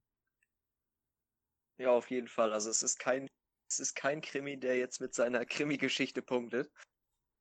Ja, 1.78 1.90
auf 1.90 2.10
jeden 2.10 2.28
Fall. 2.28 2.52
Also 2.52 2.70
es 2.70 2.82
ist 2.82 2.98
kein, 2.98 3.28
es 3.70 3.80
ist 3.80 3.94
kein 3.94 4.20
Krimi, 4.22 4.58
der 4.58 4.78
jetzt 4.78 5.00
mit 5.00 5.14
seiner 5.14 5.44
Krimi-Geschichte 5.44 6.22
punktet, 6.22 6.70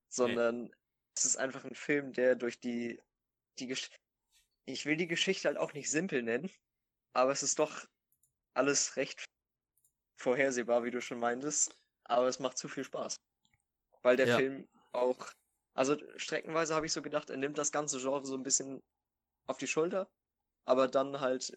sondern 0.10 0.64
nee. 0.64 0.72
es 1.16 1.26
ist 1.26 1.38
einfach 1.38 1.64
ein 1.64 1.76
Film, 1.76 2.12
der 2.12 2.36
durch 2.36 2.60
die, 2.60 3.02
die 3.60 3.68
Gesch 3.68 3.90
ich 4.68 4.86
will 4.86 4.98
die 4.98 5.08
Geschichte 5.08 5.48
halt 5.48 5.58
auch 5.58 5.74
nicht 5.74 5.92
simpel 5.92 6.24
nennen, 6.24 6.52
aber 7.14 7.32
es 7.32 7.44
ist 7.44 7.60
doch 7.60 7.86
alles 8.56 8.96
recht 8.96 9.24
vorhersehbar, 10.20 10.84
wie 10.84 10.92
du 10.92 11.02
schon 11.02 11.20
meintest, 11.20 11.78
aber 12.04 12.28
es 12.28 12.40
macht 12.40 12.58
zu 12.58 12.68
viel 12.68 12.84
Spaß. 12.84 13.18
Weil 14.02 14.18
der 14.18 14.28
ja. 14.28 14.38
Film 14.38 14.68
auch 14.92 15.32
also 15.76 15.98
streckenweise 16.16 16.74
habe 16.74 16.86
ich 16.86 16.94
so 16.94 17.02
gedacht, 17.02 17.30
er 17.30 17.38
nimmt 17.38 17.58
das 17.58 17.72
ganze 17.72 18.00
Genre 18.00 18.26
so 18.26 18.36
ein 18.36 18.44
bisschen 18.44 18.82
auf 19.46 19.58
die 19.58 19.68
Schulter, 19.68 20.10
aber 20.66 20.88
dann 20.88 21.20
halt 21.20 21.56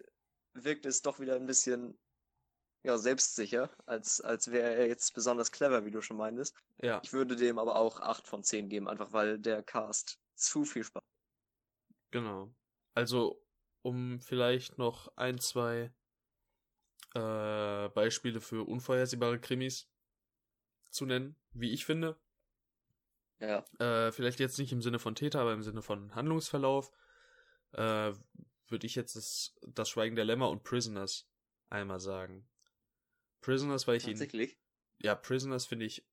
wirkt 0.54 0.86
es 0.86 1.02
doch 1.02 1.20
wieder 1.20 1.36
ein 1.36 1.46
bisschen 1.46 1.98
ja, 2.84 2.98
selbstsicher, 2.98 3.70
als, 3.86 4.20
als 4.20 4.50
wäre 4.50 4.74
er 4.74 4.86
jetzt 4.88 5.14
besonders 5.14 5.52
clever, 5.52 5.84
wie 5.84 5.90
du 5.90 6.00
schon 6.00 6.16
meintest. 6.16 6.56
Ja. 6.80 7.00
Ich 7.02 7.12
würde 7.12 7.36
dem 7.36 7.58
aber 7.58 7.76
auch 7.76 8.00
8 8.00 8.26
von 8.26 8.42
10 8.42 8.68
geben, 8.68 8.88
einfach 8.88 9.12
weil 9.12 9.38
der 9.38 9.62
Cast 9.62 10.18
zu 10.34 10.64
viel 10.64 10.84
Spaß. 10.84 11.02
Genau. 12.10 12.54
Also, 12.94 13.44
um 13.82 14.20
vielleicht 14.20 14.78
noch 14.78 15.12
ein, 15.16 15.38
zwei 15.38 15.92
äh, 17.14 17.88
Beispiele 17.90 18.40
für 18.40 18.66
unvorhersehbare 18.66 19.40
Krimis 19.40 19.90
zu 20.90 21.04
nennen, 21.06 21.36
wie 21.52 21.72
ich 21.72 21.84
finde. 21.84 22.18
Ja. 23.40 23.64
Äh, 23.78 24.12
vielleicht 24.12 24.40
jetzt 24.40 24.58
nicht 24.58 24.72
im 24.72 24.82
Sinne 24.82 24.98
von 24.98 25.14
Täter, 25.14 25.40
aber 25.40 25.52
im 25.52 25.62
Sinne 25.62 25.82
von 25.82 26.14
Handlungsverlauf. 26.14 26.90
Äh, 27.72 28.12
würde 28.68 28.86
ich 28.86 28.94
jetzt 28.94 29.16
das, 29.16 29.58
das 29.66 29.88
Schweigen 29.88 30.16
der 30.16 30.24
Lämmer 30.24 30.50
und 30.50 30.62
Prisoners 30.62 31.30
einmal 31.70 32.00
sagen. 32.00 32.48
Prisoners, 33.40 33.86
weil 33.86 33.96
ich 33.96 34.04
ihn. 34.06 34.10
Tatsächlich? 34.12 34.58
Ja, 34.98 35.14
Prisoners 35.14 35.66
finde 35.66 35.86
ich 35.86 36.06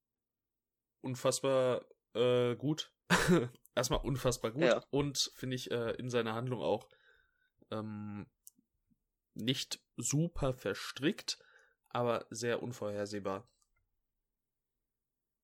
unfassbar 1.01 1.85
äh, 2.13 2.55
gut. 2.55 2.91
Erstmal 3.75 3.99
unfassbar 3.99 4.51
gut 4.51 4.63
Ja. 4.63 4.83
und 4.89 5.31
finde 5.35 5.55
ich 5.55 5.71
äh, 5.71 5.91
in 5.91 6.09
seiner 6.09 6.33
Handlung 6.33 6.61
auch 6.61 6.87
ähm, 7.71 8.25
nicht 9.33 9.79
super 9.97 10.53
verstrickt, 10.53 11.39
aber 11.89 12.25
sehr 12.29 12.63
unvorhersehbar. 12.63 13.49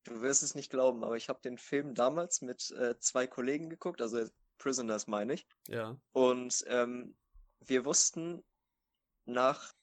Du 0.03 0.21
wirst 0.21 0.41
es 0.43 0.55
nicht 0.55 0.71
glauben, 0.71 1.03
aber 1.03 1.15
ich 1.15 1.29
habe 1.29 1.41
den 1.41 1.57
Film 1.57 1.93
damals 1.93 2.41
mit 2.41 2.71
äh, 2.71 2.97
zwei 2.99 3.27
Kollegen 3.27 3.69
geguckt, 3.69 4.01
also 4.01 4.25
Prisoners 4.57 5.07
meine 5.07 5.33
ich. 5.33 5.47
Ja. 5.67 5.97
Und 6.11 6.63
ähm, 6.67 7.15
wir 7.59 7.85
wussten 7.85 8.43
nach 9.25 9.73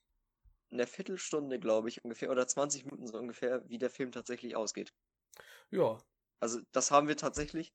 einer 0.71 0.87
Viertelstunde, 0.87 1.59
glaube 1.59 1.89
ich, 1.89 2.05
ungefähr, 2.05 2.31
oder 2.31 2.47
20 2.47 2.85
Minuten 2.85 3.07
so 3.07 3.19
ungefähr, 3.19 3.69
wie 3.69 3.79
der 3.79 3.91
Film 3.91 4.13
tatsächlich 4.13 4.57
ausgeht. 4.57 4.93
Ja. 5.71 5.99
Also 6.41 6.61
das 6.73 6.91
haben 6.91 7.09
wir 7.09 7.17
tatsächlich. 7.17 7.73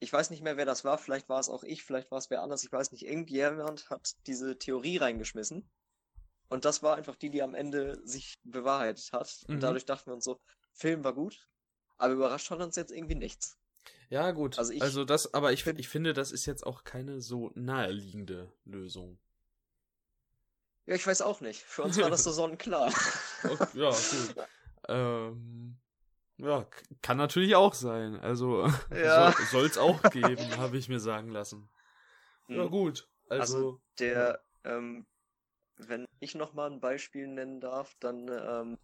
Ich 0.00 0.12
weiß 0.12 0.30
nicht 0.30 0.42
mehr, 0.42 0.56
wer 0.56 0.66
das 0.66 0.84
war. 0.84 0.98
Vielleicht 0.98 1.28
war 1.28 1.40
es 1.40 1.48
auch 1.48 1.64
ich, 1.64 1.84
vielleicht 1.84 2.10
war 2.10 2.18
es 2.18 2.30
wer 2.30 2.42
anders. 2.42 2.64
Ich 2.64 2.72
weiß 2.72 2.92
nicht. 2.92 3.06
Irgendjemand 3.06 3.88
hat 3.90 4.14
diese 4.26 4.58
Theorie 4.58 4.98
reingeschmissen. 4.98 5.68
Und 6.48 6.64
das 6.64 6.82
war 6.82 6.96
einfach 6.96 7.16
die, 7.16 7.30
die 7.30 7.42
am 7.42 7.54
Ende 7.54 8.00
sich 8.06 8.38
bewahrheitet 8.42 9.12
hat. 9.12 9.44
Mhm. 9.46 9.54
Und 9.54 9.60
dadurch 9.62 9.86
dachten 9.86 10.10
wir 10.10 10.14
uns 10.14 10.24
so, 10.24 10.40
Film 10.74 11.04
war 11.04 11.14
gut, 11.14 11.48
aber 11.96 12.12
überrascht 12.14 12.50
hat 12.50 12.60
uns 12.60 12.76
jetzt 12.76 12.92
irgendwie 12.92 13.14
nichts. 13.14 13.56
Ja, 14.10 14.30
gut. 14.30 14.58
Also 14.58 14.72
Also, 14.78 15.00
ich 15.00 15.06
das, 15.06 15.34
aber 15.34 15.52
ich, 15.52 15.64
find- 15.64 15.78
ich 15.78 15.88
finde, 15.88 16.12
das 16.12 16.32
ist 16.32 16.46
jetzt 16.46 16.66
auch 16.66 16.84
keine 16.84 17.20
so 17.20 17.50
naheliegende 17.54 18.52
Lösung. 18.64 19.18
Ja, 20.86 20.94
ich 20.94 21.06
weiß 21.06 21.22
auch 21.22 21.40
nicht. 21.40 21.62
Für 21.62 21.82
uns 21.82 21.98
war 22.00 22.10
das 22.10 22.24
so 22.24 22.30
sonnenklar. 22.32 22.92
Okay, 23.44 23.80
ja, 23.80 23.90
gut. 23.90 24.36
ähm, 24.88 25.76
ja, 26.38 26.66
kann 27.02 27.16
natürlich 27.16 27.54
auch 27.56 27.74
sein. 27.74 28.16
Also 28.20 28.66
Ja. 28.94 29.34
soll 29.52 29.66
es 29.66 29.78
auch 29.78 30.02
geben, 30.10 30.50
habe 30.58 30.76
ich 30.78 30.88
mir 30.88 31.00
sagen 31.00 31.28
lassen. 31.30 31.68
Ja, 32.48 32.64
Hm. 32.64 32.70
gut. 32.70 33.08
Also, 33.28 33.56
Also, 33.58 33.80
Der, 33.98 34.40
ähm, 34.64 35.06
wenn 35.76 36.06
ich 36.20 36.34
nochmal 36.34 36.70
ein 36.70 36.80
Beispiel 36.80 37.26
nennen 37.28 37.60
darf, 37.60 37.96
dann 38.00 38.28
ähm, 38.28 38.78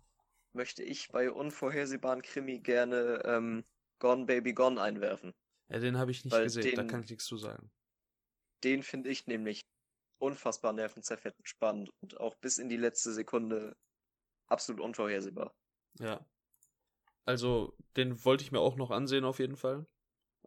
möchte 0.55 0.83
ich 0.83 1.09
bei 1.09 1.31
unvorhersehbaren 1.31 2.23
Krimi 2.23 2.59
gerne 2.61 3.23
ähm, 3.25 3.65
Gone 3.99 4.27
Baby 4.27 4.53
Gone 4.53 4.81
einwerfen. 4.81 5.33
ja, 5.69 5.79
den 5.79 5.97
habe 5.99 6.11
ich 6.11 6.25
nicht 6.25 6.33
weil 6.35 6.45
gesehen, 6.45 6.75
da 6.75 6.83
den- 6.83 6.89
kann 6.89 7.03
ich 7.03 7.11
nichts 7.11 7.25
zu 7.27 7.37
sagen. 7.37 7.71
Den 8.65 8.83
finde 8.83 9.09
ich 9.11 9.27
nämlich 9.27 9.63
unfassbar 10.19 10.73
nervenzerfettend 10.75 11.49
spannend 11.49 11.91
und 12.03 12.21
auch 12.21 12.35
bis 12.37 12.59
in 12.59 12.69
die 12.69 12.77
letzte 12.77 13.13
Sekunde 13.13 13.75
absolut 14.49 14.81
unvorhersehbar. 14.83 15.55
Ja. 15.99 16.25
Also, 17.25 17.75
den 17.97 18.25
wollte 18.25 18.45
ich 18.45 18.53
mir 18.53 18.61
auch 18.61 18.77
noch 18.77 18.91
ansehen, 18.91 19.25
auf 19.25 19.39
jeden 19.39 19.57
Fall. 19.57 19.87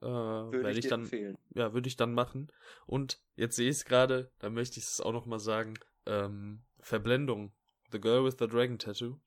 Äh, 0.02 0.06
Würde 0.06 0.72
ich 0.72 0.80
ich 0.80 0.88
dann, 0.88 1.02
empfehlen. 1.04 1.38
ja, 1.56 1.74
würde 1.74 1.88
ich 1.88 1.96
dann 1.96 2.14
machen. 2.14 2.52
Und 2.86 3.22
jetzt 3.36 3.56
sehe 3.56 3.70
ich 3.70 3.78
es 3.78 3.86
gerade, 3.86 4.32
da 4.40 4.50
möchte 4.50 4.80
ich 4.80 4.86
es 4.86 5.00
auch 5.02 5.14
noch 5.14 5.26
mal 5.26 5.40
sagen. 5.40 5.76
Ähm, 6.06 6.64
Verblendung. 6.80 7.54
The 7.92 8.02
Girl 8.02 8.26
with 8.26 8.36
the 8.40 8.48
Dragon 8.48 8.78
Tattoo. 8.80 9.20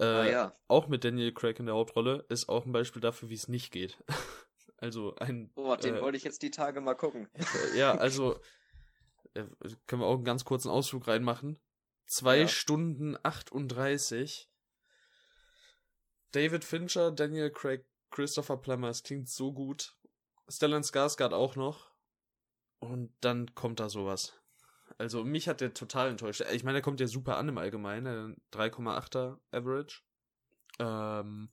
Äh, 0.00 0.04
ah 0.04 0.26
ja, 0.26 0.56
Auch 0.68 0.88
mit 0.88 1.04
Daniel 1.04 1.32
Craig 1.32 1.58
in 1.58 1.66
der 1.66 1.74
Hauptrolle 1.74 2.24
ist 2.28 2.48
auch 2.48 2.64
ein 2.66 2.72
Beispiel 2.72 3.02
dafür, 3.02 3.28
wie 3.28 3.34
es 3.34 3.48
nicht 3.48 3.72
geht. 3.72 3.98
also 4.78 5.14
ein, 5.16 5.50
oh, 5.56 5.74
den 5.76 5.96
äh, 5.96 6.00
wollte 6.00 6.16
ich 6.16 6.24
jetzt 6.24 6.42
die 6.42 6.50
Tage 6.50 6.80
mal 6.80 6.94
gucken. 6.94 7.28
äh, 7.34 7.78
ja, 7.78 7.92
also 7.98 8.40
äh, 9.34 9.44
können 9.86 10.02
wir 10.02 10.06
auch 10.06 10.14
einen 10.14 10.24
ganz 10.24 10.44
kurzen 10.44 10.70
Ausflug 10.70 11.08
reinmachen. 11.08 11.58
Zwei 12.06 12.40
Ja. 12.40 12.48
Stunden 12.48 13.16
38. 13.22 14.48
David 16.32 16.64
Fincher, 16.64 17.10
Daniel 17.10 17.50
Craig, 17.50 17.86
Christopher 18.10 18.56
Plummer, 18.56 18.88
es 18.88 19.02
klingt 19.02 19.28
so 19.28 19.52
gut. 19.52 19.96
Stellan 20.48 20.82
Skarsgård 20.82 21.32
auch 21.34 21.56
noch. 21.56 21.90
Und 22.78 23.12
dann 23.20 23.54
kommt 23.54 23.80
da 23.80 23.88
sowas. 23.88 24.32
Also 24.96 25.24
mich 25.24 25.48
hat 25.48 25.60
der 25.60 25.74
total 25.74 26.10
enttäuscht. 26.10 26.42
Ich 26.52 26.64
meine, 26.64 26.76
der 26.76 26.82
kommt 26.82 27.00
ja 27.00 27.06
super 27.06 27.36
an 27.36 27.48
im 27.48 27.58
Allgemeinen. 27.58 28.34
äh, 28.52 28.56
3,8er 28.56 29.38
Average. 29.50 30.02
Ähm, 30.78 31.50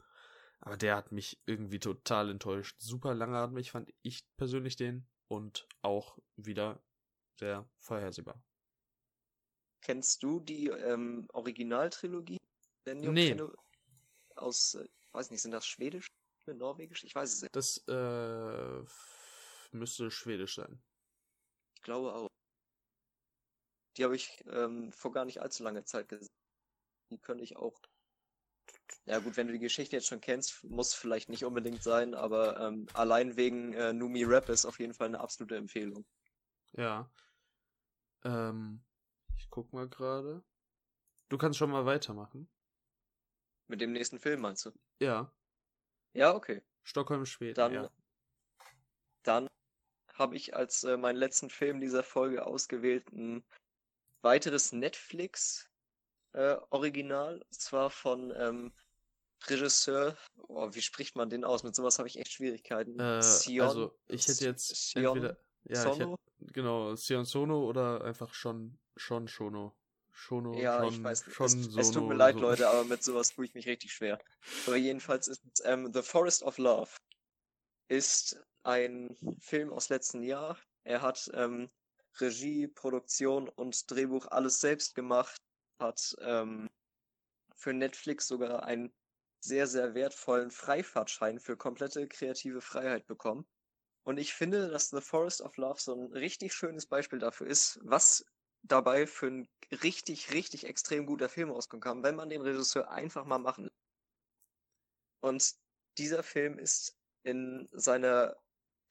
aber 0.60 0.78
der 0.78 0.96
hat 0.96 1.12
mich 1.12 1.42
irgendwie 1.46 1.80
total 1.80 2.30
enttäuscht. 2.30 2.76
Super 2.80 3.14
langatmig 3.14 3.72
fand 3.72 3.94
ich 4.02 4.26
persönlich 4.38 4.76
den. 4.76 5.08
Und 5.28 5.68
auch 5.82 6.18
wieder 6.36 6.82
sehr 7.36 7.68
vorhersehbar. 7.80 8.42
Kennst 9.82 10.24
du 10.24 10.40
die 10.40 10.68
ähm, 10.68 11.28
Originaltrilogie? 11.34 12.40
Nee. 12.86 13.40
Aus, 14.36 14.76
äh, 14.76 14.88
weiß 15.12 15.32
nicht, 15.32 15.42
sind 15.42 15.52
das 15.52 15.66
Schwedisch? 15.66 16.08
Norwegisch? 16.48 17.04
Ich 17.04 17.16
weiß 17.16 17.34
es 17.34 17.42
nicht. 17.42 17.56
Das 17.56 17.78
äh, 17.88 18.84
müsste 19.72 20.12
schwedisch 20.12 20.56
sein. 20.56 20.82
Ich 21.76 21.82
glaube 21.82 22.14
auch. 22.14 22.30
Die 23.98 24.04
habe 24.04 24.16
ich 24.16 24.44
ähm, 24.48 24.92
vor 24.92 25.12
gar 25.12 25.26
nicht 25.26 25.42
allzu 25.42 25.64
langer 25.64 25.86
Zeit 25.86 26.10
gesehen. 26.10 26.34
Die 27.12 27.18
könnte 27.18 27.44
ich 27.44 27.56
auch. 27.56 27.80
Ja 29.06 29.20
gut, 29.20 29.38
wenn 29.38 29.48
du 29.48 29.54
die 29.54 29.60
Geschichte 29.60 29.96
jetzt 29.96 30.08
schon 30.08 30.22
kennst, 30.22 30.64
muss 30.64 30.94
vielleicht 30.94 31.30
nicht 31.30 31.46
unbedingt 31.46 31.84
sein, 31.84 32.14
aber 32.14 32.60
ähm, 32.60 32.88
allein 32.94 33.36
wegen 33.38 33.74
äh, 33.74 33.94
Numi 33.94 34.24
Rap 34.24 34.50
ist 34.50 34.66
auf 34.66 34.80
jeden 34.80 34.94
Fall 34.94 35.08
eine 35.08 35.20
absolute 35.20 35.56
Empfehlung. 35.56 36.06
Ja. 36.74 37.10
Ähm, 38.24 38.84
ich 39.38 39.50
guck 39.50 39.72
mal 39.72 39.88
gerade. 39.88 40.44
Du 41.30 41.38
kannst 41.38 41.58
schon 41.58 41.72
mal 41.72 41.86
weitermachen. 41.86 42.50
Mit 43.68 43.82
dem 43.82 43.94
nächsten 43.94 44.20
Film 44.20 44.42
meinst 44.42 44.66
du? 44.66 44.72
Ja. 45.00 45.32
Ja, 46.14 46.36
okay. 46.36 46.62
Stockholm, 46.84 47.26
Schweden. 47.26 47.56
Dann, 47.56 47.74
ja. 47.74 47.92
dann 49.24 49.48
habe 50.14 50.36
ich 50.36 50.56
als 50.56 50.84
äh, 50.84 50.98
meinen 50.98 51.18
letzten 51.18 51.50
Film 51.50 51.82
dieser 51.82 52.04
Folge 52.04 52.46
ausgewählt 52.46 53.12
ein 53.12 53.44
weiteres 54.26 54.74
Netflix 54.74 55.70
äh, 56.34 56.58
zwar 57.52 57.90
von 57.90 58.34
ähm, 58.36 58.74
Regisseur, 59.48 60.18
oh, 60.48 60.70
wie 60.74 60.82
spricht 60.82 61.16
man 61.16 61.30
den 61.30 61.46
aus? 61.46 61.64
Mit 61.64 61.76
sowas 61.76 61.98
habe 62.00 62.10
ich 62.10 62.18
echt 62.18 62.34
Schwierigkeiten. 62.34 63.00
Äh, 63.00 63.22
Sion- 63.22 63.68
also, 63.68 63.98
ich 64.08 64.28
hätte 64.28 64.46
jetzt 64.46 64.90
Sion 64.92 65.18
entweder. 65.18 65.38
Ja, 65.66 65.74
ich 65.74 65.80
hätte, 65.80 65.98
Sono? 65.98 66.20
genau, 66.40 66.96
Sion 66.96 67.26
Sono 67.26 67.64
oder 67.66 68.04
einfach 68.04 68.34
schon, 68.34 68.78
schon 68.98 69.28
Shono. 69.28 69.74
Shono, 70.12 70.60
Ja, 70.60 70.80
schon, 70.80 70.94
ich 70.94 71.04
weiß 71.04 71.28
nicht. 71.28 71.40
Es, 71.40 71.54
Sono. 71.54 71.82
es 71.82 71.92
tut 71.92 72.08
mir 72.08 72.14
leid, 72.16 72.36
so. 72.36 72.42
Leute, 72.42 72.68
aber 72.68 72.86
mit 72.86 73.04
sowas 73.04 73.30
tue 73.30 73.46
ich 73.46 73.54
mich 73.54 73.68
richtig 73.68 73.94
schwer. 73.94 74.20
Aber 74.66 74.78
jedenfalls 74.78 75.28
ist 75.28 75.44
es, 75.54 75.64
ähm, 75.66 75.92
The 75.94 76.02
Forest 76.02 76.44
of 76.44 76.58
Love 76.58 76.90
ist 77.90 78.38
ein 78.64 79.16
Film 79.40 79.72
aus 79.72 79.90
letzten 79.90 80.24
Jahr. 80.24 80.58
Er 80.84 81.02
hat 81.02 81.30
ähm, 81.34 81.70
Regie, 82.20 82.68
Produktion 82.68 83.50
und 83.50 83.90
Drehbuch 83.90 84.28
alles 84.28 84.60
selbst 84.60 84.96
gemacht, 84.96 85.42
hat 85.80 86.16
ähm, 86.22 86.70
für 87.56 87.74
Netflix 87.74 88.28
sogar 88.28 88.64
einen 88.64 88.94
sehr, 89.40 89.68
sehr 89.68 89.94
wertvollen 89.94 90.52
Freifahrtschein 90.52 91.40
für 91.40 91.56
komplette 91.58 92.08
kreative 92.08 92.62
Freiheit 92.62 93.06
bekommen. 93.06 93.46
Und 94.04 94.18
ich 94.18 94.34
finde, 94.34 94.70
dass 94.70 94.90
The 94.90 95.02
Forest 95.02 95.42
of 95.42 95.58
Love 95.58 95.80
so 95.80 95.94
ein 95.94 96.14
richtig 96.14 96.54
schönes 96.54 96.86
Beispiel 96.86 97.20
dafür 97.20 97.48
ist, 97.48 97.80
was 97.84 98.26
dabei 98.64 99.08
für 99.08 99.28
ein 99.28 99.50
richtig, 99.84 100.32
richtig 100.32 100.66
extrem 100.66 101.06
guter 101.06 101.30
Film 101.30 101.52
rauskommen 101.52 101.82
kann, 101.82 102.04
wenn 102.04 102.16
man 102.16 102.30
den 102.30 102.42
Regisseur 102.42 102.90
einfach 102.90 103.26
mal 103.26 103.40
machen. 103.40 103.66
lässt. 103.66 103.76
Und 105.22 105.56
dieser 105.98 106.24
Film 106.24 106.60
ist 106.60 106.96
in 107.24 107.68
seiner 107.72 108.36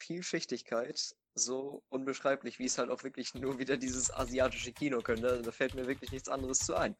Vielschichtigkeit 0.00 1.14
so 1.34 1.82
unbeschreiblich, 1.88 2.58
wie 2.58 2.66
es 2.66 2.78
halt 2.78 2.90
auch 2.90 3.02
wirklich 3.02 3.34
nur 3.34 3.58
wieder 3.58 3.76
dieses 3.76 4.12
asiatische 4.12 4.72
Kino 4.72 5.00
könnte. 5.00 5.42
Da 5.42 5.52
fällt 5.52 5.74
mir 5.74 5.86
wirklich 5.86 6.12
nichts 6.12 6.28
anderes 6.28 6.60
zu 6.60 6.74
ein. 6.74 6.96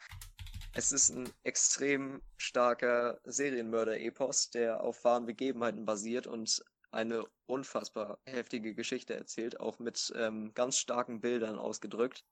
Es 0.76 0.90
ist 0.90 1.10
ein 1.10 1.32
extrem 1.44 2.20
starker 2.36 3.20
Serienmörder-Epos, 3.24 4.50
der 4.50 4.82
auf 4.82 5.04
wahren 5.04 5.26
Begebenheiten 5.26 5.84
basiert 5.84 6.26
und 6.26 6.64
eine 6.90 7.24
unfassbar 7.46 8.18
heftige 8.26 8.74
Geschichte 8.74 9.14
erzählt, 9.14 9.60
auch 9.60 9.78
mit 9.78 10.12
ähm, 10.16 10.52
ganz 10.54 10.78
starken 10.78 11.20
Bildern 11.20 11.58
ausgedrückt. 11.58 12.24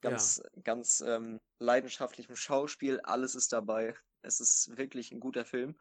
Ganz, 0.00 0.40
ganz 0.62 1.00
ähm, 1.00 1.40
leidenschaftlichem 1.58 2.36
Schauspiel, 2.36 3.00
alles 3.00 3.34
ist 3.34 3.52
dabei. 3.52 3.96
Es 4.22 4.38
ist 4.38 4.76
wirklich 4.76 5.10
ein 5.10 5.18
guter 5.18 5.44
Film. 5.44 5.76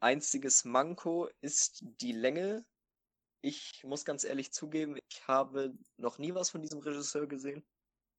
Einziges 0.00 0.64
Manko 0.66 1.30
ist 1.40 1.82
die 2.00 2.12
Länge. 2.12 2.66
Ich 3.46 3.84
muss 3.84 4.04
ganz 4.04 4.24
ehrlich 4.24 4.52
zugeben, 4.52 4.98
ich 5.08 5.28
habe 5.28 5.72
noch 5.98 6.18
nie 6.18 6.34
was 6.34 6.50
von 6.50 6.62
diesem 6.62 6.80
Regisseur 6.80 7.28
gesehen 7.28 7.64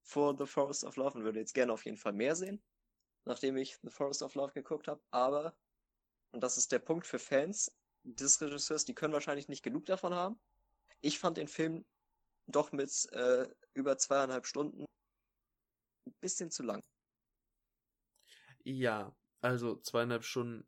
vor 0.02 0.38
The 0.38 0.46
Forest 0.46 0.86
of 0.86 0.96
Love 0.96 1.18
und 1.18 1.26
würde 1.26 1.40
jetzt 1.40 1.54
gerne 1.54 1.74
auf 1.74 1.84
jeden 1.84 1.98
Fall 1.98 2.14
mehr 2.14 2.34
sehen, 2.34 2.64
nachdem 3.26 3.58
ich 3.58 3.78
The 3.82 3.90
Forest 3.90 4.24
of 4.24 4.36
Love 4.36 4.54
geguckt 4.54 4.88
habe. 4.88 5.04
Aber, 5.12 5.54
und 6.32 6.40
das 6.40 6.56
ist 6.56 6.72
der 6.72 6.80
Punkt 6.80 7.06
für 7.06 7.20
Fans 7.20 7.70
des 8.04 8.40
Regisseurs, 8.40 8.86
die 8.86 8.96
können 8.96 9.12
wahrscheinlich 9.12 9.50
nicht 9.50 9.64
genug 9.64 9.86
davon 9.88 10.14
haben. 10.14 10.40
Ich 11.02 11.20
fand 11.20 11.36
den 11.36 11.50
Film 11.50 11.84
doch 12.46 12.72
mit 12.72 12.90
äh, 13.12 13.50
über 13.74 13.98
zweieinhalb 13.98 14.46
Stunden 14.46 14.86
ein 16.06 16.16
bisschen 16.22 16.52
zu 16.52 16.64
lang. 16.64 16.82
Ja, 18.64 19.14
also 19.42 19.76
zweieinhalb 19.82 20.24
Stunden 20.24 20.66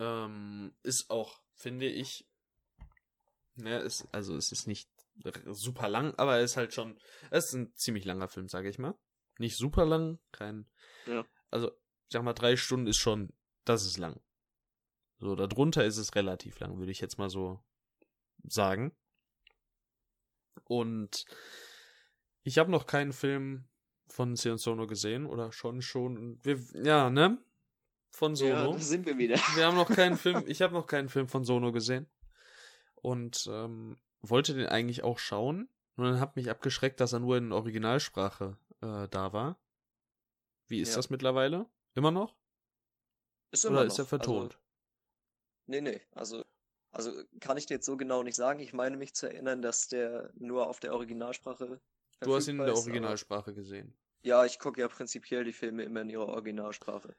Ähm, 0.00 0.72
ist 0.84 1.10
auch, 1.10 1.42
finde 1.56 1.88
ich, 1.88 2.27
ne, 3.58 3.78
ist, 3.80 4.06
also 4.12 4.36
es 4.36 4.52
ist 4.52 4.66
nicht 4.66 4.88
super 5.46 5.88
lang, 5.88 6.14
aber 6.16 6.36
er 6.38 6.42
ist 6.44 6.56
halt 6.56 6.72
schon, 6.72 6.98
es 7.30 7.46
ist 7.46 7.54
ein 7.54 7.74
ziemlich 7.74 8.04
langer 8.04 8.28
Film, 8.28 8.48
sage 8.48 8.68
ich 8.68 8.78
mal. 8.78 8.94
Nicht 9.38 9.56
super 9.56 9.84
lang, 9.84 10.18
kein, 10.32 10.66
Ja. 11.06 11.24
also 11.50 11.68
ich 11.70 12.12
sag 12.12 12.22
mal, 12.22 12.32
drei 12.34 12.56
Stunden 12.56 12.86
ist 12.86 12.96
schon, 12.98 13.32
das 13.64 13.84
ist 13.84 13.98
lang. 13.98 14.20
So, 15.18 15.34
darunter 15.34 15.84
ist 15.84 15.96
es 15.98 16.14
relativ 16.14 16.58
lang, 16.60 16.78
würde 16.78 16.92
ich 16.92 17.00
jetzt 17.00 17.18
mal 17.18 17.28
so 17.30 17.62
sagen. 18.44 18.96
Und 20.64 21.24
ich 22.42 22.58
habe 22.58 22.70
noch 22.70 22.86
keinen 22.86 23.12
Film 23.12 23.68
von 24.06 24.36
Sion 24.36 24.58
Sono 24.58 24.86
gesehen 24.86 25.26
oder 25.26 25.52
schon 25.52 25.82
schon. 25.82 26.38
Wir, 26.42 26.58
ja, 26.82 27.10
ne? 27.10 27.38
Von 28.10 28.34
Ja, 28.36 28.64
Sono. 28.64 28.72
da 28.72 28.78
sind 28.78 29.06
wir 29.06 29.18
wieder. 29.18 29.36
Wir 29.54 29.66
haben 29.66 29.76
noch 29.76 29.90
keinen 29.90 30.16
Film, 30.16 30.44
ich 30.46 30.62
habe 30.62 30.72
noch 30.74 30.86
keinen 30.86 31.08
Film 31.08 31.28
von 31.28 31.44
Sono 31.44 31.72
gesehen. 31.72 32.06
Und 33.02 33.48
ähm, 33.50 33.96
wollte 34.20 34.54
den 34.54 34.66
eigentlich 34.66 35.02
auch 35.04 35.18
schauen. 35.18 35.68
Und 35.96 36.04
dann 36.04 36.20
hat 36.20 36.36
mich 36.36 36.50
abgeschreckt, 36.50 37.00
dass 37.00 37.12
er 37.12 37.18
nur 37.20 37.36
in 37.36 37.52
Originalsprache 37.52 38.56
äh, 38.82 39.08
da 39.08 39.32
war. 39.32 39.58
Wie 40.68 40.80
ist 40.80 40.90
Ja. 40.90 40.96
das 40.96 41.10
mittlerweile? 41.10 41.66
Immer 41.94 42.10
noch? 42.10 42.36
Ist 43.50 43.64
Oder 43.66 43.76
immer 43.82 43.84
ist 43.86 43.98
er 43.98 44.02
noch. 44.02 44.08
vertont? 44.08 44.54
Also, 44.54 44.64
nee, 45.66 45.80
nee. 45.80 46.00
Also, 46.12 46.44
also 46.92 47.12
kann 47.40 47.56
ich 47.56 47.66
dir 47.66 47.74
jetzt 47.74 47.86
so 47.86 47.96
genau 47.96 48.22
nicht 48.22 48.36
sagen. 48.36 48.60
Ich 48.60 48.72
meine 48.72 48.96
mich 48.96 49.14
zu 49.14 49.26
erinnern, 49.26 49.62
dass 49.62 49.88
der 49.88 50.30
nur 50.34 50.68
auf 50.68 50.80
der 50.80 50.94
Originalsprache. 50.94 51.80
du 52.20 52.34
hast 52.34 52.48
ihn 52.48 52.58
in 52.58 52.64
der 52.66 52.74
Originalsprache 52.76 53.54
gesehen. 53.54 53.96
Ja, 54.22 54.44
ich 54.44 54.58
gucke 54.58 54.80
ja 54.80 54.88
prinzipiell 54.88 55.44
die 55.44 55.52
Filme 55.52 55.84
immer 55.84 56.02
in 56.02 56.10
ihrer 56.10 56.26
Originalsprache. 56.28 57.14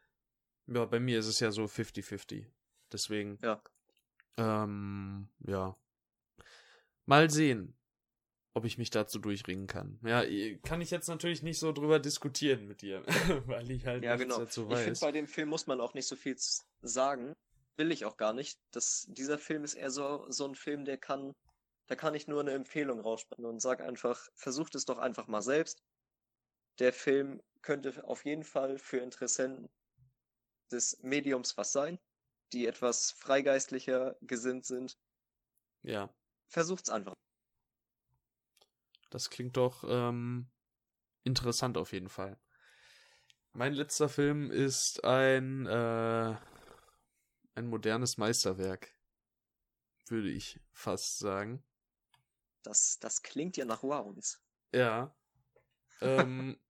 Ja, 0.68 0.86
bei 0.86 1.00
mir 1.00 1.20
ist 1.20 1.28
es 1.28 1.40
ja 1.40 1.52
so 1.52 1.64
50-50. 1.64 2.46
Deswegen. 2.92 3.40
Ja. 3.42 3.62
Ähm, 4.38 5.30
ja. 5.48 5.76
Mal 7.06 7.30
sehen, 7.30 7.76
ob 8.54 8.66
ich 8.66 8.78
mich 8.78 8.90
dazu 8.90 9.20
durchringen 9.20 9.68
kann. 9.68 10.00
Ja, 10.04 10.24
kann 10.64 10.82
ich 10.82 10.92
jetzt 10.92 11.08
natürlich 11.08 11.44
nicht 11.44 11.60
so 11.60 11.72
drüber 11.72 12.00
diskutieren 12.00 12.68
mit 12.68 12.82
dir, 12.82 13.04
weil 13.48 13.70
ich 13.72 13.86
halt 13.86 14.04
Ja, 14.04 14.16
nichts 14.16 14.34
genau. 14.34 14.40
dazu 14.46 14.62
Ich 14.70 14.78
finde, 14.78 14.92
weiß. 14.92 15.00
bei 15.00 15.12
dem 15.12 15.28
Film 15.28 15.50
muss 15.50 15.68
man 15.68 15.82
auch 15.82 15.94
nicht 15.94 16.08
so 16.08 16.16
viel 16.16 16.36
sagen. 16.82 17.34
Will 17.78 17.92
ich 17.92 18.06
auch 18.06 18.18
gar 18.18 18.34
nicht. 18.34 18.60
Das, 18.72 19.06
dieser 19.10 19.38
Film 19.38 19.64
ist 19.64 19.76
eher 19.76 19.92
so, 19.92 20.26
so 20.30 20.46
ein 20.46 20.56
Film, 20.56 20.84
der 20.86 20.98
kann, 20.98 21.34
da 21.88 21.96
kann 21.96 22.14
ich 22.16 22.28
nur 22.28 22.42
eine 22.42 22.52
Empfehlung 22.52 23.00
rausspannen 23.00 23.46
und 23.46 23.62
sag 23.62 23.82
einfach, 23.82 24.28
versucht 24.36 24.76
es 24.76 24.86
doch 24.86 24.98
einfach 24.98 25.28
mal 25.28 25.42
selbst. 25.42 25.82
Der 26.80 26.92
Film 26.94 27.42
könnte 27.62 28.04
auf 28.06 28.26
jeden 28.26 28.44
Fall 28.44 28.78
für 28.78 28.98
Interessenten 28.98 29.70
des 30.72 31.02
Mediums 31.02 31.58
was 31.58 31.72
sein, 31.72 31.98
die 32.54 32.66
etwas 32.68 33.12
freigeistlicher 33.12 34.18
gesinnt 34.22 34.66
sind. 34.66 34.98
Ja, 35.84 36.10
Versucht's 36.48 36.90
einfach. 36.90 37.14
das 39.10 39.30
klingt 39.30 39.58
doch 39.58 39.84
ähm, 39.88 40.50
interessant 41.24 41.78
auf 41.78 41.94
jeden 41.94 42.10
Fall. 42.10 42.38
Mein 43.54 43.74
letzter 43.74 44.10
Film 44.10 44.52
ist 44.52 45.04
ein 45.04 45.66
äh, 45.66 46.36
ein 47.56 47.68
modernes 47.68 48.18
Meisterwerk, 48.18 48.96
würde 50.08 50.30
ich 50.30 50.60
fast 50.72 51.20
sagen. 51.20 51.64
Das, 52.64 53.00
das 53.00 53.22
klingt 53.22 53.58
ja 53.58 53.66
nach 53.66 53.84
Wounds. 53.84 54.42
Ja. 54.74 55.16
Ähm. 56.02 56.58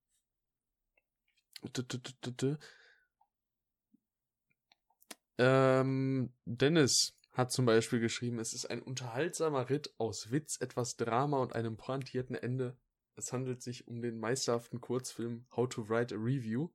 ähm, 5.39 6.33
Dennis 6.45 7.17
hat 7.31 7.51
zum 7.51 7.65
Beispiel 7.65 7.99
geschrieben, 7.99 8.39
es 8.39 8.53
ist 8.53 8.65
ein 8.65 8.81
unterhaltsamer 8.81 9.69
Ritt 9.69 9.93
aus 9.97 10.31
Witz, 10.31 10.57
etwas 10.59 10.97
Drama 10.97 11.39
und 11.39 11.55
einem 11.55 11.77
pointierten 11.77 12.35
Ende. 12.35 12.77
Es 13.15 13.33
handelt 13.33 13.61
sich 13.61 13.87
um 13.87 14.01
den 14.01 14.19
meisterhaften 14.19 14.81
Kurzfilm 14.81 15.45
How 15.55 15.67
to 15.67 15.89
Write 15.89 16.15
a 16.15 16.17
Review. 16.17 16.69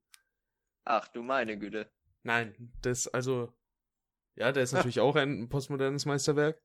Ach 0.85 1.09
du 1.09 1.23
meine 1.23 1.59
Güte. 1.59 1.91
Nein, 2.23 2.73
das 2.83 3.07
also 3.09 3.53
ja, 4.37 4.51
der 4.51 4.63
ist 4.65 4.73
natürlich 4.73 5.01
auch 5.01 5.17
ein 5.17 5.49
postmodernes 5.49 6.07
Meisterwerk, 6.07 6.61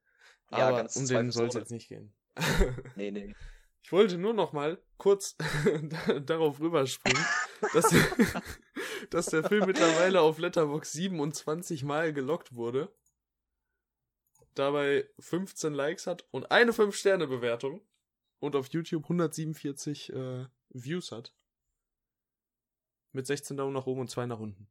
Ja, 0.52 0.70
aber 0.70 0.78
ganz 0.78 0.96
um 0.96 1.06
den 1.06 1.32
soll 1.32 1.48
es 1.48 1.54
jetzt 1.54 1.72
nicht 1.72 1.90
gehen. 1.90 2.14
Nee, 2.96 3.12
nee. 3.12 3.36
Ich 3.82 3.92
wollte 3.92 4.18
nur 4.18 4.34
noch 4.34 4.54
mal 4.54 4.82
kurz 4.98 5.36
darauf 6.26 6.60
rüberspringen, 6.60 7.24
dass, 7.74 7.86
dass 9.10 9.28
der 9.28 9.44
Film 9.44 9.66
mittlerweile 9.66 10.22
auf 10.22 10.38
Letterboxd 10.38 10.92
27 10.94 11.84
Mal 11.84 12.14
gelockt 12.14 12.56
wurde, 12.56 12.94
dabei 14.56 15.10
15 15.20 15.74
Likes 15.74 16.08
hat 16.08 16.28
und 16.32 16.52
eine 16.52 16.72
5-Sterne-Bewertung 16.72 17.82
und 18.40 18.56
auf 18.56 18.68
YouTube 18.68 19.04
147 19.04 20.14
äh, 20.14 20.46
Views 20.70 21.12
hat. 21.12 21.34
Mit 23.12 23.26
16 23.26 23.58
Daumen 23.58 23.74
nach 23.74 23.88
oben 23.88 24.02
und 24.02 24.10
2 24.10 24.26
nach 24.28 24.40
unten. 24.40 24.70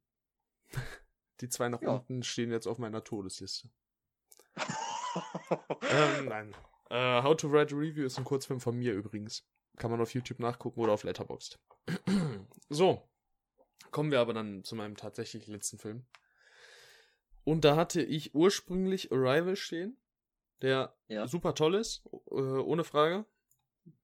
Die 1.41 1.49
zwei 1.49 1.69
nach 1.69 1.81
Ja. 1.81 1.91
unten 1.91 2.21
stehen 2.23 2.51
jetzt 2.51 2.67
auf 2.67 2.77
meiner 2.77 3.03
Todesliste. 3.03 3.69
Ähm, 5.89 6.25
nein. 6.25 6.55
Äh, 6.91 7.23
How 7.23 7.35
to 7.35 7.51
Write 7.51 7.73
a 7.73 7.77
Review 7.79 8.05
ist 8.05 8.19
ein 8.19 8.23
Kurzfilm 8.23 8.59
von 8.59 8.77
mir 8.77 8.93
übrigens. 8.93 9.43
Kann 9.77 9.89
man 9.89 9.99
auf 10.01 10.13
YouTube 10.13 10.39
nachgucken 10.39 10.79
oder 10.79 10.93
auf 10.93 11.03
Letterboxd. 11.03 11.59
so. 12.69 13.08
Kommen 13.91 14.11
wir 14.11 14.19
aber 14.19 14.33
dann 14.33 14.63
zu 14.63 14.75
meinem 14.75 14.95
tatsächlich 14.97 15.47
letzten 15.47 15.77
Film. 15.79 16.05
Und 17.43 17.65
da 17.65 17.75
hatte 17.75 18.01
ich 18.01 18.35
ursprünglich 18.35 19.11
Arrival 19.11 19.55
stehen, 19.55 19.97
der 20.61 20.95
Ja. 21.07 21.27
super 21.27 21.55
toll 21.55 21.75
ist, 21.75 22.03
äh, 22.29 22.35
ohne 22.35 22.83
Frage. 22.83 23.25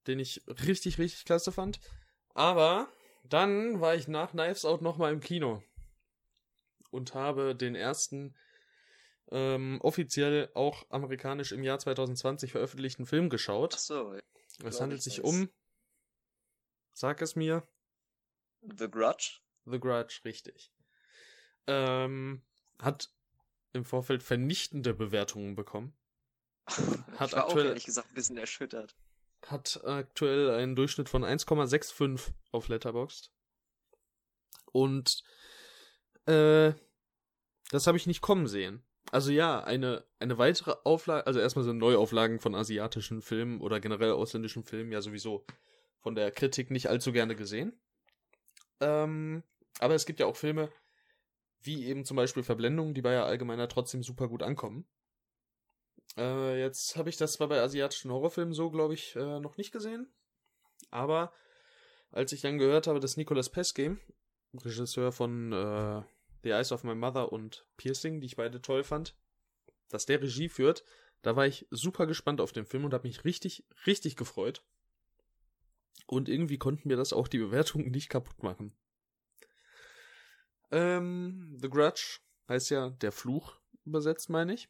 Den 0.08 0.20
ich 0.20 0.42
richtig, 0.48 0.98
richtig 0.98 1.26
klasse 1.26 1.52
fand. 1.52 1.80
Aber 2.34 2.88
dann 3.24 3.82
war 3.82 3.96
ich 3.96 4.08
nach 4.08 4.32
Knives 4.32 4.66
Out 4.66 4.82
nochmal 4.82 5.14
im 5.14 5.20
Kino. 5.20 5.62
Und 6.92 7.14
habe 7.14 7.56
den 7.56 7.76
ersten 7.76 8.36
ähm, 9.32 9.80
offiziell 9.82 10.50
auch 10.54 10.86
amerikanisch 10.90 11.52
im 11.52 11.64
Jahr 11.64 11.80
2020 11.80 12.52
veröffentlichten 12.52 13.06
Film 13.06 13.26
Ach 13.26 13.32
geschaut. 13.32 13.74
so, 13.74 14.16
Es 14.64 14.80
handelt 14.80 15.00
ich 15.00 15.04
sich 15.04 15.20
weiß. 15.20 15.26
um, 15.26 15.50
sag 16.94 17.22
es 17.22 17.36
mir, 17.36 17.68
The 18.62 18.90
Grudge. 18.90 19.40
The 19.66 19.80
Grudge, 19.80 20.22
richtig. 20.26 20.72
Ähm, 21.68 22.42
hat 22.80 23.10
im 23.74 23.86
Vorfeld 23.86 24.24
vernichtende 24.24 24.94
Bewertungen 24.94 25.56
bekommen. 25.56 25.94
Hat 26.68 27.30
ich 27.30 27.36
war 27.36 27.46
auch 27.46 27.50
aktuell- 27.50 27.68
ehrlich 27.68 27.86
gesagt 27.86 28.10
ein 28.10 28.16
bisschen 28.16 28.38
erschüttert. 28.38 28.96
Hat 29.48 29.84
aktuell 29.86 30.52
einen 30.52 30.76
Durchschnitt 30.76 31.10
von 31.10 31.24
1,65 31.24 32.32
auf 32.52 32.68
Letterboxd. 32.68 33.32
Und 34.72 35.24
äh, 36.26 36.74
das 37.72 37.86
habe 37.88 37.98
ich 37.98 38.08
nicht 38.08 38.22
kommen 38.22 38.48
sehen. 38.48 38.84
Also 39.12 39.32
ja, 39.32 39.64
eine, 39.64 40.04
eine 40.20 40.38
weitere 40.40 40.76
Auflage, 40.84 41.28
also 41.28 41.40
erstmal 41.40 41.64
sind 41.64 41.78
Neuauflagen 41.78 42.40
von 42.40 42.56
asiatischen 42.56 43.22
Filmen 43.22 43.62
oder 43.62 43.80
generell 43.80 44.12
ausländischen 44.14 44.64
Filmen 44.64 44.92
ja 44.92 45.02
sowieso 45.02 45.46
von 46.00 46.16
der 46.16 46.32
Kritik 46.32 46.72
nicht 46.72 46.88
allzu 46.90 47.12
gerne 47.12 47.36
gesehen. 47.36 47.80
Ähm, 48.80 49.44
aber 49.80 49.96
es 49.96 50.06
gibt 50.06 50.20
ja 50.20 50.26
auch 50.26 50.36
Filme, 50.36 50.72
wie 51.62 51.86
eben 51.86 52.06
zum 52.06 52.18
Beispiel 52.18 52.44
Verblendung, 52.44 52.94
die 52.94 53.02
bei 53.02 53.14
ja 53.14 53.26
allgemeiner 53.26 53.68
trotzdem 53.68 54.04
super 54.04 54.28
gut 54.28 54.44
ankommen. 54.44 54.88
Äh, 56.18 56.60
jetzt 56.60 56.96
habe 56.96 57.10
ich 57.10 57.18
das 57.18 57.34
zwar 57.34 57.48
bei 57.48 57.60
asiatischen 57.60 58.12
Horrorfilmen 58.12 58.54
so, 58.54 58.70
glaube 58.72 58.94
ich, 58.94 59.16
äh, 59.16 59.40
noch 59.40 59.58
nicht 59.58 59.72
gesehen. 59.72 60.14
Aber 60.92 61.34
als 62.12 62.32
ich 62.32 62.42
dann 62.42 62.58
gehört 62.58 62.88
habe, 62.88 63.00
dass 63.00 63.18
Nicolas 63.18 63.50
Pesce, 63.50 63.98
Regisseur 64.54 65.12
von 65.12 65.52
äh, 65.52 66.04
The 66.44 66.52
Eyes 66.52 66.72
of 66.72 66.84
My 66.84 66.96
Mother 66.96 67.32
und 67.34 67.68
Piercing, 67.76 68.22
die 68.22 68.28
ich 68.28 68.36
beide 68.36 68.62
toll 68.62 68.84
fand, 68.84 69.16
dass 69.90 70.06
der 70.06 70.22
Regie 70.22 70.48
führt, 70.48 70.84
da 71.22 71.36
war 71.36 71.48
ich 71.48 71.68
super 71.72 72.06
gespannt 72.06 72.40
auf 72.40 72.54
den 72.54 72.66
Film 72.66 72.86
und 72.86 72.94
habe 72.94 73.08
mich 73.08 73.26
richtig, 73.26 73.66
richtig 73.86 74.16
gefreut. 74.16 74.64
Und 76.08 76.30
irgendwie 76.30 76.60
konnten 76.60 76.88
mir 76.88 76.98
das 76.98 77.14
auch 77.14 77.28
die 77.28 77.40
Bewertungen 77.40 77.90
nicht 77.90 78.10
kaputt 78.10 78.44
machen. 78.44 78.78
Ähm, 80.76 81.58
The 81.62 81.70
Grudge 81.70 82.20
heißt 82.50 82.70
ja 82.72 82.90
der 82.90 83.14
Fluch 83.14 83.62
übersetzt, 83.86 84.30
meine 84.30 84.54
ich. 84.54 84.68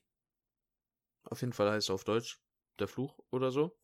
Auf 1.23 1.41
jeden 1.41 1.51
Fall 1.51 1.71
heißt 1.71 1.89
er 1.89 1.95
auf 1.95 2.03
Deutsch 2.03 2.39
der 2.77 2.87
Fluch 2.87 3.17
oder 3.31 3.49
so. 3.49 3.75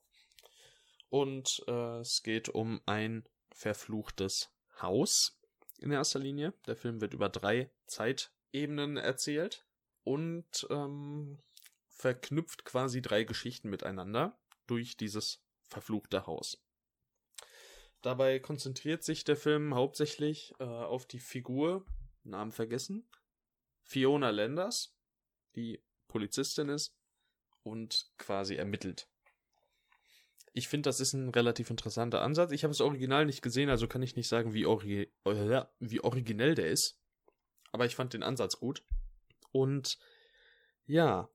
Und 1.09 1.63
äh, 1.67 1.99
es 2.01 2.21
geht 2.21 2.47
um 2.47 2.79
ein 2.85 3.27
verfluchtes 3.51 4.51
Haus 4.79 5.39
in 5.79 5.89
erster 5.89 6.19
Linie. 6.19 6.53
Der 6.67 6.75
Film 6.75 7.01
wird 7.01 7.15
über 7.15 7.27
drei 7.27 7.71
Zeitebenen 7.87 8.97
erzählt 8.97 9.65
und 10.03 10.67
ähm, 10.69 11.39
verknüpft 11.87 12.65
quasi 12.65 13.01
drei 13.01 13.23
Geschichten 13.23 13.67
miteinander 13.71 14.37
durch 14.67 14.95
dieses 14.95 15.43
verfluchte 15.63 16.27
Haus. 16.27 16.63
Dabei 18.03 18.37
konzentriert 18.37 19.03
sich 19.03 19.23
der 19.23 19.37
Film 19.37 19.73
hauptsächlich 19.73 20.53
äh, 20.59 20.65
auf 20.65 21.07
die 21.07 21.19
Figur, 21.19 21.83
Namen 22.23 22.51
vergessen, 22.51 23.07
Fiona 23.83 24.29
Landers, 24.29 24.95
die 25.55 25.81
Polizistin 26.07 26.69
ist 26.69 26.95
und 27.63 28.11
quasi 28.17 28.55
ermittelt. 28.55 29.07
Ich 30.53 30.67
finde, 30.67 30.89
das 30.89 30.99
ist 30.99 31.13
ein 31.13 31.29
relativ 31.29 31.69
interessanter 31.69 32.21
Ansatz. 32.21 32.51
Ich 32.51 32.63
habe 32.63 32.71
das 32.71 32.81
Original 32.81 33.25
nicht 33.25 33.41
gesehen, 33.41 33.69
also 33.69 33.87
kann 33.87 34.03
ich 34.03 34.15
nicht 34.15 34.27
sagen, 34.27 34.53
wie, 34.53 34.65
ori 34.65 35.09
äh, 35.23 35.63
wie 35.79 36.01
originell 36.01 36.55
der 36.55 36.69
ist. 36.69 36.99
Aber 37.71 37.85
ich 37.85 37.95
fand 37.95 38.13
den 38.13 38.23
Ansatz 38.23 38.59
gut. 38.59 38.83
Und 39.51 39.97
ja, 40.85 41.29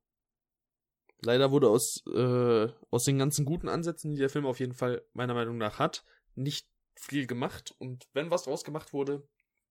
leider 1.23 1.51
wurde 1.51 1.71
aus, 1.71 2.05
äh, 2.07 2.69
aus 2.91 3.05
den 3.05 3.19
ganzen 3.19 3.47
guten 3.47 3.69
Ansätzen, 3.69 4.13
die 4.13 4.19
der 4.19 4.29
Film 4.29 4.45
auf 4.45 4.61
jeden 4.61 4.75
Fall 4.75 5.03
meiner 5.15 5.35
Meinung 5.35 5.57
nach 5.57 5.79
hat, 5.79 6.05
nicht 6.35 6.69
viel 6.95 7.27
gemacht. 7.27 7.75
Und 7.79 8.07
wenn 8.13 8.31
was 8.31 8.45
draus 8.45 8.65
gemacht 8.65 8.93
wurde, 8.93 9.27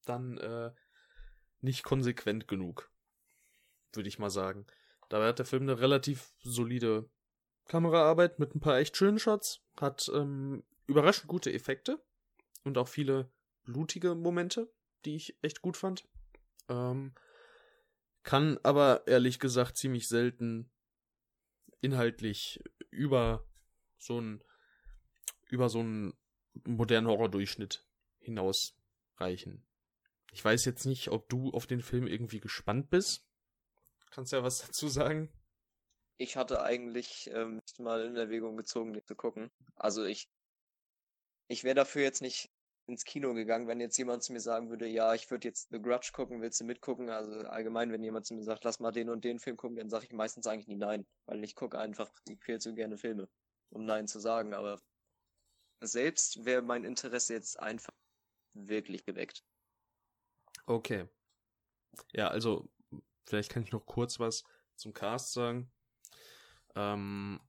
dann 0.06 0.38
äh, 0.38 0.72
nicht 1.66 1.84
konsequent 1.84 2.48
genug. 2.48 2.90
Würde 3.92 4.08
ich 4.08 4.20
mal 4.20 4.30
sagen. 4.30 4.66
Dabei 5.10 5.28
hat 5.28 5.40
der 5.40 5.46
Film 5.46 5.64
eine 5.64 5.80
relativ 5.80 6.34
solide 6.40 7.10
Kameraarbeit 7.66 8.40
mit 8.40 8.56
ein 8.56 8.60
paar 8.60 8.78
echt 8.78 8.96
schönen 8.96 9.20
Shots, 9.20 9.62
hat 9.80 10.10
ähm, 10.14 10.64
überraschend 10.88 11.28
gute 11.28 11.52
Effekte 11.52 12.02
und 12.64 12.78
auch 12.78 12.88
viele 12.88 13.30
blutige 13.64 14.16
Momente, 14.16 14.72
die 15.04 15.16
ich 15.16 15.38
echt 15.42 15.62
gut 15.62 15.78
fand. 15.78 16.08
Ähm, 16.70 17.14
kann 18.24 18.60
aber 18.64 19.06
ehrlich 19.08 19.40
gesagt 19.40 19.78
ziemlich 19.78 20.08
selten 20.08 20.72
inhaltlich 21.82 22.64
über 22.90 23.48
so 23.98 24.20
ein 24.20 24.44
über 25.50 25.70
so 25.70 25.80
einen 25.80 26.14
modernen 26.66 27.08
Horror-Durchschnitt 27.08 27.86
hinausreichen. 28.20 29.64
Ich 30.36 30.44
weiß 30.44 30.66
jetzt 30.66 30.86
nicht, 30.86 31.12
ob 31.12 31.30
du 31.30 31.52
auf 31.52 31.66
den 31.66 31.82
Film 31.82 32.08
irgendwie 32.08 32.42
gespannt 32.42 32.90
bist. 32.90 33.26
Kannst 34.12 34.34
ja 34.34 34.44
was 34.44 34.60
dazu 34.68 34.90
sagen? 34.90 35.32
Ich 36.18 36.36
hatte 36.36 36.62
eigentlich 36.62 37.30
ähm, 37.34 37.62
mal 37.78 38.06
in 38.06 38.18
Erwägung 38.18 38.58
gezogen, 38.58 38.92
den 38.92 39.06
zu 39.06 39.16
gucken. 39.16 39.50
Also 39.76 40.04
ich, 40.04 40.30
ich 41.48 41.64
wäre 41.64 41.76
dafür 41.76 42.02
jetzt 42.02 42.22
nicht 42.22 42.52
ins 42.86 43.06
Kino 43.06 43.34
gegangen, 43.34 43.70
wenn 43.70 43.80
jetzt 43.80 43.98
jemand 43.98 44.24
zu 44.24 44.34
mir 44.34 44.42
sagen 44.42 44.70
würde, 44.70 44.88
ja, 44.88 45.14
ich 45.14 45.32
würde 45.32 45.48
jetzt 45.48 45.70
The 45.72 45.82
Grudge 45.82 46.12
gucken, 46.12 46.42
willst 46.42 46.60
du 46.60 46.66
mitgucken? 46.66 47.10
Also 47.10 47.32
allgemein, 47.48 47.94
wenn 47.94 48.04
jemand 48.04 48.26
zu 48.26 48.34
mir 48.34 48.44
sagt, 48.44 48.66
lass 48.66 48.82
mal 48.82 48.92
den 48.92 49.10
und 49.10 49.24
den 49.24 49.40
Film 49.40 49.56
gucken, 49.56 49.78
dann 49.78 49.90
sage 49.90 50.04
ich 50.06 50.12
meistens 50.12 50.48
eigentlich 50.48 50.68
nie 50.68 50.76
nein, 50.76 51.08
weil 51.28 51.42
ich 51.46 51.56
gucke 51.56 51.80
einfach 51.80 52.12
viel 52.42 52.60
zu 52.60 52.76
gerne 52.76 52.98
Filme, 52.98 53.30
um 53.70 53.86
nein 53.86 54.08
zu 54.08 54.20
sagen. 54.20 54.54
Aber 54.54 54.82
selbst 55.82 56.44
wäre 56.44 56.62
mein 56.62 56.84
Interesse 56.84 57.34
jetzt 57.34 57.58
einfach 57.58 57.94
wirklich 58.54 59.06
geweckt. 59.06 59.46
Okay. 60.66 61.08
Ja, 62.14 62.28
also 62.30 62.70
vielleicht 63.26 63.52
kann 63.52 63.64
ich 63.64 63.72
noch 63.72 63.86
kurz 63.86 64.20
was 64.20 64.44
zum 64.76 64.94
Cast 64.94 65.34
sagen. 65.34 65.72
Ähm, 66.76 67.40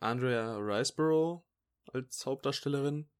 Andrea 0.00 0.56
Riceborough 0.56 1.44
als 1.92 2.24
Hauptdarstellerin 2.24 3.10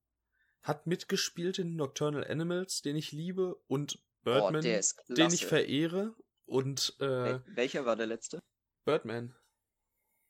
hat 0.63 0.87
mitgespielt 0.87 1.59
in 1.59 1.77
Nocturnal 1.77 2.27
Animals, 2.27 2.81
den 2.81 2.97
ich 2.97 3.13
liebe, 3.13 3.57
und 3.67 4.03
Birdman, 4.23 4.65
oh, 4.65 5.15
den 5.15 5.31
ich 5.31 5.47
verehre. 5.47 6.15
Und 6.47 6.97
äh, 7.01 7.41
welcher 7.47 7.85
war 7.85 7.97
der 7.97 8.07
letzte? 8.07 8.43
Birdman. 8.85 9.35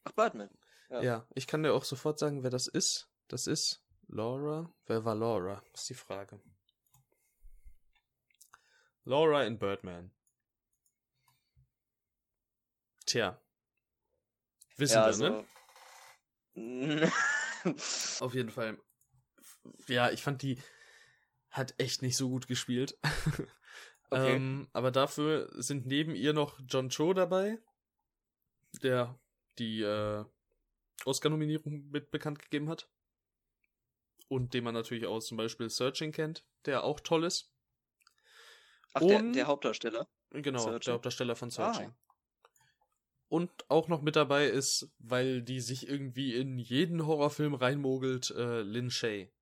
Ach, 0.04 0.12
Birdman. 0.12 0.50
Ja. 0.90 1.02
ja, 1.02 1.28
ich 1.34 1.46
kann 1.46 1.62
dir 1.62 1.72
auch 1.72 1.84
sofort 1.84 2.18
sagen, 2.18 2.42
wer 2.42 2.50
das 2.50 2.66
ist. 2.66 3.08
Das 3.28 3.46
ist 3.46 3.82
Laura. 4.06 4.72
Wer 4.86 5.04
war 5.04 5.14
Laura? 5.14 5.62
Ist 5.72 5.88
die 5.88 5.94
Frage. 5.94 6.40
Laura 9.04 9.44
in 9.44 9.58
Birdman. 9.58 10.10
Tja. 13.06 13.40
Wissen 14.76 14.94
ja, 14.94 15.18
wir, 15.18 15.30
ne? 16.56 17.08
Also... 17.66 18.24
Auf 18.24 18.34
jeden 18.34 18.50
Fall. 18.50 18.78
Ja, 19.88 20.10
ich 20.10 20.22
fand 20.22 20.42
die 20.42 20.58
hat 21.54 21.74
echt 21.78 22.02
nicht 22.02 22.16
so 22.16 22.28
gut 22.28 22.48
gespielt. 22.48 22.98
okay. 24.10 24.34
ähm, 24.34 24.68
aber 24.72 24.90
dafür 24.90 25.48
sind 25.54 25.86
neben 25.86 26.14
ihr 26.14 26.32
noch 26.32 26.58
John 26.68 26.90
Cho 26.90 27.14
dabei, 27.14 27.58
der 28.82 29.18
die 29.58 29.82
äh, 29.82 30.24
Oscar-Nominierung 31.04 31.90
mit 31.90 32.10
bekannt 32.10 32.40
gegeben 32.40 32.68
hat. 32.68 32.88
Und 34.26 34.52
den 34.52 34.64
man 34.64 34.74
natürlich 34.74 35.06
aus 35.06 35.26
zum 35.26 35.36
Beispiel 35.36 35.70
Searching 35.70 36.10
kennt, 36.10 36.44
der 36.64 36.82
auch 36.82 36.98
toll 36.98 37.24
ist. 37.24 37.53
Ach, 38.94 39.00
der, 39.00 39.22
der, 39.22 39.46
Hauptdarsteller? 39.46 40.08
Genau, 40.30 40.58
Searching. 40.58 40.80
der 40.80 40.94
Hauptdarsteller 40.94 41.36
von 41.36 41.50
Searching. 41.50 41.90
Ah. 41.90 42.04
Und 43.28 43.68
auch 43.68 43.88
noch 43.88 44.02
mit 44.02 44.14
dabei 44.14 44.46
ist, 44.46 44.92
weil 44.98 45.42
die 45.42 45.60
sich 45.60 45.88
irgendwie 45.88 46.34
in 46.36 46.58
jeden 46.58 47.06
Horrorfilm 47.06 47.54
reinmogelt, 47.54 48.30
äh, 48.30 48.62
Lin 48.62 48.90
Shay. 48.90 49.32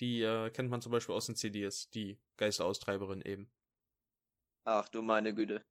Die 0.00 0.22
äh, 0.22 0.50
kennt 0.50 0.68
man 0.68 0.82
zum 0.82 0.92
Beispiel 0.92 1.14
aus 1.14 1.26
den 1.26 1.36
CDs, 1.36 1.88
die 1.90 2.18
Geisteraustreiberin 2.36 3.22
eben. 3.22 3.50
Ach 4.64 4.88
du 4.90 5.00
meine 5.00 5.34
Güte. 5.34 5.64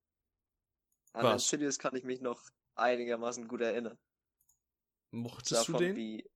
An 1.14 1.24
Was? 1.24 1.44
den 1.44 1.60
CDs 1.60 1.78
kann 1.78 1.96
ich 1.96 2.04
mich 2.04 2.22
noch 2.22 2.44
einigermaßen 2.76 3.48
gut 3.48 3.62
erinnern. 3.62 3.98
Mochtest 5.12 5.70
Davon 5.70 5.74
du 5.74 5.80
den? 5.80 5.96
Wie, 5.96 6.30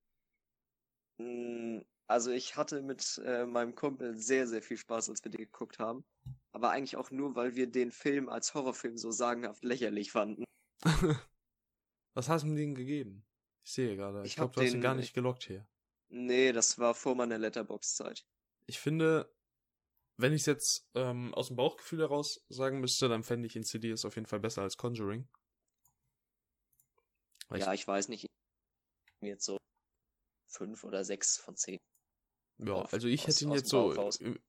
mh, 1.18 1.24
hm, 1.24 1.84
also 2.12 2.30
ich 2.30 2.56
hatte 2.56 2.82
mit 2.82 3.20
äh, 3.24 3.46
meinem 3.46 3.74
Kumpel 3.74 4.16
sehr, 4.16 4.46
sehr 4.46 4.62
viel 4.62 4.76
Spaß, 4.76 5.08
als 5.08 5.24
wir 5.24 5.30
den 5.30 5.40
geguckt 5.40 5.78
haben. 5.78 6.04
Aber 6.52 6.70
eigentlich 6.70 6.96
auch 6.96 7.10
nur, 7.10 7.34
weil 7.34 7.56
wir 7.56 7.66
den 7.66 7.90
Film 7.90 8.28
als 8.28 8.52
Horrorfilm 8.54 8.98
so 8.98 9.10
sagenhaft 9.10 9.64
lächerlich 9.64 10.12
fanden. 10.12 10.44
Was 12.14 12.28
hast 12.28 12.42
du 12.42 12.48
mir 12.48 12.56
den 12.56 12.74
gegeben? 12.74 13.24
Ich 13.64 13.72
sehe 13.72 13.96
gerade. 13.96 14.20
Ich, 14.20 14.26
ich 14.32 14.36
glaube, 14.36 14.54
du 14.54 14.60
hast 14.60 14.74
ihn 14.74 14.82
gar 14.82 14.94
nicht 14.94 15.14
gelockt 15.14 15.44
hier. 15.44 15.66
Nee, 16.10 16.52
das 16.52 16.78
war 16.78 16.94
vor 16.94 17.14
meiner 17.14 17.38
Letterbox-Zeit. 17.38 18.26
Ich 18.66 18.78
finde, 18.78 19.34
wenn 20.18 20.34
ich 20.34 20.42
es 20.42 20.46
jetzt 20.46 20.90
ähm, 20.94 21.32
aus 21.32 21.46
dem 21.46 21.56
Bauchgefühl 21.56 22.00
heraus 22.00 22.44
sagen 22.50 22.80
müsste, 22.80 23.08
dann 23.08 23.24
fände 23.24 23.46
ich 23.46 23.56
Insidious 23.56 24.04
auf 24.04 24.16
jeden 24.16 24.26
Fall 24.26 24.40
besser 24.40 24.60
als 24.60 24.76
Conjuring. 24.76 25.26
Weil 27.48 27.60
ja, 27.60 27.72
ich, 27.72 27.80
ich 27.80 27.88
weiß 27.88 28.08
nicht. 28.08 28.26
Jetzt 29.22 29.46
so 29.46 29.56
fünf 30.46 30.84
oder 30.84 31.04
sechs 31.04 31.38
von 31.38 31.56
zehn. 31.56 31.78
Ja, 32.58 32.82
also 32.92 33.08
ich 33.08 33.22
aus, 33.22 33.28
hätte 33.28 33.44
ihn 33.44 33.52
jetzt 33.52 33.68
so, 33.68 33.92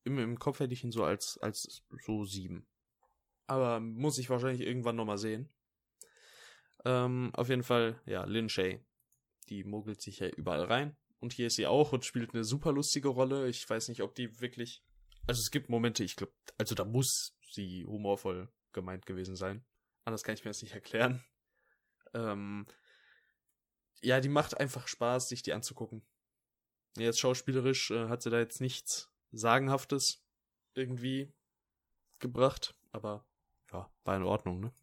im, 0.04 0.20
im 0.20 0.40
Kopf 0.40 0.60
hätte 0.60 0.74
ich 0.74 0.84
ihn 0.84 0.92
so 0.92 1.04
als, 1.04 1.38
als 1.42 1.84
so 2.06 2.26
sieben. 2.26 2.68
Aber 3.48 3.80
muss 3.80 4.18
ich 4.18 4.30
wahrscheinlich 4.30 4.62
irgendwann 4.62 4.96
nochmal 4.96 5.18
sehen. 5.18 5.50
Ähm, 6.86 7.32
auf 7.34 7.50
jeden 7.50 7.64
Fall, 7.64 8.02
ja, 8.06 8.24
Lin 8.26 8.50
Shay. 8.50 8.86
Die 9.50 9.64
mogelt 9.64 10.02
sich 10.02 10.20
ja 10.20 10.30
überall 10.30 10.64
rein. 10.64 10.96
Und 11.20 11.34
hier 11.34 11.48
ist 11.48 11.56
sie 11.56 11.68
auch 11.68 11.94
und 11.94 12.06
spielt 12.06 12.34
eine 12.34 12.44
super 12.44 12.72
lustige 12.72 13.10
Rolle. 13.10 13.48
Ich 13.48 13.70
weiß 13.70 13.88
nicht, 13.90 14.02
ob 14.02 14.16
die 14.16 14.40
wirklich. 14.42 14.84
Also 15.26 15.40
es 15.40 15.52
gibt 15.52 15.70
Momente, 15.70 16.04
ich 16.04 16.18
glaube, 16.18 16.34
also 16.58 16.76
da 16.76 16.84
muss 16.84 17.38
sie 17.50 17.86
humorvoll 17.86 18.52
gemeint 18.74 19.06
gewesen 19.06 19.38
sein. 19.38 19.64
Anders 20.04 20.24
kann 20.24 20.36
ich 20.36 20.44
mir 20.44 20.50
das 20.50 20.62
nicht 20.62 20.74
erklären. 20.74 21.24
Ähm, 22.14 22.66
ja, 24.02 24.20
die 24.20 24.30
macht 24.30 24.60
einfach 24.60 24.88
Spaß, 24.88 25.30
sich 25.30 25.44
die 25.44 25.54
anzugucken. 25.54 26.06
Jetzt 26.98 27.20
schauspielerisch 27.20 27.92
äh, 27.92 28.08
hat 28.08 28.22
sie 28.22 28.30
da 28.30 28.40
jetzt 28.40 28.62
nichts 28.62 29.10
Sagenhaftes 29.32 30.24
irgendwie 30.76 31.34
gebracht, 32.20 32.76
aber 32.92 33.26
ja, 33.72 33.92
war 34.04 34.16
in 34.16 34.24
Ordnung, 34.24 34.60
ne? 34.60 34.74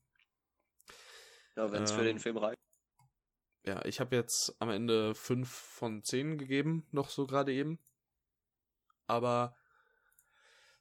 Ja, 1.57 1.71
wenn 1.71 1.83
es 1.85 1.91
ähm, 1.93 1.99
für 1.99 2.05
den 2.05 2.19
Film 2.19 2.37
reicht. 2.37 2.59
Ja, 3.65 3.85
ich 3.85 4.01
habe 4.01 4.17
jetzt 4.17 4.55
am 4.59 4.71
Ende 4.71 5.15
fünf 5.15 5.51
von 5.51 6.03
zehn 6.03 6.39
gegeben, 6.39 6.87
noch 6.91 7.11
so 7.11 7.27
gerade 7.27 7.53
eben. 7.53 7.79
Aber 9.07 9.57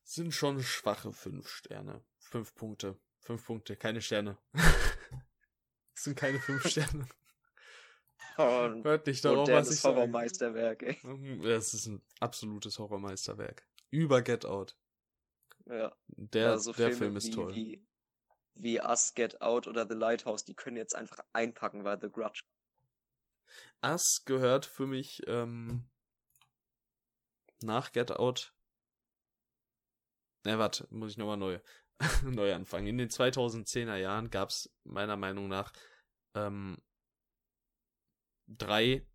sind 0.03 0.34
schon 0.34 0.63
schwache 0.63 1.11
fünf 1.11 1.47
Sterne. 1.49 2.03
Fünf 2.17 2.55
Punkte. 2.55 2.97
Fünf 3.19 3.45
Punkte, 3.45 3.75
keine 3.75 4.01
Sterne. 4.01 4.38
sind 5.93 6.15
keine 6.15 6.39
fünf 6.39 6.67
Sterne. 6.69 7.07
Hört 8.40 9.06
nicht 9.08 9.26
darauf, 9.26 9.50
was 9.50 9.72
ich 9.72 9.84
Horrormeisterwerk, 9.84 10.84
ey. 10.84 10.98
Mhm, 11.04 11.46
es 11.46 11.74
ist 11.74 11.88
ein 11.88 12.02
absolutes 12.20 12.80
Horrormeisterwerk. 12.80 13.68
Über 13.90 14.22
Get 14.22 14.46
Out. 14.46 14.78
Ja. 15.66 15.94
Der, 16.08 16.52
also 16.52 16.72
der 16.72 16.94
Film 16.94 17.18
ist 17.18 17.28
wie, 17.28 17.32
toll. 17.32 17.54
Wie, 17.54 17.88
wie 18.56 18.80
Us, 18.80 19.14
Get 19.14 19.42
Out 19.42 19.68
oder 19.68 19.86
The 19.88 19.96
Lighthouse, 19.96 20.46
die 20.46 20.56
können 20.56 20.78
jetzt 20.78 20.96
einfach 20.96 21.20
einpacken, 21.34 21.84
weil 21.84 22.00
The 22.00 22.10
Grudge. 22.10 22.44
Us 23.84 24.24
gehört 24.26 24.66
für 24.66 24.88
mich 24.88 25.22
ähm, 25.28 25.90
nach 27.62 27.92
Get 27.92 28.12
Out. 28.12 28.54
Ne, 30.46 30.58
warte, 30.58 30.88
muss 30.92 31.12
ich 31.12 31.18
nochmal 31.18 31.38
neu, 31.38 31.60
neu 32.24 32.54
anfangen. 32.54 32.88
In 32.88 32.98
den 32.98 33.10
2010er 33.10 33.98
Jahren 33.98 34.30
gab 34.30 34.50
es 34.50 34.74
meiner 34.86 35.18
Meinung 35.18 35.50
nach 35.50 35.74
ähm, 36.36 36.78
drei 38.58 39.06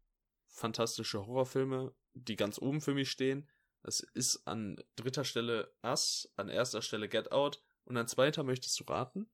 fantastische 0.47 1.27
Horrorfilme, 1.27 1.95
die 2.15 2.37
ganz 2.37 2.59
oben 2.59 2.81
für 2.81 2.95
mich 2.95 3.11
stehen. 3.11 3.49
Das 3.83 4.01
ist 4.01 4.47
an 4.47 4.83
dritter 4.97 5.25
Stelle 5.25 5.75
Us, 5.83 6.33
an 6.37 6.49
erster 6.49 6.81
Stelle 6.81 7.09
Get 7.09 7.33
Out 7.33 7.63
und 7.85 7.97
an 7.97 8.09
zweiter 8.09 8.45
möchtest 8.45 8.79
du 8.81 8.85
raten? 8.85 9.31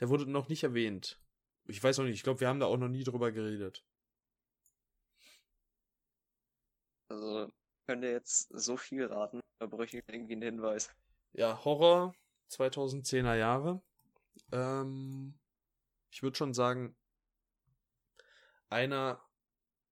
Der 0.00 0.08
wurde 0.10 0.30
noch 0.30 0.48
nicht 0.48 0.62
erwähnt. 0.62 1.20
Ich 1.64 1.82
weiß 1.82 1.98
auch 1.98 2.04
nicht, 2.04 2.14
ich 2.14 2.22
glaube, 2.22 2.40
wir 2.40 2.48
haben 2.48 2.60
da 2.60 2.66
auch 2.66 2.76
noch 2.76 2.88
nie 2.88 3.02
drüber 3.02 3.32
geredet. 3.32 3.84
Also, 7.08 7.50
könnt 7.86 8.04
ihr 8.04 8.12
jetzt 8.12 8.48
so 8.50 8.76
viel 8.76 9.06
raten, 9.06 9.40
da 9.58 9.66
bräuchte 9.66 9.98
ich 9.98 10.04
irgendwie 10.06 10.34
einen 10.34 10.42
Hinweis. 10.42 10.94
Ja, 11.32 11.64
Horror 11.64 12.14
2010er 12.50 13.34
Jahre. 13.34 13.82
Ähm, 14.52 15.38
ich 16.10 16.22
würde 16.22 16.36
schon 16.36 16.54
sagen, 16.54 16.96
einer 18.76 19.24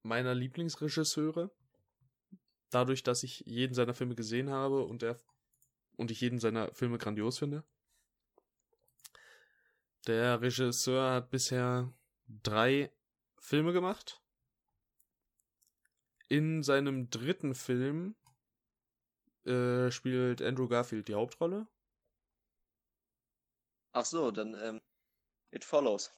meiner 0.02 0.34
Lieblingsregisseure. 0.34 1.50
Dadurch, 2.70 3.02
dass 3.02 3.22
ich 3.22 3.40
jeden 3.46 3.74
seiner 3.74 3.94
Filme 3.94 4.14
gesehen 4.14 4.50
habe 4.50 4.84
und 4.84 5.02
er 5.02 5.18
und 5.96 6.10
ich 6.10 6.20
jeden 6.20 6.38
seiner 6.38 6.74
Filme 6.74 6.98
grandios 6.98 7.38
finde. 7.38 7.64
Der 10.06 10.40
Regisseur 10.42 11.12
hat 11.12 11.30
bisher 11.30 11.92
drei 12.26 12.92
Filme 13.38 13.72
gemacht. 13.72 14.20
In 16.28 16.62
seinem 16.62 17.08
dritten 17.08 17.54
Film 17.54 18.16
äh, 19.46 19.90
spielt 19.90 20.42
Andrew 20.42 20.68
Garfield 20.68 21.08
die 21.08 21.14
Hauptrolle. 21.14 21.68
Ach 23.92 24.04
so, 24.04 24.30
dann 24.30 24.54
ähm, 24.60 24.82
It 25.52 25.64
Follows. 25.64 26.12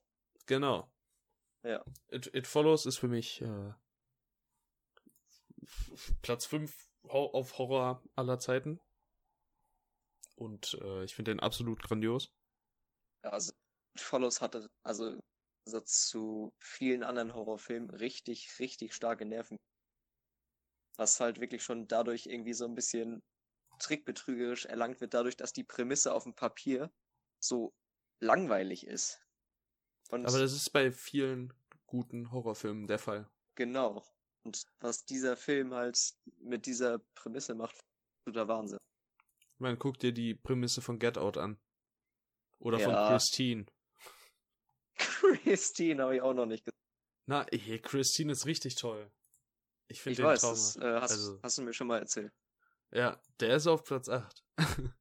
Genau. 0.46 0.90
Ja. 1.66 1.84
It, 2.08 2.32
It 2.32 2.46
Follows 2.46 2.86
ist 2.86 2.98
für 2.98 3.08
mich 3.08 3.42
äh, 3.42 3.72
Platz 6.22 6.46
5 6.46 6.72
auf 7.08 7.58
Horror 7.58 8.04
aller 8.14 8.38
Zeiten. 8.38 8.80
Und 10.36 10.78
äh, 10.80 11.02
ich 11.02 11.16
finde 11.16 11.32
den 11.32 11.40
absolut 11.40 11.82
grandios. 11.82 12.32
Ja, 13.24 13.30
also 13.30 13.52
It 13.94 14.00
Follows 14.00 14.40
hatte, 14.40 14.68
also 14.84 15.08
im 15.08 15.20
Gegensatz 15.64 16.06
zu 16.06 16.52
vielen 16.60 17.02
anderen 17.02 17.34
Horrorfilmen, 17.34 17.90
richtig, 17.90 18.48
richtig 18.60 18.94
starke 18.94 19.24
Nerven. 19.24 19.56
Was 20.96 21.18
halt 21.18 21.40
wirklich 21.40 21.64
schon 21.64 21.88
dadurch 21.88 22.26
irgendwie 22.26 22.54
so 22.54 22.64
ein 22.64 22.76
bisschen 22.76 23.24
trickbetrügerisch 23.80 24.66
erlangt 24.66 25.00
wird, 25.00 25.14
dadurch, 25.14 25.36
dass 25.36 25.52
die 25.52 25.64
Prämisse 25.64 26.14
auf 26.14 26.22
dem 26.22 26.34
Papier 26.34 26.92
so 27.40 27.74
langweilig 28.20 28.86
ist. 28.86 29.26
Und 30.11 30.26
Aber 30.26 30.38
das 30.38 30.52
ist 30.52 30.70
bei 30.72 30.92
vielen 30.92 31.52
guten 31.86 32.30
Horrorfilmen 32.30 32.86
der 32.86 32.98
Fall. 32.98 33.28
Genau. 33.54 34.04
Und 34.44 34.62
was 34.80 35.04
dieser 35.04 35.36
Film 35.36 35.74
halt 35.74 35.98
mit 36.38 36.66
dieser 36.66 36.98
Prämisse 37.14 37.54
macht, 37.54 37.76
absoluter 38.26 38.48
Wahnsinn. 38.48 38.78
Man 39.59 39.78
guckt 39.78 40.02
dir 40.02 40.12
die 40.12 40.34
Prämisse 40.34 40.82
von 40.82 40.98
Get 40.98 41.18
Out 41.18 41.36
an. 41.36 41.59
Oder 42.59 42.78
ja. 42.78 42.84
von 42.84 43.12
Christine. 43.12 43.66
Christine 45.42 46.02
habe 46.02 46.16
ich 46.16 46.22
auch 46.22 46.34
noch 46.34 46.46
nicht 46.46 46.64
gesehen. 46.64 46.76
Na, 47.26 47.42
ey, 47.48 47.80
Christine 47.80 48.32
ist 48.32 48.46
richtig 48.46 48.76
toll. 48.76 49.11
Ich 49.88 50.00
finde 50.00 50.16
den 50.16 50.26
weiß, 50.26 50.40
das, 50.40 50.76
äh, 50.76 51.00
hast, 51.00 51.12
also, 51.12 51.40
hast 51.42 51.59
du 51.59 51.62
mir 51.62 51.72
schon 51.72 51.86
mal 51.86 51.98
erzählt. 51.98 52.32
Ja, 52.92 53.20
der 53.40 53.57
ist 53.57 53.66
auf 53.66 53.84
Platz 53.84 54.09
8. 54.09 54.44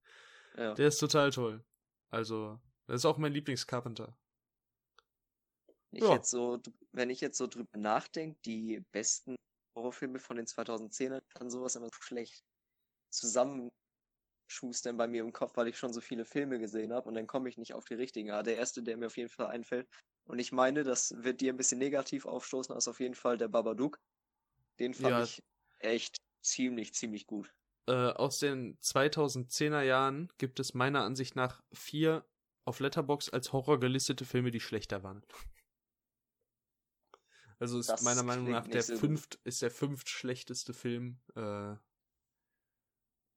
ja. 0.58 0.74
Der 0.74 0.88
ist 0.88 0.98
total 0.98 1.32
toll. 1.32 1.64
Also, 2.10 2.60
das 2.88 2.98
ist 2.98 3.06
auch 3.06 3.18
mein 3.18 3.32
Lieblings-Carpenter. 3.34 4.18
Ich 5.96 6.04
ja. 6.04 6.14
jetzt 6.14 6.30
so, 6.30 6.62
wenn 6.92 7.10
ich 7.10 7.22
jetzt 7.22 7.38
so 7.38 7.48
drüber 7.48 7.78
nachdenke, 7.78 8.38
die 8.46 8.84
besten 8.92 9.36
Horrorfilme 9.76 10.20
von 10.20 10.36
den 10.36 10.46
2010ern 10.46 11.22
kann 11.30 11.50
sowas 11.50 11.76
immer 11.76 11.88
so 11.88 12.02
schlecht 12.02 12.44
zusammenschustern 13.12 14.98
bei 14.98 15.08
mir 15.08 15.24
im 15.24 15.32
Kopf, 15.32 15.56
weil 15.56 15.70
ich 15.70 15.78
schon 15.78 15.94
so 15.94 16.02
viele 16.02 16.26
Filme 16.26 16.60
gesehen 16.60 16.92
habe 16.92 17.08
und 17.08 17.16
dann 17.16 17.28
komme 17.28 17.48
ich 17.48 17.58
nicht 17.58 17.74
auf 17.74 17.86
die 17.86 17.94
richtigen. 17.94 18.32
Aber 18.32 18.44
der 18.44 18.58
erste, 18.58 18.84
der 18.84 18.98
mir 18.98 19.08
auf 19.08 19.16
jeden 19.16 19.30
Fall 19.30 19.48
einfällt, 19.48 19.88
und 20.28 20.40
ich 20.40 20.52
meine, 20.52 20.84
das 20.84 21.14
wird 21.24 21.40
dir 21.40 21.54
ein 21.54 21.58
bisschen 21.58 21.80
negativ 21.80 22.26
aufstoßen, 22.26 22.76
ist 22.76 22.88
auf 22.88 23.00
jeden 23.00 23.16
Fall 23.16 23.38
der 23.38 23.48
Babadook. 23.48 24.00
Den 24.80 24.94
fand 24.94 25.12
ja. 25.12 25.24
ich 25.24 25.44
echt 25.80 26.18
ziemlich, 26.42 26.94
ziemlich 26.94 27.28
gut. 27.28 27.54
Äh, 27.88 27.94
aus 27.94 28.40
den 28.40 28.78
2010er 28.80 29.82
Jahren 29.84 30.30
gibt 30.38 30.60
es 30.60 30.74
meiner 30.74 31.04
Ansicht 31.04 31.36
nach 31.36 31.64
vier 31.72 32.26
auf 32.66 32.80
Letterbox 32.80 33.30
als 33.30 33.54
Horror 33.54 33.80
gelistete 33.80 34.26
Filme, 34.26 34.52
die 34.52 34.60
schlechter 34.60 35.04
waren. 35.04 35.24
Also 37.66 37.80
ist 37.80 37.90
das 37.90 38.04
meiner 38.04 38.22
Meinung 38.22 38.52
nach 38.52 38.68
der 38.68 38.84
so 38.84 38.96
fünft, 38.96 39.40
ist 39.44 39.64
der 39.64 39.72
fünft 39.72 40.08
schlechteste 40.08 40.72
Film 40.72 41.20
äh, 41.36 41.74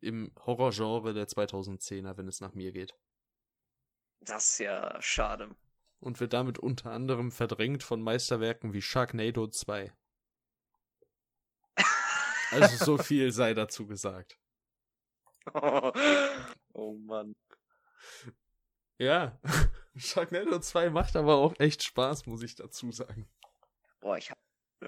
im 0.00 0.30
Horrorgenre 0.44 1.14
der 1.14 1.26
2010er, 1.26 2.14
wenn 2.18 2.28
es 2.28 2.42
nach 2.42 2.52
mir 2.52 2.70
geht. 2.72 2.94
Das 4.20 4.50
ist 4.50 4.58
ja 4.58 5.00
schade. 5.00 5.56
Und 5.98 6.20
wird 6.20 6.34
damit 6.34 6.58
unter 6.58 6.90
anderem 6.90 7.32
verdrängt 7.32 7.82
von 7.82 8.02
Meisterwerken 8.02 8.74
wie 8.74 8.82
Sharknado 8.82 9.46
2. 9.46 9.94
Also 12.50 12.84
so 12.84 12.98
viel 13.02 13.32
sei 13.32 13.54
dazu 13.54 13.86
gesagt. 13.86 14.38
Oh, 15.54 15.90
oh 16.74 16.92
Mann. 16.98 17.34
Ja, 18.98 19.40
Sharknado 19.96 20.58
2 20.58 20.90
macht 20.90 21.16
aber 21.16 21.36
auch 21.36 21.58
echt 21.58 21.82
Spaß, 21.82 22.26
muss 22.26 22.42
ich 22.42 22.56
dazu 22.56 22.92
sagen. 22.92 23.26
Boah, 24.00 24.16
ich 24.16 24.30
habe 24.30 24.40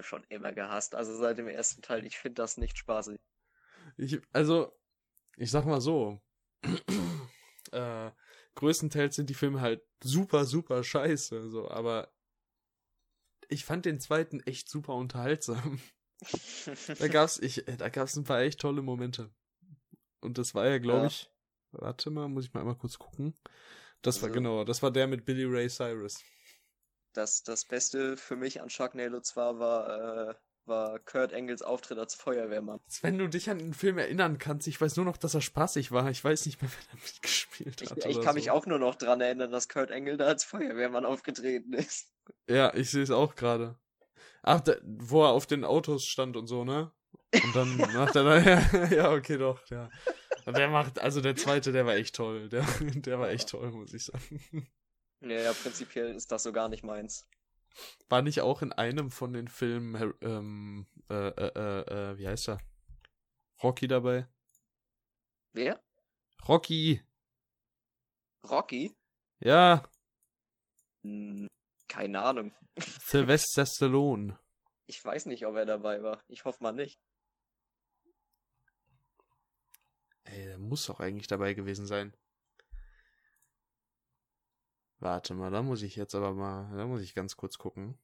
schon 0.03 0.23
immer 0.29 0.51
gehasst. 0.53 0.95
Also 0.95 1.15
seit 1.15 1.37
dem 1.37 1.47
ersten 1.47 1.81
Teil, 1.81 2.05
ich 2.05 2.17
finde 2.17 2.35
das 2.35 2.57
nicht 2.57 2.77
spaßig. 2.77 3.19
Ich, 3.97 4.21
also, 4.31 4.71
ich 5.37 5.51
sag 5.51 5.65
mal 5.65 5.81
so. 5.81 6.21
äh, 7.71 8.11
größtenteils 8.55 9.15
sind 9.15 9.29
die 9.29 9.35
Filme 9.35 9.61
halt 9.61 9.81
super, 10.03 10.45
super 10.45 10.83
scheiße, 10.83 11.49
so, 11.49 11.69
aber 11.69 12.11
ich 13.47 13.65
fand 13.65 13.85
den 13.85 13.99
zweiten 13.99 14.39
echt 14.41 14.69
super 14.69 14.93
unterhaltsam 14.93 15.81
da 16.99 17.07
gab's, 17.07 17.39
ich, 17.39 17.63
da 17.65 17.89
gab's 17.89 18.15
ein 18.15 18.23
paar 18.23 18.41
echt 18.41 18.59
tolle 18.59 18.81
Momente. 18.81 19.31
Und 20.19 20.37
das 20.37 20.53
war 20.53 20.67
ja, 20.67 20.77
glaube 20.77 21.01
ja. 21.01 21.07
ich, 21.07 21.29
warte 21.71 22.11
mal, 22.11 22.27
muss 22.27 22.45
ich 22.45 22.53
mal 22.53 22.61
einmal 22.61 22.77
kurz 22.77 22.99
gucken. 22.99 23.35
Das 24.01 24.17
also, 24.17 24.27
war 24.27 24.33
genau, 24.33 24.63
das 24.63 24.83
war 24.83 24.91
der 24.91 25.07
mit 25.07 25.25
Billy 25.25 25.45
Ray 25.45 25.67
Cyrus. 25.69 26.23
Das, 27.13 27.43
das 27.43 27.65
Beste 27.65 28.17
für 28.17 28.35
mich 28.35 28.61
an 28.61 28.69
Sharknado 28.69 29.19
2 29.19 29.59
war, 29.59 30.29
äh, 30.29 30.33
war 30.65 30.99
Kurt 30.99 31.33
Engels 31.33 31.61
Auftritt 31.61 31.97
als 31.97 32.15
Feuerwehrmann. 32.15 32.79
Wenn 33.01 33.17
du 33.17 33.27
dich 33.27 33.49
an 33.49 33.59
den 33.59 33.73
Film 33.73 33.97
erinnern 33.97 34.37
kannst, 34.37 34.67
ich 34.67 34.79
weiß 34.79 34.95
nur 34.95 35.05
noch, 35.05 35.17
dass 35.17 35.33
er 35.33 35.41
spaßig 35.41 35.91
war. 35.91 36.09
Ich 36.09 36.23
weiß 36.23 36.45
nicht 36.45 36.61
mehr, 36.61 36.71
wer 36.77 36.85
da 36.91 37.03
mitgespielt 37.03 37.81
hat. 37.81 37.97
Ich, 37.97 38.05
ich 38.05 38.21
kann 38.21 38.33
so. 38.33 38.39
mich 38.39 38.51
auch 38.51 38.65
nur 38.65 38.79
noch 38.79 38.95
dran 38.95 39.21
erinnern, 39.21 39.51
dass 39.51 39.67
Kurt 39.67 39.91
Engel 39.91 40.17
da 40.17 40.25
als 40.25 40.43
Feuerwehrmann 40.43 41.05
aufgetreten 41.05 41.73
ist. 41.73 42.13
Ja, 42.47 42.73
ich 42.73 42.89
sehe 42.89 43.03
es 43.03 43.11
auch 43.11 43.35
gerade. 43.35 43.77
Ach, 44.43 44.61
da, 44.61 44.75
wo 44.83 45.23
er 45.23 45.29
auf 45.29 45.45
den 45.45 45.63
Autos 45.63 46.05
stand 46.05 46.37
und 46.37 46.47
so, 46.47 46.63
ne? 46.63 46.91
Und 47.33 47.55
dann 47.55 47.77
macht 47.93 48.15
er 48.15 48.23
da, 48.23 48.37
ja, 48.39 48.85
ja, 48.91 49.11
okay, 49.11 49.37
doch, 49.37 49.59
ja. 49.69 49.89
Der 50.45 50.69
macht, 50.69 50.99
also 50.99 51.21
der 51.21 51.35
zweite, 51.35 51.71
der 51.71 51.85
war 51.85 51.95
echt 51.95 52.15
toll. 52.15 52.49
Der, 52.49 52.65
der 52.81 53.19
war 53.19 53.29
echt 53.29 53.49
toll, 53.49 53.71
muss 53.71 53.93
ich 53.93 54.05
sagen. 54.05 54.67
Ja, 55.21 55.39
ja, 55.39 55.53
prinzipiell 55.53 56.15
ist 56.15 56.31
das 56.31 56.43
so 56.43 56.51
gar 56.51 56.67
nicht 56.67 56.83
meins. 56.83 57.27
War 58.09 58.21
nicht 58.21 58.41
auch 58.41 58.61
in 58.61 58.73
einem 58.73 59.11
von 59.11 59.33
den 59.33 59.47
Filmen, 59.47 60.13
ähm, 60.21 60.87
äh, 61.09 61.27
äh, 61.29 61.51
äh, 61.55 62.11
äh 62.11 62.17
wie 62.17 62.27
heißt 62.27 62.49
er? 62.49 62.59
Rocky 63.63 63.87
dabei? 63.87 64.27
Wer? 65.53 65.81
Rocky. 66.47 67.03
Rocky? 68.49 68.95
Ja. 69.39 69.83
Hm, 71.03 71.47
keine 71.87 72.21
Ahnung. 72.21 72.53
Sylvester 73.05 73.65
Stallone. 73.65 74.39
Ich 74.87 75.03
weiß 75.03 75.27
nicht, 75.27 75.45
ob 75.45 75.55
er 75.55 75.65
dabei 75.65 76.01
war. 76.03 76.23
Ich 76.27 76.45
hoffe 76.45 76.63
mal 76.63 76.73
nicht. 76.73 76.99
Ey, 80.23 80.45
der 80.45 80.57
muss 80.57 80.85
doch 80.85 80.99
eigentlich 80.99 81.27
dabei 81.27 81.53
gewesen 81.53 81.85
sein. 81.85 82.15
Warte 85.01 85.33
mal, 85.33 85.49
da 85.49 85.63
muss 85.63 85.81
ich 85.81 85.95
jetzt 85.95 86.13
aber 86.13 86.31
mal, 86.33 86.77
da 86.77 86.85
muss 86.85 87.01
ich 87.01 87.15
ganz 87.15 87.35
kurz 87.35 87.57
gucken. 87.57 87.97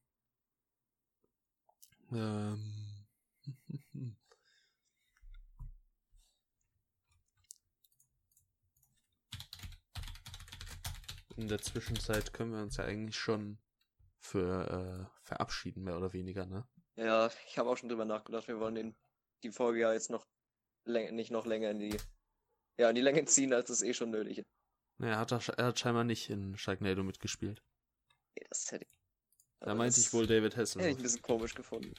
Ähm. 2.12 3.06
In 11.36 11.48
der 11.48 11.62
Zwischenzeit 11.62 12.34
können 12.34 12.54
wir 12.54 12.64
uns 12.64 12.78
ja 12.78 12.86
eigentlich 12.86 13.16
schon 13.16 13.60
für 14.20 14.68
äh, 14.68 15.06
verabschieden, 15.24 15.84
mehr 15.84 15.98
oder 15.98 16.14
weniger, 16.14 16.48
ne? 16.48 16.68
Ja, 16.96 17.30
ich 17.46 17.60
habe 17.60 17.70
auch 17.70 17.78
schon 17.78 17.90
drüber 17.90 18.06
nachgedacht, 18.06 18.48
wir 18.48 18.60
wollen 18.60 18.74
den, 18.74 18.96
die 19.44 19.52
Folge 19.52 19.82
ja 19.82 19.94
jetzt 19.94 20.10
noch 20.10 20.26
nicht 20.86 21.30
noch 21.30 21.46
länger 21.46 21.70
in 21.70 21.78
die, 21.78 21.96
ja, 22.80 22.90
in 22.90 22.96
die 22.96 23.02
Länge 23.02 23.24
ziehen, 23.26 23.54
als 23.54 23.70
es 23.70 23.84
eh 23.84 23.94
schon 23.94 24.10
nötig 24.10 24.40
ist. 24.40 24.57
Ne, 24.98 25.10
er 25.12 25.20
hat, 25.20 25.32
er 25.32 25.66
hat 25.66 25.80
scheinbar 25.80 26.04
nicht 26.04 26.30
in 26.30 26.58
Sharknado 26.58 27.04
mitgespielt. 27.04 27.64
Nee, 28.36 28.46
das 28.50 28.72
hätte 28.72 28.86
ich. 28.86 28.92
Da 29.60 29.76
meinte 29.76 30.00
ich 30.00 30.14
wohl 30.14 30.28
David 30.28 30.56
Hasselhoff. 30.56 30.84
Hätte 30.84 30.92
ich 30.92 31.00
ein 31.00 31.04
bisschen 31.04 31.22
komisch 31.22 31.56
gefunden. 31.56 31.94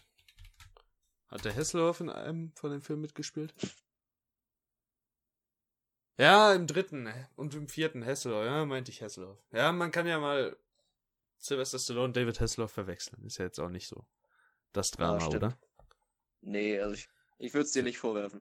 Hat 1.29 1.45
der 1.45 1.55
Hasselhoff 1.55 2.01
in 2.01 2.11
einem 2.11 2.53
von 2.55 2.71
den 2.71 2.81
Filmen 2.81 3.03
mitgespielt? 3.03 3.55
Ja, 6.17 6.53
im 6.55 6.67
dritten 6.67 7.13
und 7.37 7.55
im 7.55 7.69
vierten 7.69 8.05
Hasselhoff. 8.05 8.45
Ja, 8.45 8.65
meinte 8.65 8.91
ich 8.91 9.03
Hasselhoff. 9.03 9.39
Ja, 9.53 9.71
man 9.73 9.93
kann 9.93 10.07
ja 10.07 10.19
mal 10.19 10.57
Sylvester 11.39 11.79
Stallone 11.79 12.07
und 12.07 12.17
David 12.17 12.41
Hasselhoff 12.41 12.73
verwechseln. 12.73 13.25
Ist 13.25 13.39
ja 13.39 13.45
jetzt 13.45 13.61
auch 13.61 13.69
nicht 13.69 13.87
so 13.87 14.07
das 14.73 14.91
Drama, 14.91 15.21
stimmt. 15.21 15.37
oder? 15.37 15.59
Nee, 16.41 16.81
also 16.81 16.95
ich, 16.95 17.09
ich 17.39 17.55
würde 17.55 17.67
es 17.67 17.73
dir 17.73 17.83
nicht 17.83 17.99
vorwerfen. 17.99 18.41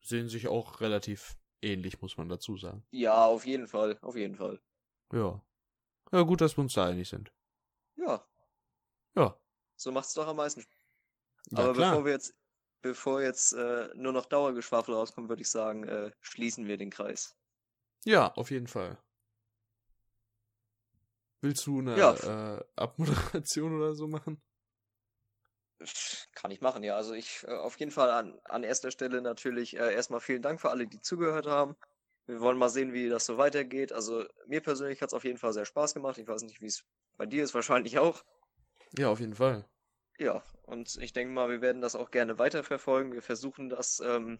Sehen 0.00 0.28
sich 0.28 0.46
auch 0.46 0.80
relativ 0.80 1.36
ähnlich, 1.62 2.00
muss 2.02 2.16
man 2.16 2.28
dazu 2.28 2.56
sagen. 2.56 2.84
Ja, 2.90 3.26
auf 3.26 3.46
jeden 3.46 3.66
Fall, 3.66 3.98
auf 4.02 4.16
jeden 4.16 4.36
Fall. 4.36 4.60
Ja. 5.12 5.40
Ja, 6.12 6.22
gut, 6.22 6.40
dass 6.40 6.56
wir 6.56 6.62
uns 6.62 6.74
da 6.74 6.86
einig 6.86 7.08
sind. 7.08 7.32
Ja, 7.96 8.24
Ja. 9.16 9.38
so 9.76 9.90
macht's 9.92 10.14
doch 10.14 10.26
am 10.26 10.36
meisten. 10.36 10.64
ja 11.50 11.58
Aber 11.58 11.72
klar. 11.72 11.90
bevor 11.90 12.04
wir 12.04 12.12
jetzt, 12.12 12.34
bevor 12.82 13.22
jetzt 13.22 13.52
äh, 13.52 13.88
nur 13.94 14.12
noch 14.12 14.26
Dauergeschwafel 14.26 14.94
rauskommt, 14.94 15.28
würde 15.28 15.42
ich 15.42 15.50
sagen, 15.50 15.84
äh, 15.84 16.12
schließen 16.20 16.66
wir 16.66 16.76
den 16.76 16.90
Kreis. 16.90 17.36
Ja, 18.04 18.32
auf 18.34 18.50
jeden 18.50 18.68
Fall. 18.68 18.98
Willst 21.40 21.66
du 21.66 21.80
eine 21.80 21.98
Ja. 21.98 22.56
äh, 22.58 22.64
Abmoderation 22.76 23.76
oder 23.76 23.94
so 23.94 24.06
machen? 24.08 24.40
Kann 26.32 26.50
ich 26.50 26.60
machen, 26.60 26.82
ja. 26.82 26.96
Also 26.96 27.14
ich 27.14 27.44
äh, 27.46 27.52
auf 27.52 27.78
jeden 27.78 27.90
Fall 27.90 28.10
an, 28.10 28.38
an 28.44 28.62
erster 28.62 28.90
Stelle 28.90 29.20
natürlich 29.20 29.76
äh, 29.76 29.94
erstmal 29.94 30.20
vielen 30.20 30.42
Dank 30.42 30.60
für 30.60 30.70
alle, 30.70 30.86
die 30.86 31.00
zugehört 31.00 31.46
haben. 31.46 31.76
Wir 32.26 32.40
wollen 32.40 32.58
mal 32.58 32.68
sehen, 32.68 32.92
wie 32.92 33.08
das 33.08 33.26
so 33.26 33.38
weitergeht. 33.38 33.92
Also 33.92 34.24
mir 34.46 34.60
persönlich 34.60 35.00
hat 35.02 35.10
es 35.10 35.14
auf 35.14 35.24
jeden 35.24 35.38
Fall 35.38 35.52
sehr 35.52 35.64
Spaß 35.64 35.94
gemacht. 35.94 36.18
Ich 36.18 36.26
weiß 36.26 36.42
nicht, 36.42 36.60
wie 36.60 36.66
es 36.66 36.84
bei 37.16 37.26
dir 37.26 37.44
ist, 37.44 37.54
wahrscheinlich 37.54 37.98
auch. 37.98 38.24
Ja, 38.98 39.08
auf 39.10 39.20
jeden 39.20 39.34
Fall. 39.34 39.68
Ja, 40.18 40.42
und 40.62 40.96
ich 40.96 41.12
denke 41.12 41.32
mal, 41.32 41.50
wir 41.50 41.60
werden 41.60 41.82
das 41.82 41.94
auch 41.94 42.10
gerne 42.10 42.38
weiterverfolgen. 42.38 43.12
Wir 43.12 43.22
versuchen 43.22 43.68
das 43.68 44.00
ähm, 44.00 44.38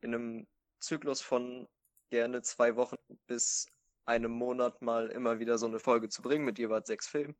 in 0.00 0.14
einem 0.14 0.46
Zyklus 0.78 1.20
von 1.20 1.68
gerne 2.10 2.42
zwei 2.42 2.76
Wochen 2.76 2.96
bis 3.26 3.66
einem 4.04 4.30
Monat 4.30 4.80
mal 4.80 5.08
immer 5.08 5.40
wieder 5.40 5.58
so 5.58 5.66
eine 5.66 5.80
Folge 5.80 6.08
zu 6.08 6.22
bringen 6.22 6.44
mit 6.44 6.58
jeweils 6.58 6.86
sechs 6.86 7.08
Filmen. 7.08 7.36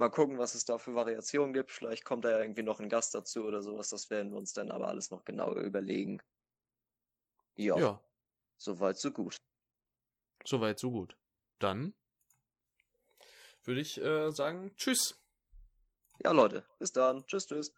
Mal 0.00 0.08
gucken, 0.08 0.38
was 0.38 0.54
es 0.54 0.64
da 0.64 0.78
für 0.78 0.94
Variationen 0.94 1.52
gibt. 1.52 1.70
Vielleicht 1.70 2.06
kommt 2.06 2.24
da 2.24 2.30
ja 2.30 2.38
irgendwie 2.40 2.62
noch 2.62 2.80
ein 2.80 2.88
Gast 2.88 3.14
dazu 3.14 3.44
oder 3.44 3.62
sowas. 3.62 3.90
Das 3.90 4.08
werden 4.08 4.32
wir 4.32 4.38
uns 4.38 4.54
dann 4.54 4.70
aber 4.70 4.88
alles 4.88 5.10
noch 5.10 5.26
genauer 5.26 5.56
überlegen. 5.56 6.22
Ja, 7.54 7.76
Ja, 7.76 8.02
soweit, 8.56 8.96
so 8.96 9.10
gut. 9.10 9.36
soweit, 10.46 10.78
so 10.78 10.90
gut. 10.90 11.18
Dann 11.58 11.92
würde 13.64 13.82
ich 13.82 14.00
äh, 14.00 14.30
sagen, 14.30 14.74
tschüss. 14.76 15.20
Ja, 16.24 16.32
Leute, 16.32 16.64
bis 16.78 16.92
dann. 16.92 17.26
Tschüss, 17.26 17.46
tschüss. 17.46 17.74